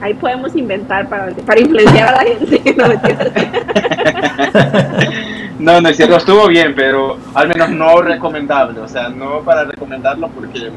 ahí 0.00 0.14
podemos 0.14 0.54
inventar 0.54 1.08
para, 1.08 1.32
para 1.32 1.60
influenciar 1.60 2.08
a 2.08 2.12
la 2.12 2.30
gente. 2.30 2.62
No, 5.56 5.80
no 5.80 5.88
es 5.88 5.96
cierto, 5.96 6.16
estuvo 6.16 6.48
bien, 6.48 6.74
pero 6.74 7.16
al 7.32 7.48
menos 7.48 7.70
no 7.70 8.02
recomendable, 8.02 8.80
o 8.80 8.88
sea, 8.88 9.08
no 9.08 9.40
para 9.40 9.64
recomendarlo 9.64 10.28
porque 10.28 10.70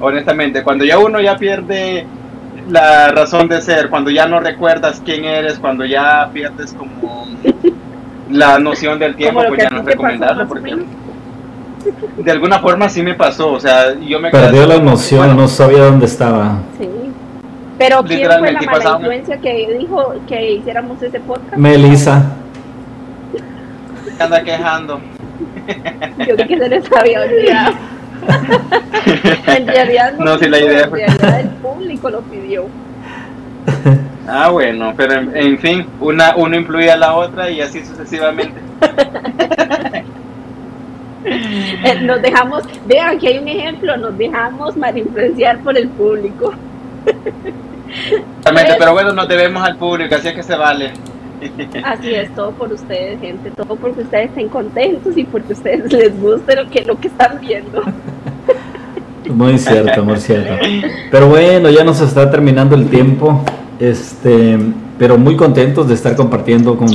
honestamente, 0.00 0.62
cuando 0.62 0.84
ya 0.84 0.98
uno 0.98 1.20
ya 1.20 1.36
pierde 1.36 2.06
la 2.68 3.08
razón 3.08 3.48
de 3.48 3.60
ser, 3.62 3.90
cuando 3.90 4.10
ya 4.10 4.26
no 4.26 4.40
recuerdas 4.40 5.02
quién 5.04 5.24
eres, 5.24 5.58
cuando 5.58 5.84
ya 5.84 6.30
pierdes 6.32 6.72
como 6.74 7.26
la 8.30 8.58
noción 8.58 8.98
del 8.98 9.14
tiempo, 9.16 9.42
pues 9.46 9.62
ya 9.62 9.70
no 9.70 9.80
es 9.80 9.86
recomendable 9.86 10.46
porque 10.46 10.76
de 12.18 12.30
alguna 12.30 12.58
forma 12.60 12.88
sí 12.88 13.02
me 13.02 13.14
pasó, 13.14 13.52
o 13.52 13.60
sea, 13.60 13.94
yo 14.00 14.18
me 14.18 14.30
perdió 14.30 14.66
la 14.66 14.78
noción, 14.78 15.36
no 15.36 15.46
sabía 15.48 15.84
dónde 15.84 16.06
estaba. 16.06 16.58
Sí. 16.78 16.88
Pero 17.78 18.02
¿quién 18.04 18.26
fue 18.26 18.52
la 18.52 18.62
mala 18.62 18.90
influencia 18.98 19.36
que 19.38 19.76
dijo 19.78 20.14
que 20.26 20.52
hiciéramos 20.52 21.02
ese 21.02 21.20
podcast? 21.20 21.56
Melissa. 21.56 22.32
anda 24.18 24.42
quejando. 24.42 25.00
Yo 26.18 26.36
creo 26.36 26.48
que 26.48 26.58
se 26.58 26.68
les 26.68 26.92
había 26.92 27.20
olvidado. 27.22 27.74
en 29.46 29.66
realidad 29.66 30.14
no, 30.18 30.24
no 30.24 30.38
si 30.38 30.48
la 30.48 30.58
idea 30.58 30.88
fue... 30.88 31.04
el 31.04 31.48
público 31.60 32.10
lo 32.10 32.20
pidió. 32.22 32.66
Ah, 34.26 34.48
bueno, 34.50 34.94
pero 34.96 35.14
en, 35.14 35.58
fin, 35.58 35.86
una 36.00 36.34
uno 36.36 36.56
influye 36.56 36.90
a 36.90 36.96
la 36.96 37.14
otra 37.14 37.50
y 37.50 37.60
así 37.60 37.84
sucesivamente. 37.84 38.60
Eh, 41.26 42.00
nos 42.02 42.20
dejamos, 42.20 42.64
vean 42.86 43.18
que 43.18 43.28
hay 43.28 43.38
un 43.38 43.48
ejemplo, 43.48 43.96
nos 43.96 44.18
dejamos 44.18 44.76
mal 44.76 44.96
influenciar 44.98 45.58
por 45.60 45.74
el 45.74 45.88
público. 45.88 46.52
Exactamente, 47.88 48.74
pero 48.78 48.92
bueno, 48.92 49.12
nos 49.12 49.26
debemos 49.26 49.62
al 49.62 49.76
público, 49.76 50.14
así 50.14 50.28
es 50.28 50.34
que 50.34 50.42
se 50.42 50.54
vale. 50.54 50.92
Así 51.82 52.14
es, 52.14 52.34
todo 52.34 52.50
por 52.52 52.72
ustedes, 52.72 53.20
gente, 53.20 53.50
todo 53.52 53.76
porque 53.76 54.02
ustedes 54.02 54.28
estén 54.28 54.48
contentos 54.50 55.16
y 55.16 55.24
porque 55.24 55.54
a 55.54 55.56
ustedes 55.56 55.92
les 55.92 56.20
guste 56.20 56.56
lo 56.56 56.68
que, 56.68 56.84
lo 56.84 57.00
que 57.00 57.08
están 57.08 57.40
viendo. 57.40 57.82
Muy 59.28 59.58
cierto, 59.58 60.04
muy 60.04 60.18
cierto. 60.18 60.54
Pero 61.10 61.28
bueno, 61.28 61.70
ya 61.70 61.84
nos 61.84 62.00
está 62.00 62.30
terminando 62.30 62.76
el 62.76 62.88
tiempo. 62.88 63.42
Este, 63.80 64.58
pero 64.98 65.18
muy 65.18 65.36
contentos 65.36 65.88
de 65.88 65.94
estar 65.94 66.14
compartiendo 66.16 66.76
con, 66.76 66.88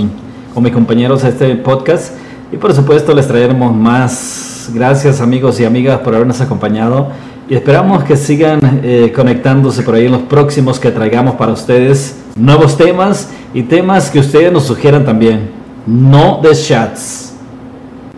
con 0.53 0.63
mis 0.63 0.73
compañeros 0.73 1.23
este 1.23 1.55
podcast. 1.55 2.15
Y 2.51 2.57
por 2.57 2.73
supuesto 2.73 3.13
les 3.13 3.27
traeremos 3.27 3.75
más. 3.75 4.69
Gracias 4.73 5.21
amigos 5.21 5.59
y 5.59 5.65
amigas 5.65 5.99
por 5.99 6.15
habernos 6.15 6.41
acompañado. 6.41 7.09
Y 7.49 7.55
esperamos 7.55 8.03
que 8.03 8.15
sigan 8.15 8.59
eh, 8.83 9.11
conectándose 9.15 9.81
por 9.81 9.95
ahí 9.95 10.05
en 10.05 10.11
los 10.11 10.21
próximos 10.21 10.79
que 10.79 10.91
traigamos 10.91 11.35
para 11.35 11.51
ustedes 11.51 12.15
nuevos 12.35 12.77
temas 12.77 13.31
y 13.55 13.63
temas 13.63 14.11
que 14.11 14.19
ustedes 14.19 14.51
nos 14.51 14.65
sugieran 14.65 15.03
también. 15.03 15.49
No 15.87 16.39
de 16.43 16.51
chats. 16.53 17.33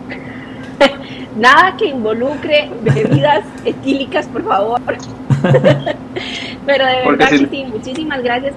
Nada 1.38 1.74
que 1.78 1.86
involucre 1.86 2.70
bebidas 2.82 3.44
etílicas, 3.64 4.26
por 4.26 4.44
favor. 4.44 4.80
Pero 6.66 6.86
de 6.86 6.96
verdad 7.04 7.28
que 7.28 7.38
sí, 7.38 7.64
muchísimas 7.64 8.22
gracias 8.22 8.54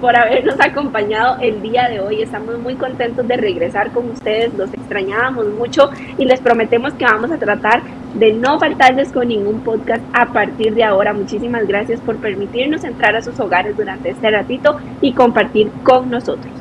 por 0.00 0.16
habernos 0.16 0.56
acompañado 0.60 1.38
el 1.40 1.60
día 1.62 1.88
de 1.88 2.00
hoy. 2.00 2.22
Estamos 2.22 2.58
muy 2.58 2.74
contentos 2.74 3.26
de 3.26 3.36
regresar 3.36 3.90
con 3.90 4.10
ustedes, 4.10 4.52
los 4.54 4.72
extrañábamos 4.72 5.46
mucho 5.46 5.90
y 6.16 6.24
les 6.24 6.40
prometemos 6.40 6.92
que 6.94 7.04
vamos 7.04 7.30
a 7.32 7.38
tratar 7.38 7.82
de 8.14 8.32
no 8.32 8.58
faltarles 8.58 9.10
con 9.10 9.28
ningún 9.28 9.60
podcast 9.60 10.02
a 10.12 10.26
partir 10.26 10.74
de 10.74 10.84
ahora. 10.84 11.12
Muchísimas 11.12 11.66
gracias 11.66 12.00
por 12.00 12.16
permitirnos 12.16 12.84
entrar 12.84 13.16
a 13.16 13.22
sus 13.22 13.38
hogares 13.40 13.76
durante 13.76 14.10
este 14.10 14.30
ratito 14.30 14.78
y 15.00 15.12
compartir 15.12 15.70
con 15.82 16.10
nosotros. 16.10 16.52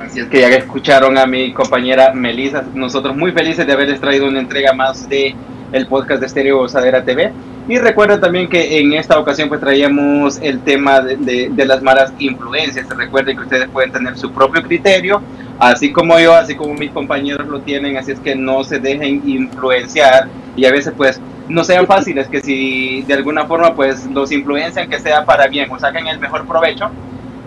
Así 0.00 0.20
es 0.20 0.26
que 0.26 0.40
ya 0.40 0.48
escucharon 0.48 1.18
a 1.18 1.26
mi 1.26 1.52
compañera 1.52 2.12
Melissa, 2.12 2.64
nosotros 2.74 3.16
muy 3.16 3.32
felices 3.32 3.66
de 3.66 3.72
haberles 3.72 4.00
traído 4.00 4.28
una 4.28 4.38
entrega 4.38 4.72
más 4.72 5.08
de 5.08 5.34
el 5.72 5.86
podcast 5.86 6.20
de 6.20 6.26
Estéreo 6.26 6.58
Gozadera 6.58 7.04
TV. 7.04 7.32
Y 7.68 7.78
recuerden 7.78 8.20
también 8.20 8.48
que 8.48 8.78
en 8.78 8.92
esta 8.92 9.18
ocasión 9.18 9.48
pues 9.48 9.60
traíamos 9.60 10.38
el 10.40 10.60
tema 10.60 11.00
de, 11.00 11.50
de, 11.50 11.64
las 11.64 11.82
malas 11.82 12.12
influencias. 12.18 12.88
Recuerden 12.88 13.36
que 13.36 13.42
ustedes 13.42 13.68
pueden 13.68 13.90
tener 13.90 14.16
su 14.16 14.30
propio 14.30 14.62
criterio, 14.62 15.20
así 15.58 15.90
como 15.90 16.18
yo, 16.20 16.34
así 16.34 16.54
como 16.54 16.74
mis 16.74 16.92
compañeros 16.92 17.48
lo 17.48 17.60
tienen, 17.60 17.96
así 17.96 18.12
es 18.12 18.20
que 18.20 18.36
no 18.36 18.62
se 18.62 18.78
dejen 18.78 19.22
influenciar 19.28 20.28
y 20.54 20.64
a 20.64 20.70
veces 20.70 20.94
pues 20.96 21.20
no 21.48 21.64
sean 21.64 21.86
fáciles, 21.86 22.28
que 22.28 22.40
si 22.40 23.02
de 23.02 23.14
alguna 23.14 23.46
forma 23.46 23.74
pues 23.74 24.06
los 24.06 24.30
influencian 24.30 24.88
que 24.88 25.00
sea 25.00 25.24
para 25.24 25.48
bien 25.48 25.70
o 25.70 25.78
saquen 25.78 26.06
el 26.06 26.20
mejor 26.20 26.46
provecho, 26.46 26.90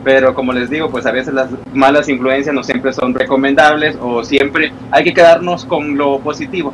pero 0.04 0.34
como 0.34 0.54
les 0.54 0.70
digo, 0.70 0.90
pues 0.90 1.06
a 1.06 1.12
veces 1.12 1.34
las 1.34 1.50
malas 1.74 2.08
influencias 2.10 2.54
no 2.54 2.64
siempre 2.64 2.94
son 2.94 3.14
recomendables 3.14 3.98
o 4.02 4.24
siempre 4.24 4.72
hay 4.92 5.04
que 5.04 5.14
quedarnos 5.14 5.66
con 5.66 5.98
lo 5.98 6.20
positivo. 6.20 6.74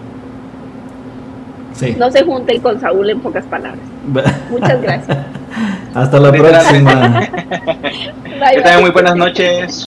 No 1.98 2.12
se 2.12 2.24
junten 2.24 2.62
con 2.62 2.80
Saúl 2.80 3.10
en 3.10 3.20
pocas 3.20 3.46
palabras. 3.46 3.84
Muchas 4.50 4.82
gracias. 4.82 5.18
Hasta 5.94 6.20
la 6.20 6.32
próxima. 6.32 7.22
que 8.54 8.62
tengan 8.62 8.82
muy 8.82 8.92
buenas 8.92 9.16
noches. 9.16 9.84